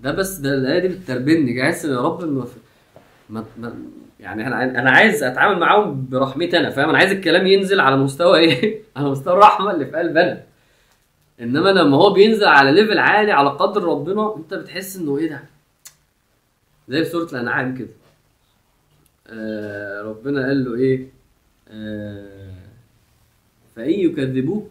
ده 0.01 0.11
بس 0.11 0.37
ده 0.37 0.53
الآية 0.53 0.79
دي 0.79 0.87
بتربني 0.87 1.53
جاهز 1.53 1.85
يا 1.85 2.01
رب 2.01 2.23
ما 3.29 3.45
ما 3.57 3.73
يعني 4.19 4.47
أنا 4.47 4.63
أنا 4.63 4.91
عايز 4.91 5.23
أتعامل 5.23 5.59
معاهم 5.59 6.07
برحمتي 6.09 6.57
أنا 6.59 6.69
فاهم؟ 6.69 6.89
أنا 6.89 6.97
عايز 6.97 7.11
الكلام 7.11 7.47
ينزل 7.47 7.79
على 7.79 7.97
مستوى 7.97 8.39
إيه؟ 8.39 8.81
على 8.95 9.09
مستوى 9.09 9.33
الرحمة 9.33 9.71
اللي 9.71 9.85
في 9.85 9.97
قلب 9.97 10.17
أنا. 10.17 10.43
إنما 11.41 11.69
لما 11.69 11.97
هو 11.97 12.13
بينزل 12.13 12.45
على 12.47 12.71
ليفل 12.71 12.97
عالي 12.99 13.31
على 13.31 13.49
قدر 13.49 13.83
ربنا 13.83 14.35
أنت 14.37 14.53
بتحس 14.53 14.95
إنه 14.97 15.17
إيه 15.17 15.29
ده؟ 15.29 15.41
زي 16.89 17.03
في 17.03 17.09
سورة 17.09 17.31
الأنعام 17.31 17.77
كده. 17.77 17.89
آه 19.27 20.01
ربنا 20.01 20.47
قال 20.47 20.63
له 20.65 20.75
إيه؟ 20.75 21.07
آه 21.69 22.53
فإن 23.75 23.89
يكذبوك 23.89 24.69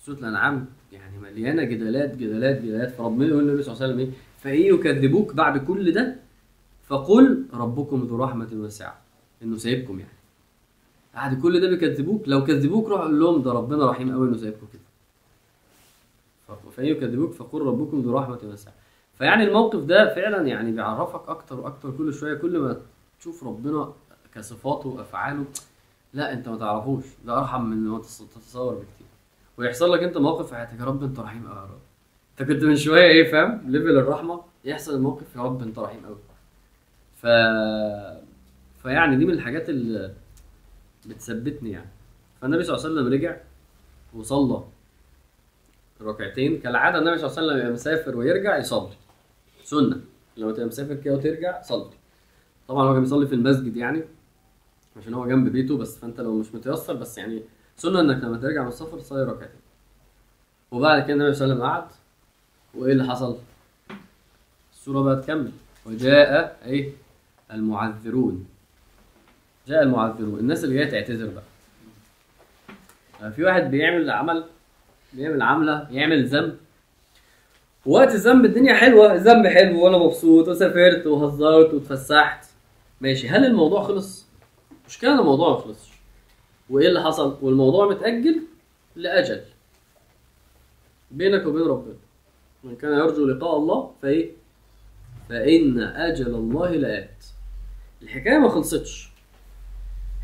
سورة 0.00 0.16
الأنعام 0.18 0.66
يعني 0.92 1.18
مليانة 1.18 1.64
جدالات 1.64 2.16
جدالات 2.16 2.62
جدالات. 2.62 2.90
فربنا 2.90 3.26
يقول 3.26 3.44
للنبي 3.44 3.62
صلى 3.62 3.72
الله 3.72 3.84
عليه 3.84 3.94
وسلم 3.94 4.06
إيه؟ 4.06 4.23
فان 4.44 4.54
يكذبوك 4.60 5.34
بعد 5.34 5.64
كل 5.66 5.92
ده 5.92 6.16
فقل 6.86 7.44
ربكم 7.54 8.00
ذو 8.04 8.16
رحمة 8.16 8.48
واسعة. 8.52 9.00
إنه 9.42 9.56
سايبكم 9.56 9.98
يعني. 9.98 10.12
بعد 11.14 11.40
كل 11.42 11.60
ده 11.60 11.68
بيكذبوك 11.68 12.22
لو 12.28 12.44
كذبوك 12.44 12.88
روح 12.88 13.00
قول 13.00 13.20
لهم 13.20 13.42
ده 13.42 13.52
ربنا 13.52 13.90
رحيم 13.90 14.12
قوي 14.12 14.28
إنه 14.28 14.36
سايبكم 14.36 14.66
كده. 14.72 14.82
ف- 16.48 16.68
فان 16.76 16.86
يكذبوك 16.86 17.32
فقل 17.32 17.60
ربكم 17.62 18.00
ذو 18.00 18.18
رحمة 18.18 18.38
واسعة. 18.44 18.74
فيعني 19.18 19.44
الموقف 19.44 19.78
ده 19.84 20.14
فعلا 20.14 20.46
يعني 20.46 20.72
بيعرفك 20.72 21.28
أكتر 21.28 21.60
وأكتر 21.60 21.90
كل 21.90 22.14
شوية 22.14 22.34
كل 22.34 22.58
ما 22.58 22.80
تشوف 23.20 23.44
ربنا 23.44 23.92
كصفاته 24.34 24.88
وأفعاله 24.88 25.44
لا 26.12 26.32
أنت 26.32 26.48
ما 26.48 26.56
تعرفوش. 26.58 27.04
ده 27.26 27.38
أرحم 27.38 27.64
من 27.64 27.76
ما 27.76 27.98
تتص- 28.02 28.34
تتصور 28.34 28.74
بكتير. 28.74 29.06
ويحصل 29.58 29.92
لك 29.92 30.02
أنت 30.02 30.16
موقف 30.18 30.46
في 30.48 30.54
حياتك 30.54 30.80
يا 30.80 30.84
رب 30.84 31.02
أنت 31.02 31.20
رحيم 31.20 31.46
قوي 31.46 31.56
يا 31.56 31.62
رب. 31.62 31.83
انت 32.40 32.48
كنت 32.48 32.64
من 32.64 32.76
شوية 32.76 33.06
إيه 33.06 33.32
فاهم؟ 33.32 33.70
ليفل 33.70 33.98
الرحمة 33.98 34.40
يحصل 34.64 34.94
الموقف 34.94 35.36
يا 35.36 35.40
رب 35.40 35.62
انت 35.62 35.78
رحيم 35.78 36.06
قوي. 36.06 36.18
ف 37.16 37.26
فيعني 38.82 39.16
دي 39.16 39.24
من 39.24 39.34
الحاجات 39.34 39.68
اللي 39.68 40.14
بتثبتني 41.06 41.70
يعني. 41.70 41.88
فالنبي 42.40 42.64
صلى 42.64 42.76
الله 42.76 42.86
عليه 42.86 42.94
وسلم 42.94 43.12
رجع 43.12 43.36
وصلى 44.14 44.64
ركعتين. 46.02 46.58
كالعادة 46.60 46.98
النبي 46.98 47.18
صلى 47.18 47.26
الله 47.26 47.38
عليه 47.38 47.46
وسلم 47.48 47.58
يبقى 47.60 47.72
مسافر 47.72 48.16
ويرجع 48.16 48.56
يصلي. 48.56 48.94
سنة. 49.64 50.00
لو 50.36 50.50
تبقى 50.50 50.66
مسافر 50.66 50.94
كده 50.94 51.14
وترجع 51.14 51.62
صلي. 51.62 51.90
طبعا 52.68 52.88
هو 52.88 52.92
كان 52.92 53.02
بيصلي 53.02 53.26
في 53.26 53.34
المسجد 53.34 53.76
يعني 53.76 54.04
عشان 54.96 55.14
هو 55.14 55.26
جنب 55.26 55.48
بيته 55.48 55.78
بس. 55.78 55.98
فانت 55.98 56.20
لو 56.20 56.38
مش 56.38 56.54
متيسر 56.54 56.94
بس 56.94 57.18
يعني 57.18 57.42
سنة 57.76 58.00
انك 58.00 58.24
لما 58.24 58.38
ترجع 58.38 58.62
من 58.62 58.68
السفر 58.68 58.98
تصلي 58.98 59.24
ركعتين. 59.24 59.60
وبعد 60.70 61.02
كده 61.04 61.12
النبي 61.12 61.34
صلى 61.34 61.52
الله 61.52 61.64
عليه 61.64 61.74
وسلم 61.74 61.82
قعد. 61.82 62.03
وإيه 62.76 62.92
اللي 62.92 63.04
حصل؟ 63.04 63.38
السوره 64.72 65.02
بقى 65.02 65.22
تكمل 65.22 65.52
وجاء 65.86 66.58
إيه؟ 66.64 66.92
المعذرون. 67.52 68.46
جاء 69.68 69.82
المعذرون. 69.82 70.38
الناس 70.38 70.64
اللي 70.64 70.74
جاية 70.74 70.90
تعتذر 70.90 71.30
بقى. 71.30 71.42
آه، 73.22 73.30
في 73.30 73.44
واحد 73.44 73.70
بيعمل 73.70 74.10
عمل 74.10 74.44
بيعمل 75.12 75.42
عملة 75.42 75.88
يعمل 75.90 76.26
ذنب. 76.26 76.56
وقت 77.86 78.14
الذنب 78.14 78.44
الدنيا 78.44 78.74
حلوة 78.74 79.12
الذنب 79.12 79.46
حلو 79.46 79.84
وأنا 79.84 79.98
مبسوط 79.98 80.48
وسافرت 80.48 81.06
وهزرت 81.06 81.74
واتفسحت. 81.74 82.46
ماشي. 83.00 83.28
هل 83.28 83.44
الموضوع 83.44 83.82
خلص؟ 83.82 84.26
مش 84.88 84.98
كان 84.98 85.18
الموضوع 85.18 85.50
ما 85.50 85.56
خلصش. 85.60 85.88
وإيه 86.70 86.88
اللي 86.88 87.02
حصل؟ 87.02 87.38
والموضوع 87.42 87.88
متأجل 87.88 88.42
لأجل. 88.96 89.40
بينك 91.10 91.46
وبين 91.46 91.62
ربنا. 91.62 91.94
من 92.64 92.76
كان 92.76 92.92
يرجو 92.92 93.26
لقاء 93.26 93.56
الله 93.56 93.94
فإيه؟ 94.02 94.30
فإن 95.28 95.80
أجل 95.80 96.26
الله 96.34 96.70
لآت. 96.70 97.24
الحكاية 98.02 98.38
ما 98.38 98.48
خلصتش. 98.48 99.08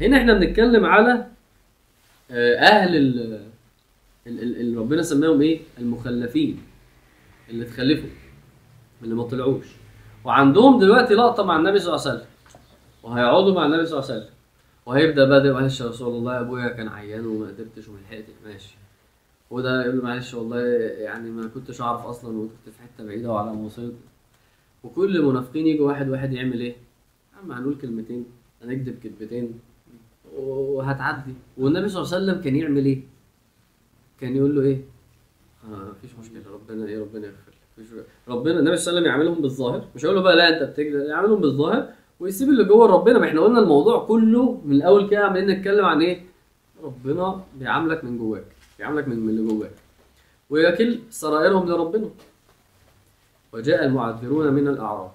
هنا 0.00 0.18
إحنا 0.18 0.32
بنتكلم 0.38 0.84
على 0.84 1.26
آه، 2.30 2.84
ال- 4.26 4.56
اللي 4.60 4.76
ربنا 4.80 5.02
سماهم 5.02 5.42
إيه؟ 5.42 5.60
المخلفين 5.78 6.62
اللي 7.50 7.64
اتخلفوا 7.64 8.08
اللي 9.02 9.14
ما 9.14 9.22
طلعوش. 9.22 9.66
وعندهم 10.24 10.80
دلوقتي 10.80 11.14
لقطة 11.14 11.42
مع 11.44 11.56
النبي 11.56 11.78
صلى 11.78 11.94
الله 11.94 12.06
عليه 12.06 12.16
وسلم. 12.18 12.28
وهيقعدوا 13.02 13.54
مع 13.54 13.66
النبي 13.66 13.86
صلى 13.86 13.98
الله 13.98 14.10
عليه 14.10 14.20
وسلم. 14.20 14.34
وهيبدأ 14.86 15.24
بقى 15.24 15.52
معلش 15.52 15.80
يا 15.80 15.86
رسول 15.86 16.14
الله 16.16 16.34
يا 16.34 16.40
أبويا 16.40 16.68
كان 16.68 16.88
عيان 16.88 17.26
وما 17.26 17.46
قدرتش 17.48 17.88
وما 17.88 17.98
لحقتش. 17.98 18.32
ماشي. 18.44 18.74
وده 19.50 19.82
يقول 19.84 19.96
له 19.98 20.02
معلش 20.04 20.34
والله 20.34 20.60
يعني 21.06 21.30
ما 21.30 21.46
كنتش 21.48 21.80
أعرف 21.80 22.06
أصلا 22.06 22.38
وكنت 22.38 22.68
في 22.76 22.82
حتة 22.82 23.04
بعيدة 23.06 23.30
وعلى 23.32 23.52
ما 23.52 23.64
وصلت 23.64 23.94
وكل 24.84 25.16
المنافقين 25.16 25.66
يجوا 25.66 25.86
واحد 25.88 26.08
واحد 26.08 26.32
يعمل 26.32 26.60
إيه؟ 26.60 26.76
عم 27.42 27.52
هنقول 27.52 27.74
كلمتين 27.74 28.24
هنكذب 28.62 28.98
كلمتين 29.02 29.60
وهتعدي. 30.36 31.34
والنبي 31.58 31.88
صلى 31.88 32.02
الله 32.02 32.14
عليه 32.14 32.24
وسلم 32.24 32.42
كان 32.44 32.56
يعمل 32.56 32.84
إيه؟ 32.84 33.00
كان 34.20 34.36
يقول 34.36 34.56
له 34.56 34.62
إيه؟ 34.62 34.80
آه 35.64 35.90
مفيش 35.90 36.10
مشكلة 36.20 36.42
ربنا 36.54 36.86
إيه 36.86 37.00
ربنا 37.00 37.26
يغفر 37.26 37.50
لك. 37.78 38.04
ربنا 38.28 38.58
النبي 38.58 38.76
صلى 38.76 38.90
الله 38.90 39.00
عليه 39.00 39.00
وسلم 39.00 39.04
يعملهم 39.06 39.42
بالظاهر. 39.42 39.84
مش 39.96 40.04
هيقول 40.04 40.16
له 40.16 40.22
بقى 40.22 40.36
لا 40.36 40.48
أنت 40.48 40.70
بتكذب 40.70 41.08
يعملهم 41.08 41.40
بالظاهر 41.40 41.88
ويسيب 42.20 42.48
اللي 42.48 42.64
جوه 42.64 42.86
ربنا. 42.86 43.18
ما 43.18 43.26
إحنا 43.28 43.40
قلنا 43.40 43.58
الموضوع 43.60 44.04
كله 44.06 44.60
من 44.64 44.72
الأول 44.76 45.08
كده 45.10 45.20
عمالين 45.26 45.50
نتكلم 45.58 45.84
عن 45.84 46.02
إيه؟ 46.02 46.22
ربنا 46.82 47.44
بيعاملك 47.58 48.04
من 48.04 48.18
جواك. 48.18 48.46
بيعاملك 48.80 49.08
من 49.08 49.28
اللي 49.28 49.52
جواك. 49.52 49.70
ويكل 50.50 50.98
سرائرهم 51.10 51.68
لربنا. 51.68 52.10
وجاء 53.52 53.84
المعذرون 53.84 54.52
من 54.52 54.68
الأعراب. 54.68 55.10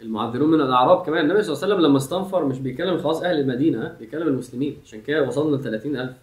المعذرون 0.00 0.50
من 0.50 0.60
الأعراب 0.60 1.06
كمان 1.06 1.24
النبي 1.24 1.42
صلى 1.42 1.52
الله 1.52 1.64
عليه 1.64 1.74
وسلم 1.74 1.86
لما 1.86 1.98
استنفر 1.98 2.44
مش 2.44 2.58
بيكلم 2.58 2.98
خلاص 2.98 3.22
أهل 3.22 3.40
المدينة؟ 3.40 3.96
بيكلم 3.98 4.28
المسلمين 4.28 4.76
عشان 4.84 5.02
كده 5.02 5.22
وصلنا 5.22 5.56
ل 5.56 5.62
30000 5.62 6.16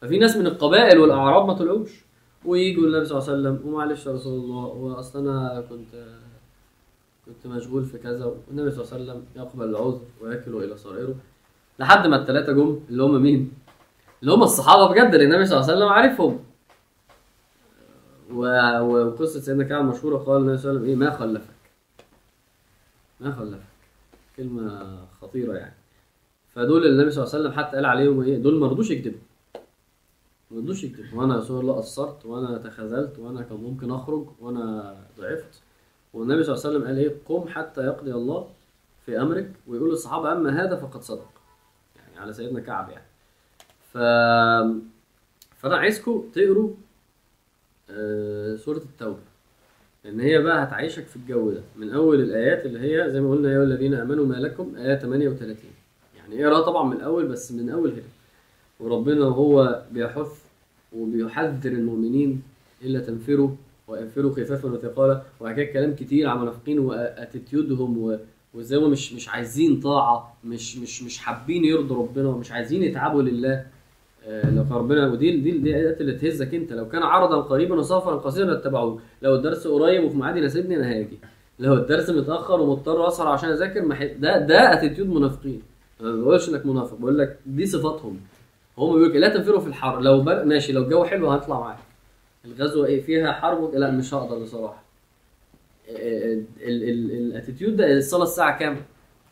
ففي 0.00 0.18
ناس 0.18 0.36
من 0.36 0.46
القبائل 0.46 0.98
والأعراب 0.98 1.46
ما 1.46 1.52
طلعوش. 1.52 1.90
ويجوا 2.44 2.86
النبي 2.86 3.04
صلى 3.04 3.18
الله 3.18 3.28
عليه 3.30 3.40
وسلم 3.40 3.68
ومعلش 3.68 4.06
يا 4.06 4.12
رسول 4.12 4.32
الله 4.40 4.64
واصل 4.64 5.18
أنا 5.18 5.64
كنت 5.68 6.06
كنت 7.26 7.46
مشغول 7.46 7.84
في 7.84 7.98
كذا. 7.98 8.24
والنبي 8.48 8.70
صلى 8.70 8.84
الله 8.84 8.94
عليه 8.94 9.04
وسلم 9.04 9.24
يقبل 9.36 9.64
العذر 9.64 10.00
ويكل 10.20 10.64
إلى 10.64 10.76
سرائره. 10.76 11.14
لحد 11.78 12.06
ما 12.06 12.16
الثلاثه 12.22 12.52
جم 12.52 12.80
اللي 12.90 13.02
هم 13.02 13.22
مين؟ 13.22 13.52
اللي 14.22 14.32
هم 14.32 14.42
الصحابة 14.42 14.88
بجد 14.92 15.14
اللي 15.14 15.24
النبي 15.24 15.46
صلى 15.46 15.56
الله 15.56 15.70
عليه 15.70 15.78
وسلم 15.78 15.88
عارفهم. 15.88 16.44
وقصة 18.30 19.40
سيدنا 19.40 19.64
كعب 19.64 19.84
مشهورة 19.84 20.16
قال 20.16 20.36
النبي 20.36 20.58
صلى 20.58 20.70
الله 20.70 20.80
عليه 20.80 20.90
وسلم 20.90 21.02
إيه؟ 21.02 21.10
ما 21.10 21.16
خلفك. 21.16 21.54
ما 23.20 23.32
خلفك. 23.32 23.66
كلمة 24.36 24.98
خطيرة 25.20 25.54
يعني. 25.54 25.74
فدول 26.54 26.86
النبي 26.86 27.10
صلى 27.10 27.24
الله 27.24 27.34
عليه 27.34 27.44
وسلم 27.44 27.58
حتى 27.58 27.76
قال 27.76 27.86
عليهم 27.86 28.20
إيه؟ 28.22 28.38
دول 28.38 28.60
ما 28.60 28.66
رضوش 28.66 28.90
يكذبوا. 28.90 29.18
ما 30.50 30.58
رضوش 30.58 30.84
يكذبوا. 30.84 31.20
وأنا 31.20 31.34
يا 31.34 31.38
رسول 31.38 31.60
الله 31.60 31.74
قصرت 31.74 32.26
وأنا 32.26 32.58
تخاذلت 32.58 33.18
وأنا 33.18 33.42
كان 33.42 33.58
ممكن 33.58 33.90
أخرج 33.90 34.26
وأنا 34.40 34.96
ضعفت. 35.18 35.62
والنبي 36.14 36.44
صلى 36.44 36.54
الله 36.54 36.66
عليه 36.66 36.76
وسلم 36.76 36.86
قال 36.86 36.98
إيه؟ 36.98 37.14
قم 37.28 37.48
حتى 37.48 37.80
يقضي 37.80 38.12
الله 38.12 38.48
في 39.06 39.20
أمرك. 39.20 39.52
ويقول 39.66 39.90
للصحابة 39.90 40.32
أما 40.32 40.64
هذا 40.64 40.76
فقد 40.76 41.02
صدق. 41.02 41.30
يعني 41.96 42.18
على 42.18 42.32
سيدنا 42.32 42.60
كعب 42.60 42.90
يعني. 42.90 43.07
ف 43.92 43.98
فأنا 45.58 45.76
عايزكم 45.76 46.24
تقروا 46.34 46.70
آه، 47.90 48.56
سورة 48.56 48.76
التوبة. 48.76 49.18
لأن 50.04 50.20
هي 50.20 50.42
بقى 50.42 50.64
هتعيشك 50.64 51.06
في 51.06 51.16
الجو 51.16 51.50
ده. 51.50 51.60
من 51.76 51.90
أول 51.90 52.20
الآيات 52.20 52.66
اللي 52.66 52.80
هي 52.80 53.10
زي 53.10 53.20
ما 53.20 53.30
قلنا 53.30 53.52
يا 53.52 53.62
الذين 53.62 53.94
آمنوا 53.94 54.26
ما 54.26 54.34
لكم 54.34 54.76
آية 54.76 54.94
38 54.96 55.56
يعني 56.16 56.46
اقراها 56.46 56.62
طبعا 56.62 56.84
من 56.88 56.96
الأول 56.96 57.26
بس 57.28 57.52
من 57.52 57.70
أول 57.70 57.90
هنا 57.90 58.02
وربنا 58.80 59.24
هو 59.24 59.82
بيحث 59.92 60.42
وبيحذر 60.96 61.72
المؤمنين 61.72 62.42
إلا 62.82 63.00
تنفروا 63.00 63.50
وانفروا 63.88 64.32
خفافا 64.32 64.68
وثقالا. 64.68 65.22
كده 65.40 65.64
كلام 65.64 65.94
كتير 65.94 66.28
عن 66.28 66.36
المنافقين 66.36 66.78
واتيتيودهم 66.78 67.98
و- 67.98 68.18
وإزاي 68.54 68.78
مش 68.80 69.12
مش 69.12 69.28
عايزين 69.28 69.80
طاعة 69.80 70.36
مش 70.44 70.76
مش 70.78 71.02
مش 71.02 71.18
حابين 71.18 71.64
يرضوا 71.64 71.96
ربنا 72.02 72.28
ومش 72.28 72.52
عايزين 72.52 72.82
يتعبوا 72.82 73.22
لله. 73.22 73.66
لو 74.28 74.64
كان 74.64 74.72
ربنا 74.72 75.06
ودي 75.06 75.40
دي 75.40 75.50
دي 75.50 75.90
اللي 75.90 76.12
تهزك 76.12 76.54
أنت. 76.54 76.72
لو 76.72 76.88
كان 76.88 77.02
عرضا 77.02 77.40
قريبا 77.40 77.74
وسفرا 77.74 78.16
قصيرا 78.16 78.46
لاتبعوه 78.46 79.00
لو 79.22 79.34
الدرس 79.34 79.66
قريب 79.66 80.04
وفي 80.04 80.16
ميعاد 80.16 80.36
يناسبني 80.36 80.76
أنا 80.76 80.90
هاجي. 80.90 81.18
لو 81.58 81.74
الدرس 81.74 82.10
متأخر 82.10 82.60
ومضطر 82.60 83.08
أسهر 83.08 83.28
عشان 83.28 83.50
أذاكر 83.50 83.82
ما 83.82 84.04
ده 84.06 84.38
ده 84.38 84.72
attitude 84.72 85.08
منافقين. 85.08 85.62
أنا 86.00 86.10
ما 86.10 86.22
بقولش 86.22 86.48
إنك 86.48 86.66
منافق 86.66 86.96
بقول 86.98 87.18
لك 87.18 87.38
دي 87.46 87.66
صفاتهم. 87.66 88.20
هم 88.78 88.98
بيقول 88.98 89.20
لا 89.20 89.28
تنفروا 89.28 89.60
في 89.60 89.66
الحر. 89.66 90.00
لو 90.00 90.20
بر... 90.20 90.44
ماشي 90.44 90.72
لو 90.72 90.82
الجو 90.82 91.04
حلو 91.04 91.30
هطلع 91.30 91.60
معاك. 91.60 91.78
الغزوة 92.44 92.86
إيه؟ 92.86 93.00
فيها 93.02 93.32
حرب؟ 93.32 93.74
لا 93.74 93.90
مش 93.90 94.14
هقدر 94.14 94.38
بصراحة. 94.42 94.82
ال 96.60 96.73
attitude 96.73 97.76
ده 97.76 97.92
الصلاة 97.92 98.22
الساعة 98.22 98.58
كام؟ 98.58 98.76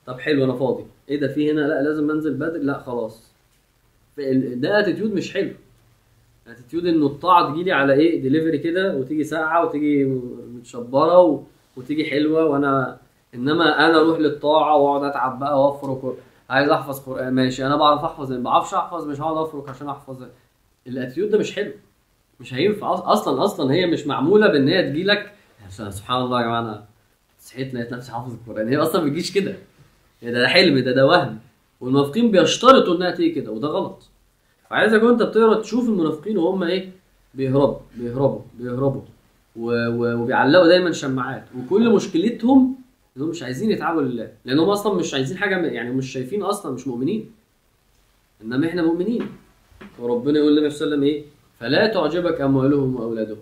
طب 0.06 0.18
حلو 0.18 0.44
أنا 0.44 0.52
فاضي. 0.52 0.84
إيه 1.08 1.20
ده 1.20 1.28
في 1.28 1.52
هنا؟ 1.52 1.60
لا 1.60 1.82
لازم 1.82 2.10
أنزل 2.10 2.34
بدري؟ 2.34 2.58
لا 2.62 2.78
خلاص. 2.78 3.35
ده 4.56 4.80
attitude 4.80 5.14
مش 5.14 5.34
حلو. 5.34 5.52
attitude 6.46 6.86
إنه 6.86 7.06
الطاعة 7.06 7.52
تجيلي 7.52 7.72
على 7.72 7.92
إيه؟ 7.92 8.22
ديليفري 8.22 8.58
كده 8.58 8.96
وتيجي 8.96 9.24
ساقعة 9.24 9.66
وتيجي 9.66 10.04
متشبرة 10.54 11.18
و... 11.20 11.42
وتيجي 11.76 12.04
حلوة 12.10 12.44
وأنا 12.44 12.98
إنما 13.34 13.86
أنا 13.86 14.00
أروح 14.00 14.18
للطاعة 14.18 14.76
وأقعد 14.76 15.04
أتعب 15.10 15.38
بقى 15.38 15.64
وأفرك 15.64 16.14
عايز 16.50 16.68
أحفظ 16.70 17.00
قرآن. 17.00 17.34
ماشي 17.34 17.66
أنا 17.66 17.76
بعرف 17.76 18.04
أحفظ 18.04 18.32
ما 18.32 18.38
بعرفش 18.42 18.74
أحفظ 18.74 19.06
مش 19.08 19.20
هقعد 19.20 19.36
أفرك 19.36 19.68
عشان 19.68 19.88
أحفظ. 19.88 20.22
ال 20.86 20.91
attitude 20.91 21.30
ده 21.30 21.38
مش 21.38 21.54
حلو. 21.54 21.72
مش 22.40 22.54
هينفع. 22.54 23.12
أصلا 23.12 23.44
أصلا 23.44 23.74
هي 23.74 23.86
مش 23.86 24.06
معمولة 24.06 24.46
بإن 24.48 24.68
هي 24.68 24.90
تجيلك 24.90 25.32
عشان 25.68 25.90
سبحان 25.90 26.22
الله 26.22 26.40
يا 26.40 26.46
جماعة 26.46 26.60
أنا 26.60 26.84
صحيت 27.40 27.74
لقيت 27.74 27.92
نفسي 27.92 28.12
حافظ 28.12 28.32
القرآن. 28.34 28.68
هي 28.68 28.76
أصلا 28.76 29.00
ما 29.00 29.06
بتجيش 29.06 29.32
كده. 29.32 29.54
ده, 30.22 30.30
ده 30.30 30.48
حلم 30.48 30.78
ده 30.78 30.92
ده 30.92 31.06
وهم. 31.06 31.38
والمنافقين 31.80 32.30
بيشترطوا 32.30 32.96
إنها 32.96 33.10
تيجي 33.10 33.30
كده 33.30 33.50
وده 33.52 33.68
غلط. 33.68 34.08
فعايزك 34.70 35.02
وانت 35.02 35.22
بتقرأ 35.22 35.60
تشوف 35.60 35.88
المنافقين 35.88 36.38
وهم 36.38 36.62
إيه؟ 36.62 36.90
بيهربوا 37.34 37.76
بيهربوا 37.96 38.40
بيهربوا. 38.58 39.02
وبيعلقوا 39.56 40.66
دايما 40.66 40.92
شماعات. 40.92 41.44
وكل 41.58 41.90
مشكلتهم 41.90 42.74
انهم 43.16 43.28
مش 43.28 43.42
عايزين 43.42 43.70
يتعبوا 43.70 44.02
لله 44.02 44.32
لانهم 44.44 44.68
أصلا 44.68 44.94
مش 44.94 45.14
عايزين 45.14 45.38
حاجة 45.38 45.66
يعني 45.66 45.90
مش 45.90 46.12
شايفين 46.12 46.42
أصلا 46.42 46.72
مش 46.72 46.86
مؤمنين. 46.88 47.30
إنما 48.42 48.66
إحنا 48.66 48.82
مؤمنين. 48.82 49.22
وربنا 49.98 50.38
يقول 50.38 50.56
للنبي 50.56 50.70
صلى 50.70 50.86
الله 50.86 50.96
عليه 50.96 51.06
وسلم 51.06 51.16
إيه؟ 51.16 51.24
فلا 51.60 51.86
تعجبك 51.86 52.40
أموالهم 52.40 52.96
وأولادهم. 52.96 53.38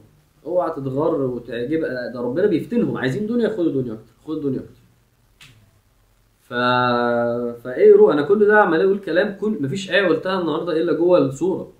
أوعى 0.47 0.71
تتغر 0.71 1.21
وتعجب 1.21 1.81
ده 2.15 2.21
ربنا 2.21 2.47
بيفتنهم. 2.47 2.97
عايزين 2.97 3.27
دنيا 3.27 3.49
خدوا 3.49 3.83
دنيا 3.83 3.93
أكتر 3.93 4.13
خدوا 4.27 4.43
دنيا 4.43 4.59
أكتر. 4.59 4.84
ف 6.45 6.53
فاقروا 7.65 8.13
أنا 8.13 8.23
كل 8.23 8.47
ده 8.47 8.61
عمال 8.63 8.81
أقول 8.81 8.99
كلام 8.99 9.37
كل 9.41 9.63
مفيش 9.63 9.91
آية 9.91 10.07
قلتها 10.09 10.41
النهارده 10.41 10.73
إلا 10.73 10.93
جوه 10.93 11.19
السوره 11.19 11.73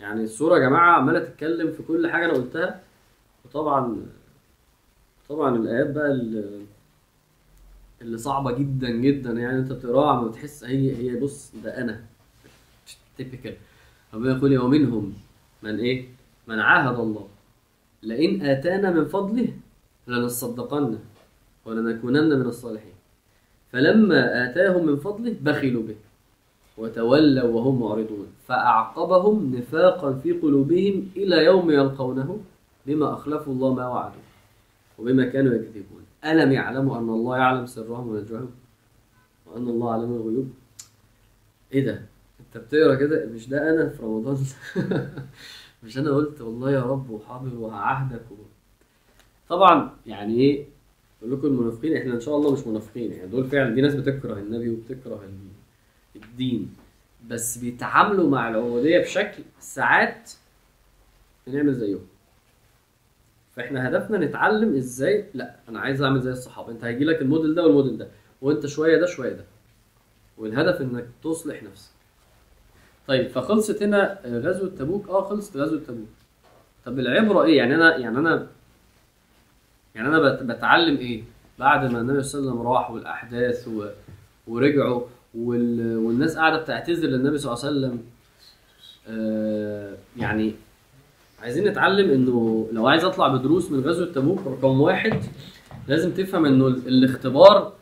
يعني 0.00 0.22
السوره 0.24 0.54
يا 0.54 0.60
جماعة 0.60 0.92
عمالة 0.96 1.18
تتكلم 1.18 1.72
في 1.72 1.82
كل 1.82 2.10
حاجة 2.10 2.24
أنا 2.24 2.32
قلتها. 2.34 2.80
وطبعا 3.44 4.06
طبعا 5.28 5.56
الآيات 5.56 5.90
بقى 5.90 6.10
اللي, 6.12 6.64
اللي 8.02 8.18
صعبة 8.18 8.52
جدا 8.52 8.90
جدا. 8.90 9.30
يعني 9.32 9.58
أنت 9.58 9.72
بتقراها 9.72 10.16
عم 10.18 10.28
بتحس 10.28 10.64
هي 10.64 10.96
هي 10.96 11.20
بص 11.20 11.52
ده 11.64 11.78
أنا. 11.78 12.00
تيبيكال 13.16 13.54
ربنا 14.14 14.36
يقول 14.36 14.58
ومنهم 14.58 15.14
من 15.62 15.78
إيه؟ 15.78 16.08
من 16.46 16.58
عاهد 16.60 16.98
الله. 17.00 17.28
لئن 18.02 18.42
آتانا 18.42 18.90
من 18.90 19.04
فضله 19.04 19.48
لنصدقن 20.06 20.98
ولنكونن 21.64 22.38
من 22.38 22.46
الصالحين. 22.46 22.97
فلما 23.72 24.50
آتاهم 24.50 24.86
من 24.86 24.96
فضله 24.96 25.36
بخلوا 25.42 25.82
به 25.82 25.96
وتولوا 26.78 27.48
وهم 27.48 27.80
معرضون. 27.80 28.26
فأعقبهم 28.46 29.56
نفاقا 29.56 30.12
في 30.12 30.32
قلوبهم 30.32 31.08
إلى 31.16 31.44
يوم 31.44 31.70
يلقونه 31.70 32.40
بما 32.86 33.12
أخلفوا 33.14 33.52
الله 33.52 33.74
ما 33.74 33.88
وعدوا 33.88 34.22
وبما 34.98 35.24
كانوا 35.24 35.54
يكذبون. 35.54 36.02
ألم 36.24 36.52
يعلموا 36.52 36.98
أن 36.98 37.08
الله 37.08 37.36
يعلم 37.36 37.66
سرهم 37.66 38.08
ونجواهم؟ 38.08 38.50
وأن 39.46 39.68
الله 39.68 39.92
علم 39.92 40.14
الغيوب؟ 40.14 40.50
إيه 41.72 41.86
ده؟ 41.86 42.02
أنت 42.40 42.64
بتقرأ 42.64 42.94
كده؟ 42.94 43.26
مش 43.26 43.48
ده 43.48 43.70
أنا 43.70 43.88
في 43.88 44.02
رمضان؟ 44.02 44.38
مش 45.84 45.98
أنا 45.98 46.10
قلت 46.10 46.40
والله 46.40 46.70
يا 46.70 46.82
رب 46.82 47.10
وحاضر 47.10 47.54
وهعهدك. 47.58 48.22
طبعا 49.48 49.90
يعني 50.06 50.34
إيه؟ 50.40 50.66
بقول 51.20 51.32
لكم 51.32 51.46
المنافقين 51.46 51.96
إحنا 51.96 52.14
إن 52.14 52.20
شاء 52.20 52.36
الله 52.36 52.52
مش 52.52 52.66
منافقين 52.66 53.12
يعني 53.12 53.28
دول 53.28 53.44
فعلا 53.44 53.74
دي 53.74 53.80
ناس 53.80 53.94
بتكره 53.94 54.32
النبي 54.34 54.68
وبتكره 54.70 55.24
ال- 55.24 56.22
الدين 56.22 56.74
بس 57.28 57.58
بيتعاملوا 57.58 58.30
مع 58.30 58.48
العبودية 58.48 58.98
بشكل 58.98 59.42
ساعات 59.60 60.30
بنعمل 61.46 61.74
زيهم. 61.74 62.06
فإحنا 63.56 63.88
هدفنا 63.88 64.18
نتعلم 64.18 64.76
إزاي 64.76 65.24
لا 65.34 65.56
أنا 65.68 65.80
عايز 65.80 66.02
أعمل 66.02 66.20
زي 66.20 66.30
الصحابة. 66.30 66.72
أنت 66.72 66.84
هيجي 66.84 67.04
لك 67.04 67.22
الموديل 67.22 67.54
ده 67.54 67.62
والموديل 67.64 67.98
ده 67.98 68.08
وأنت 68.42 68.66
شوية 68.66 69.00
ده 69.00 69.06
شوية 69.06 69.32
ده. 69.32 69.44
والهدف 70.38 70.80
إنك 70.80 71.06
تصلح 71.24 71.62
نفسك. 71.62 71.90
طيب 73.06 73.28
فخلصت 73.28 73.82
هنا 73.82 74.18
غزوة 74.24 74.68
تبوك؟ 74.70 75.08
آه 75.08 75.28
خلصت 75.28 75.56
غزوة 75.56 75.80
تبوك. 75.80 76.08
طب 76.84 76.98
العبرة 76.98 77.44
إيه؟ 77.44 77.56
يعني 77.56 77.74
أنا 77.74 77.96
يعني 77.96 78.18
أنا 78.18 78.46
يعني 79.98 80.08
أنا 80.08 80.18
بت- 80.18 80.42
بتعلم 80.42 80.96
إيه؟ 80.96 81.22
بعد 81.58 81.92
ما 81.92 82.00
النبي 82.00 82.22
صلى 82.22 82.38
الله 82.40 82.50
عليه 82.50 82.60
وسلم 82.60 82.72
راح 82.72 82.90
والأحداث 82.90 83.68
و... 83.68 83.86
ورجعوا 84.46 85.02
وال... 85.34 85.96
والناس 85.96 86.36
قاعدة 86.36 86.58
بتعتذر 86.62 87.08
للنبي 87.08 87.38
صلى 87.38 87.52
الله 87.52 87.64
عليه 87.64 87.76
وسلم 87.78 88.02
آه 89.08 89.94
يعني 90.16 90.52
عايزين 91.42 91.68
نتعلم 91.68 92.10
إنه 92.10 92.68
لو 92.72 92.86
عايز 92.86 93.04
أطلع 93.04 93.28
بدروس 93.28 93.70
من 93.70 93.80
غزوة 93.80 94.12
تبوك 94.12 94.38
رقم 94.46 94.80
واحد 94.80 95.20
لازم 95.88 96.10
تفهم 96.12 96.44
إنه 96.46 96.66
ال- 96.66 96.88
الاختبار 96.88 97.72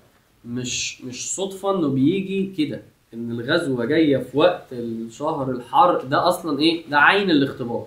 مش 0.45 1.03
مش 1.03 1.35
صدفة 1.35 1.79
إنه 1.79 1.89
بيجي 1.89 2.53
كده 2.59 2.83
إن 3.15 3.31
الغزوة 3.31 3.85
جاية 3.85 4.17
في 4.17 4.39
وقت 4.39 4.65
الشهر 4.73 5.51
الحر 5.51 6.03
ده 6.05 6.29
أصلا 6.29 6.59
إيه؟ 6.59 6.91
ده 6.91 6.99
عين 6.99 7.31
الاختبار. 7.31 7.87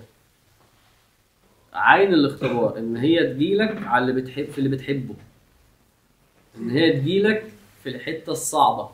عين 1.74 2.14
الاختبار 2.14 2.78
إن 2.78 2.98
هي 2.98 3.34
تجيلك 3.34 3.84
على 3.84 4.02
اللي 4.02 4.22
بتحب 4.22 4.46
في 4.46 4.58
اللي 4.58 4.70
بتحبه. 4.70 5.16
إن 6.58 6.70
هي 6.70 6.94
تجيلك 7.00 7.44
في 7.84 7.90
الحتة 7.90 8.32
الصعبة. 8.32 8.90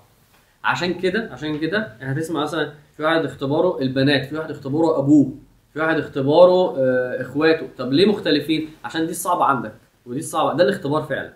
عشان 0.63 0.93
كده 0.93 1.29
عشان 1.31 1.59
كده 1.59 1.79
هتسمع 2.01 2.41
مثلا 2.41 2.73
في 2.97 3.03
واحد 3.03 3.25
اختباره 3.25 3.79
البنات 3.81 4.25
في 4.25 4.35
واحد 4.37 4.51
اختباره 4.51 4.99
أبوه 4.99 5.33
في 5.73 5.79
واحد 5.79 5.97
اختباره 5.97 6.77
آه، 6.77 7.21
إخواته. 7.21 7.67
طب 7.77 7.93
ليه 7.93 8.05
مختلفين؟ 8.05 8.69
عشان 8.83 9.05
دي 9.05 9.11
الصعبة 9.11 9.43
عندك 9.45 9.73
ودي 10.05 10.19
الصعبة. 10.19 10.53
ده 10.57 10.63
الاختبار 10.63 11.03
فعلا. 11.03 11.33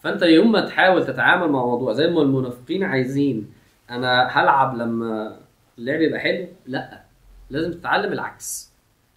فأنت 0.00 0.22
يوم 0.22 0.52
ما 0.52 0.60
تحاول 0.60 1.06
تتعامل 1.06 1.48
مع 1.48 1.64
موضوع 1.66 1.92
زي 1.92 2.06
ما 2.06 2.22
المنافقين 2.22 2.84
عايزين 2.84 3.52
أنا 3.90 4.26
هلعب 4.26 4.76
لما 4.76 5.36
اللعب 5.78 6.00
يبقى 6.00 6.20
حلو؟ 6.20 6.46
لأ. 6.66 7.00
لازم 7.50 7.72
تتعلم 7.72 8.12
العكس. 8.12 8.70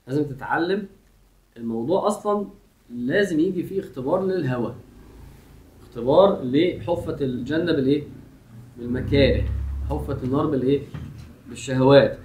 لازم 0.08 0.24
تتعلم 0.24 0.88
الموضوع 1.58 2.08
أصلا 2.08 2.48
لازم 2.96 3.40
يجي 3.40 3.64
فيه 3.64 3.80
اختبار 3.80 4.26
للهوى 4.26 4.76
اختبار 5.82 6.42
لحفة 6.44 7.18
الجنة 7.22 7.72
بالإيه؟ 7.72 8.04
بالمكاره. 8.78 9.44
حفة 9.90 10.18
النار 10.24 10.46
بالإيه؟ 10.46 10.82
بالشهوات. 11.50 12.18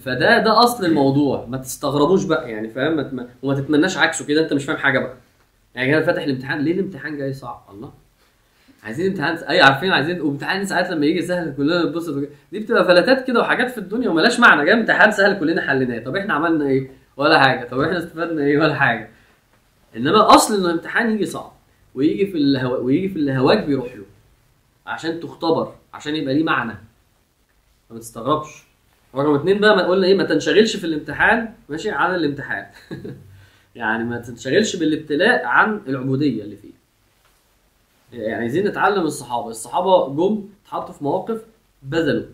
فده 0.00 0.38
ده 0.44 0.62
أصل 0.64 0.84
الموضوع. 0.84 1.46
ما 1.46 1.56
تستغربوش 1.56 2.24
بقى 2.24 2.50
يعني 2.50 2.68
فاهم؟ 2.68 3.26
وما 3.42 3.54
تتمناش 3.54 3.96
عكسه 3.98 4.26
كده 4.26 4.44
أنت 4.44 4.52
مش 4.52 4.64
فاهم 4.64 4.76
حاجة 4.76 4.98
بقى. 4.98 5.16
يعني 5.74 5.90
كده 5.90 6.02
فاتح 6.06 6.22
الامتحان 6.22 6.58
ليه 6.60 6.72
الامتحان 6.72 7.16
جاي 7.16 7.32
صعب؟ 7.32 7.62
الله. 7.70 7.92
عايزين 8.82 9.06
امتحان 9.06 9.36
اي 9.36 9.60
عارفين 9.60 9.90
عايزين 9.92 10.20
وامتحان 10.20 10.64
ساعات 10.64 10.90
لما 10.90 11.06
يجي 11.06 11.22
سهل 11.22 11.54
كلنا 11.56 11.84
نتبسط. 11.84 12.14
دي 12.52 12.58
بتبقى 12.60 12.84
فلاتات 12.84 13.26
كده 13.26 13.40
وحاجات 13.40 13.70
في 13.70 13.78
الدنيا 13.78 14.08
وملاش 14.10 14.40
معنى. 14.40 14.64
جاي 14.64 14.74
امتحان 14.74 15.10
سهل 15.12 15.38
كلنا 15.38 15.60
حليناه. 15.68 15.98
طب 15.98 16.16
إحنا 16.16 16.34
عملنا 16.34 16.66
إيه؟ 16.66 16.90
ولا 17.16 17.38
حاجة. 17.40 17.68
طب 17.68 17.80
إحنا 17.80 17.98
استفدنا 17.98 18.42
إيه؟ 18.44 18.58
ولا 18.58 18.74
حاجة. 18.74 19.10
إنما 19.96 20.34
أصل 20.34 20.54
ان 20.54 20.64
الامتحان 20.64 21.10
يجي 21.10 21.26
صعب. 21.26 21.52
ويجي 21.94 22.26
في 22.26 22.38
الهوا 22.38 22.76
ويجي 22.78 23.08
في 23.08 23.16
اللي 23.16 23.38
هواك 23.38 23.64
بيروح 23.64 23.96
له. 23.96 24.04
عشان 24.86 25.20
تختبر 25.20 25.74
عشان 25.94 26.16
يبقى 26.16 26.34
ليه 26.34 26.44
معنى. 26.44 26.74
ما 27.90 27.98
تستغربش. 27.98 28.64
رقم 29.14 29.34
اتنين 29.34 29.60
بقى 29.60 29.76
ما 29.76 29.86
قلنا 29.86 30.06
إيه؟ 30.06 30.14
ما 30.14 30.24
تنشغلش 30.24 30.76
في 30.76 30.86
الامتحان. 30.86 31.54
ماشي؟ 31.68 31.90
عن 31.90 32.14
الامتحان. 32.14 32.66
يعني 33.76 34.04
ما 34.04 34.18
تنشغلش 34.18 34.76
بالابتلاء 34.76 35.44
عن 35.44 35.80
العبودية 35.86 36.42
اللي 36.42 36.56
فيه. 36.56 36.76
يعني 38.12 38.34
عايزين 38.34 38.66
نتعلم 38.68 39.02
الصحابة. 39.02 39.48
الصحابة 39.48 40.08
جم 40.14 40.48
اتحطوا 40.64 40.94
في 40.94 41.04
مواقف 41.04 41.44
بذلوا 41.82 42.26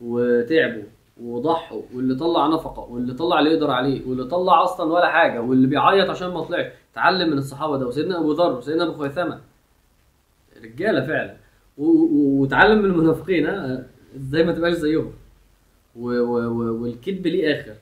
وتعبوا. 0.00 0.82
وضحوا 1.24 1.82
واللي 1.94 2.14
طلع 2.14 2.46
نفقة 2.46 2.80
واللي 2.82 3.14
طلع 3.14 3.38
اللي 3.38 3.50
يقدر 3.50 3.70
عليه 3.70 4.06
واللي 4.08 4.24
طلع 4.24 4.64
أصلا 4.64 4.92
ولا 4.92 5.08
حاجة 5.08 5.40
واللي 5.40 5.66
بيعيط 5.66 6.10
عشان 6.10 6.28
ما 6.28 6.40
طلعش 6.44 6.66
اتعلم 6.92 7.30
من 7.30 7.38
الصحابة 7.38 7.78
ده 7.78 7.86
وسيدنا 7.86 8.18
أبو 8.18 8.32
ذر 8.32 8.52
وسيدنا 8.58 8.84
أبو 8.84 9.02
خيثمة. 9.02 9.40
رجالة 10.64 11.06
فعلا. 11.06 11.36
و- 11.78 11.84
و- 11.86 12.40
وتعلم 12.42 12.78
من 12.78 12.84
المنافقين 12.84 13.46
ها؟ 13.46 13.86
إزاي 14.16 14.44
ما 14.44 14.52
تبقاش 14.52 14.72
زيهم. 14.74 15.12
والكذب 15.96 17.26
ليه 17.26 17.60
آخر. 17.60 17.74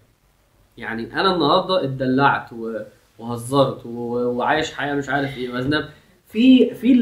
يعني 0.79 1.21
أنا 1.21 1.35
النهارده 1.35 1.85
اتدلعت 1.85 2.51
وهزرت 3.19 3.87
وعايش 3.87 4.73
حياة 4.75 4.95
مش 4.95 5.09
عارف 5.09 5.39
إيه 5.39 5.53
وأذنب. 5.55 5.85
في 6.27 6.75
في 6.75 6.95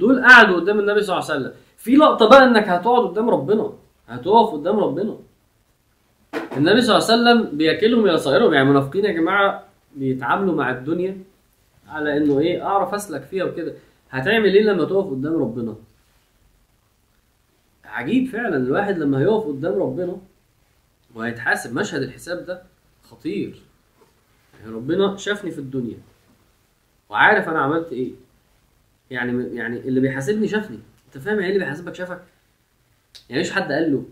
دول 0.00 0.24
قعدوا 0.24 0.56
قدام 0.60 0.78
النبي 0.80 1.02
صلى 1.02 1.18
الله 1.18 1.30
عليه 1.30 1.40
وسلم. 1.40 1.52
في 1.76 1.96
لقطة 1.96 2.28
بقى 2.28 2.44
إنك 2.44 2.68
هتقعد 2.68 3.06
قدام 3.06 3.30
ربنا. 3.30 3.72
هتقف 4.08 4.52
قدام 4.52 4.80
ربنا. 4.80 5.16
النبي 6.34 6.80
صلى 6.82 6.98
الله 6.98 7.10
عليه 7.10 7.40
وسلم 7.40 7.56
بياكلهم 7.58 8.06
يصيرهم 8.06 8.54
يعني 8.54 8.68
المنافقين 8.68 9.04
يا 9.04 9.12
جماعة 9.12 9.64
بيتعاملوا 9.96 10.54
مع 10.54 10.70
الدنيا 10.70 11.18
على 11.88 12.16
إنه 12.16 12.40
إيه 12.40 12.66
أعرف 12.66 12.94
أسلك 12.94 13.22
فيها 13.22 13.44
وكده. 13.44 13.74
هتعمل 14.10 14.54
إيه 14.54 14.62
لما 14.62 14.84
تقف 14.84 15.10
قدام 15.10 15.32
ربنا؟ 15.32 15.76
عجيب 17.84 18.28
فعلا. 18.28 18.56
الواحد 18.56 18.98
لما 18.98 19.18
هيقف 19.20 19.46
قدام 19.46 19.72
ربنا 19.82 20.16
وهيتحاسب 21.14 21.74
مشهد 21.74 22.02
الحساب 22.02 22.46
ده 22.46 22.62
خطير. 23.02 23.62
يعني 24.60 24.74
ربنا 24.74 25.16
شافني 25.16 25.50
في 25.50 25.58
الدنيا 25.58 25.98
وعارف 27.08 27.48
أنا 27.48 27.60
عملت 27.60 27.92
إيه. 27.92 28.10
يعني 29.10 29.56
يعني 29.56 29.78
اللي 29.78 30.00
بيحاسبني 30.00 30.48
شافني. 30.48 30.78
أنت 31.06 31.24
فاهم 31.24 31.34
يعني 31.34 31.46
إيه 31.46 31.52
اللي 31.52 31.64
بيحاسبك 31.64 31.94
شافك؟ 31.94 32.22
يعني 33.30 33.42
مش 33.42 33.52
حد 33.52 33.72
قال 33.72 33.92
له 33.92 34.04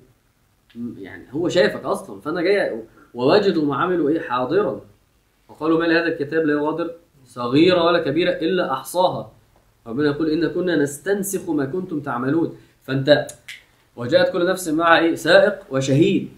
يعني 0.98 1.24
هو 1.32 1.48
شافك 1.48 1.84
أصلا 1.84 2.20
فأنا 2.20 2.42
جاي 2.42 2.82
ووجدوا 3.14 3.64
ما 3.66 3.76
عملوا 3.76 4.10
إيه؟ 4.10 4.20
حاضرا. 4.20 4.80
وقالوا 5.48 5.78
ما 5.80 5.84
لهذا 5.84 6.06
الكتاب 6.06 6.42
لا 6.44 6.52
يغادر 6.52 6.90
صغيرة 7.26 7.84
ولا 7.84 8.02
كبيرة 8.04 8.30
إلا 8.30 8.72
أحصاها. 8.72 9.32
ربنا 9.86 10.10
يقول 10.10 10.30
إن 10.30 10.48
كنا 10.48 10.76
نستنسخ 10.76 11.50
ما 11.50 11.64
كنتم 11.64 12.00
تعملون. 12.00 12.56
فأنت 12.84 13.26
وجاءت 13.96 14.32
كل 14.32 14.46
نفس 14.46 14.68
معها 14.68 14.98
إيه؟ 14.98 15.14
سائق 15.14 15.58
وشهيد. 15.70 16.28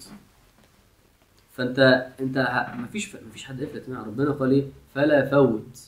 فأنت 1.53 2.07
أنت 2.21 2.39
ه- 2.39 2.77
مفيش 2.77 3.17
مفيش 3.31 3.45
حد 3.45 3.61
يفلت 3.61 3.89
منها 3.89 4.03
ربنا 4.03 4.31
قال 4.31 4.51
إيه؟ 4.53 4.65
فلا 4.95 5.27
فوت. 5.31 5.79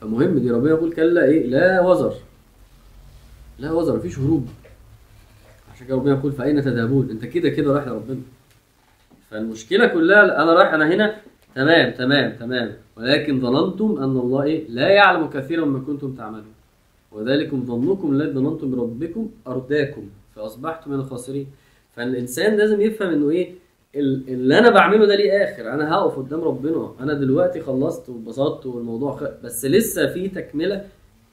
فمهم 0.00 0.38
دي 0.38 0.50
ربنا 0.50 0.70
يقول 0.70 0.92
كلا 0.92 1.24
إيه؟ 1.24 1.46
لا 1.46 1.80
وزر. 1.80 2.14
لا 3.58 3.72
وزر 3.72 3.96
مفيش 3.96 4.18
هروب. 4.18 4.48
عشان 5.78 5.86
كده 5.86 5.96
ربنا 5.96 6.12
يقول 6.18 6.32
فأين 6.32 6.62
تذهبون؟ 6.62 7.10
أنت 7.10 7.24
كده 7.24 7.48
كده 7.48 7.72
رايح 7.72 7.86
لربنا. 7.88 8.20
فالمشكلة 9.30 9.86
كلها 9.86 10.42
أنا 10.42 10.52
رايح 10.52 10.72
أنا 10.74 10.94
هنا. 10.94 11.16
تمام 11.54 11.92
تمام 11.92 12.36
تمام. 12.36 12.72
ولكن 12.96 13.40
ظننتم 13.40 13.96
أن 13.98 14.16
الله 14.18 14.42
إيه 14.42 14.68
لا 14.68 14.88
يعلم 14.88 15.26
كثيرا 15.26 15.64
ما 15.64 15.78
كنتم 15.78 16.14
تعملون. 16.14 16.52
وذلكم 17.12 17.64
ظنكم 17.66 18.12
الذي 18.12 18.32
ظننتم 18.32 18.70
بربكم 18.70 19.30
أرداكم 19.46 20.08
فأصبحتم 20.36 20.90
من 20.90 20.96
الخاسرين. 20.98 21.46
فالإنسان 21.96 22.56
لازم 22.56 22.80
يفهم 22.80 23.08
إنه 23.12 23.30
إيه؟ 23.30 23.54
ال- 23.94 24.28
اللي 24.28 24.58
أنا 24.58 24.70
بعمله 24.70 25.06
ده 25.06 25.16
ليه 25.16 25.44
آخر؟ 25.44 25.72
أنا 25.72 25.94
هقف 25.94 26.16
قدام 26.18 26.40
ربنا. 26.40 26.94
أنا 27.00 27.14
دلوقتي 27.14 27.60
خلصت 27.60 28.08
واتبسطت 28.08 28.66
والموضوع 28.66 29.16
خ... 29.16 29.24
بس 29.44 29.64
لسه 29.64 30.06
في 30.12 30.28
تكملة. 30.28 30.84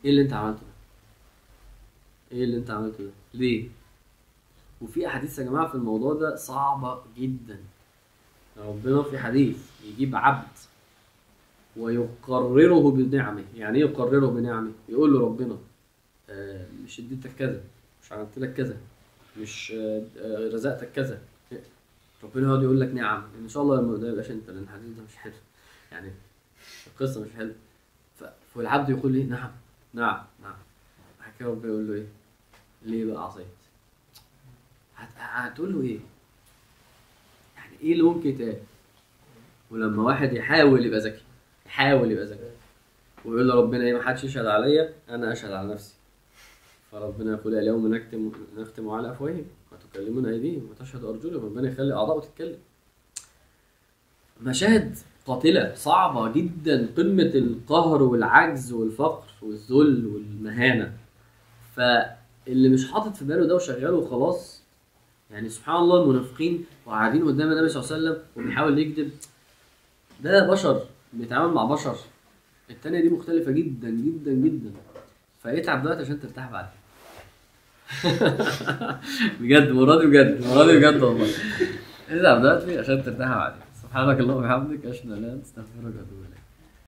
إيه 0.06 0.10
اللي 0.12 0.22
أنت 0.22 0.34
عملته 0.34 0.60
ده؟ 0.62 2.38
إيه 2.38 2.44
اللي 2.44 2.58
أنت 2.58 2.72
عملته 2.72 3.04
ده؟ 3.04 3.10
ليه؟ 3.34 3.68
وفي 4.86 5.08
أحاديث 5.08 5.40
يا 5.40 5.44
جماعة 5.44 5.68
في 5.68 5.76
الموضوع 5.76 6.14
ده 6.14 6.36
صعبة 6.36 7.02
جدا. 7.18 7.60
ربنا 8.58 9.04
في 9.04 9.18
حديث 9.20 9.58
يجيب 9.84 10.16
عبد 10.16 10.48
ويقرره 11.78 12.92
بنعمه. 12.92 13.44
يعني 13.56 13.78
إيه 13.78 13.86
يقرره 13.86 14.28
بنعمه؟ 14.28 14.72
يقول 14.90 15.14
له 15.14 15.20
ربنا 15.20 15.58
آه، 16.30 16.66
مش 16.84 17.00
اديتك 17.00 17.32
كذا 17.40 17.62
مش 18.04 18.12
عملت 18.12 18.38
لك 18.38 18.54
كذا 18.54 18.78
مش 19.40 19.72
آه، 19.76 20.04
آه، 20.18 20.50
رزقتك 20.54 20.92
كذا. 20.92 21.22
ربنا 22.24 22.48
يقعد 22.48 22.64
يقول 22.64 22.80
لك 22.82 22.90
نعم. 22.94 23.24
إن 23.44 23.50
شاء 23.50 23.64
الله 23.64 23.98
ده 23.98 24.10
يبقاش 24.10 24.32
أنت 24.32 24.50
لأن 24.50 24.64
الحديث 24.64 24.98
ده 24.98 25.04
مش 25.10 25.16
حلو. 25.16 25.34
يعني 25.92 26.12
القصة 26.88 27.22
مش 27.22 27.30
حلوة. 27.38 27.56
فالعبد 28.56 28.90
يقول 28.90 29.12
لي 29.12 29.24
نعم 29.24 29.52
نعم 29.94 30.24
نعم. 30.44 30.56
بعد 31.20 31.32
كده 31.40 31.50
ربنا 31.50 31.72
يقول 31.72 31.88
له 31.88 31.94
إيه؟ 31.94 32.08
ليه 32.86 33.06
بقى 33.14 33.24
عصيت؟ 33.24 33.46
هتقول 35.18 35.74
له 35.74 35.82
إيه؟ 35.82 36.00
يعني 37.56 37.76
إيه 37.82 37.92
اللي 37.94 38.04
ممكن 38.04 38.30
يتقال 38.30 38.58
ولما 39.72 40.04
واحد 40.04 40.34
يحاول 40.34 40.86
يبقى 40.86 41.00
ذكي 41.00 41.22
يحاول 41.66 42.12
يبقى 42.12 42.26
ذكي. 42.26 42.50
ويقول 43.26 43.50
لربنا 43.50 43.84
إيه 43.84 43.94
ما 43.94 44.02
حدش 44.04 44.24
يشهد 44.24 44.46
عليا 44.46 44.94
أنا 45.10 45.32
أشهد 45.32 45.52
على 45.52 45.74
نفسي. 45.74 45.94
فربنا 46.92 47.32
يقول 47.32 47.56
اليوم 47.56 47.96
نختم 47.96 48.32
نختم 48.58 48.90
على 48.90 49.12
أفواههم. 49.12 49.46
وتكلمنا 49.72 50.30
أيديهم 50.30 50.70
وتشهد 50.70 51.04
أرجلهم. 51.04 51.46
ربنا 51.46 51.70
يخلي 51.70 51.94
اعضاء 51.94 52.20
تتكلم. 52.20 52.58
مشاهد 54.42 54.98
قاتلة 55.26 55.74
صعبة 55.76 56.32
جدا. 56.32 56.90
قمة 56.98 57.32
القهر 57.36 58.04
والعجز 58.04 58.72
والفقر 58.74 59.28
والذل 59.42 60.06
والمهانة. 60.06 60.94
فاللي 61.76 62.70
مش 62.70 62.92
حاطط 62.92 63.16
في 63.16 63.26
باله 63.26 63.48
ده 63.48 63.56
وشغال 63.56 63.94
وخلاص 63.94 64.55
يعني 65.32 65.50
سبحان 65.50 65.76
الله 65.76 66.04
المنافقين 66.04 66.66
وقاعدين 66.86 67.28
قدام 67.28 67.52
النبي 67.52 67.70
صلى 67.70 67.84
الله 67.84 67.94
عليه 67.94 68.02
وسلم 68.02 68.24
وبيحاول 68.36 68.80
يكذب. 68.80 69.12
ده 70.24 70.48
بشر 70.52 70.82
بيتعامل 71.14 71.54
مع 71.54 71.66
بشر. 71.66 71.96
التانية 72.70 73.02
دي 73.02 73.10
مختلفة 73.10 73.52
جدا 73.52 73.90
جدا 73.90 74.32
جدا. 74.32 74.72
فاتعب 75.44 75.82
دلوقتي 75.82 76.02
عشان 76.02 76.20
ترتاح 76.20 76.52
بعدين 76.52 76.70
بجد 79.40 79.68
دي 79.68 80.08
بجد 80.08 80.42
دي 80.42 80.78
بجد 80.78 81.02
والله. 81.04 81.28
اتعب 82.10 82.42
دلوقتي 82.42 82.80
عشان 82.80 83.04
ترتاح 83.04 83.30
بعدين 83.30 83.62
سبحانك 83.84 84.20
اللهم 84.20 84.38
وبحمدك 84.38 84.86
أشهد 84.86 85.06
أن 85.06 85.10
لا 85.12 85.18
إله 85.18 85.28
إلا 85.28 85.34
أنت 85.34 85.46
أستغفرك 85.46 85.84
وأتوب 85.86 86.20
إليك. 86.26 86.45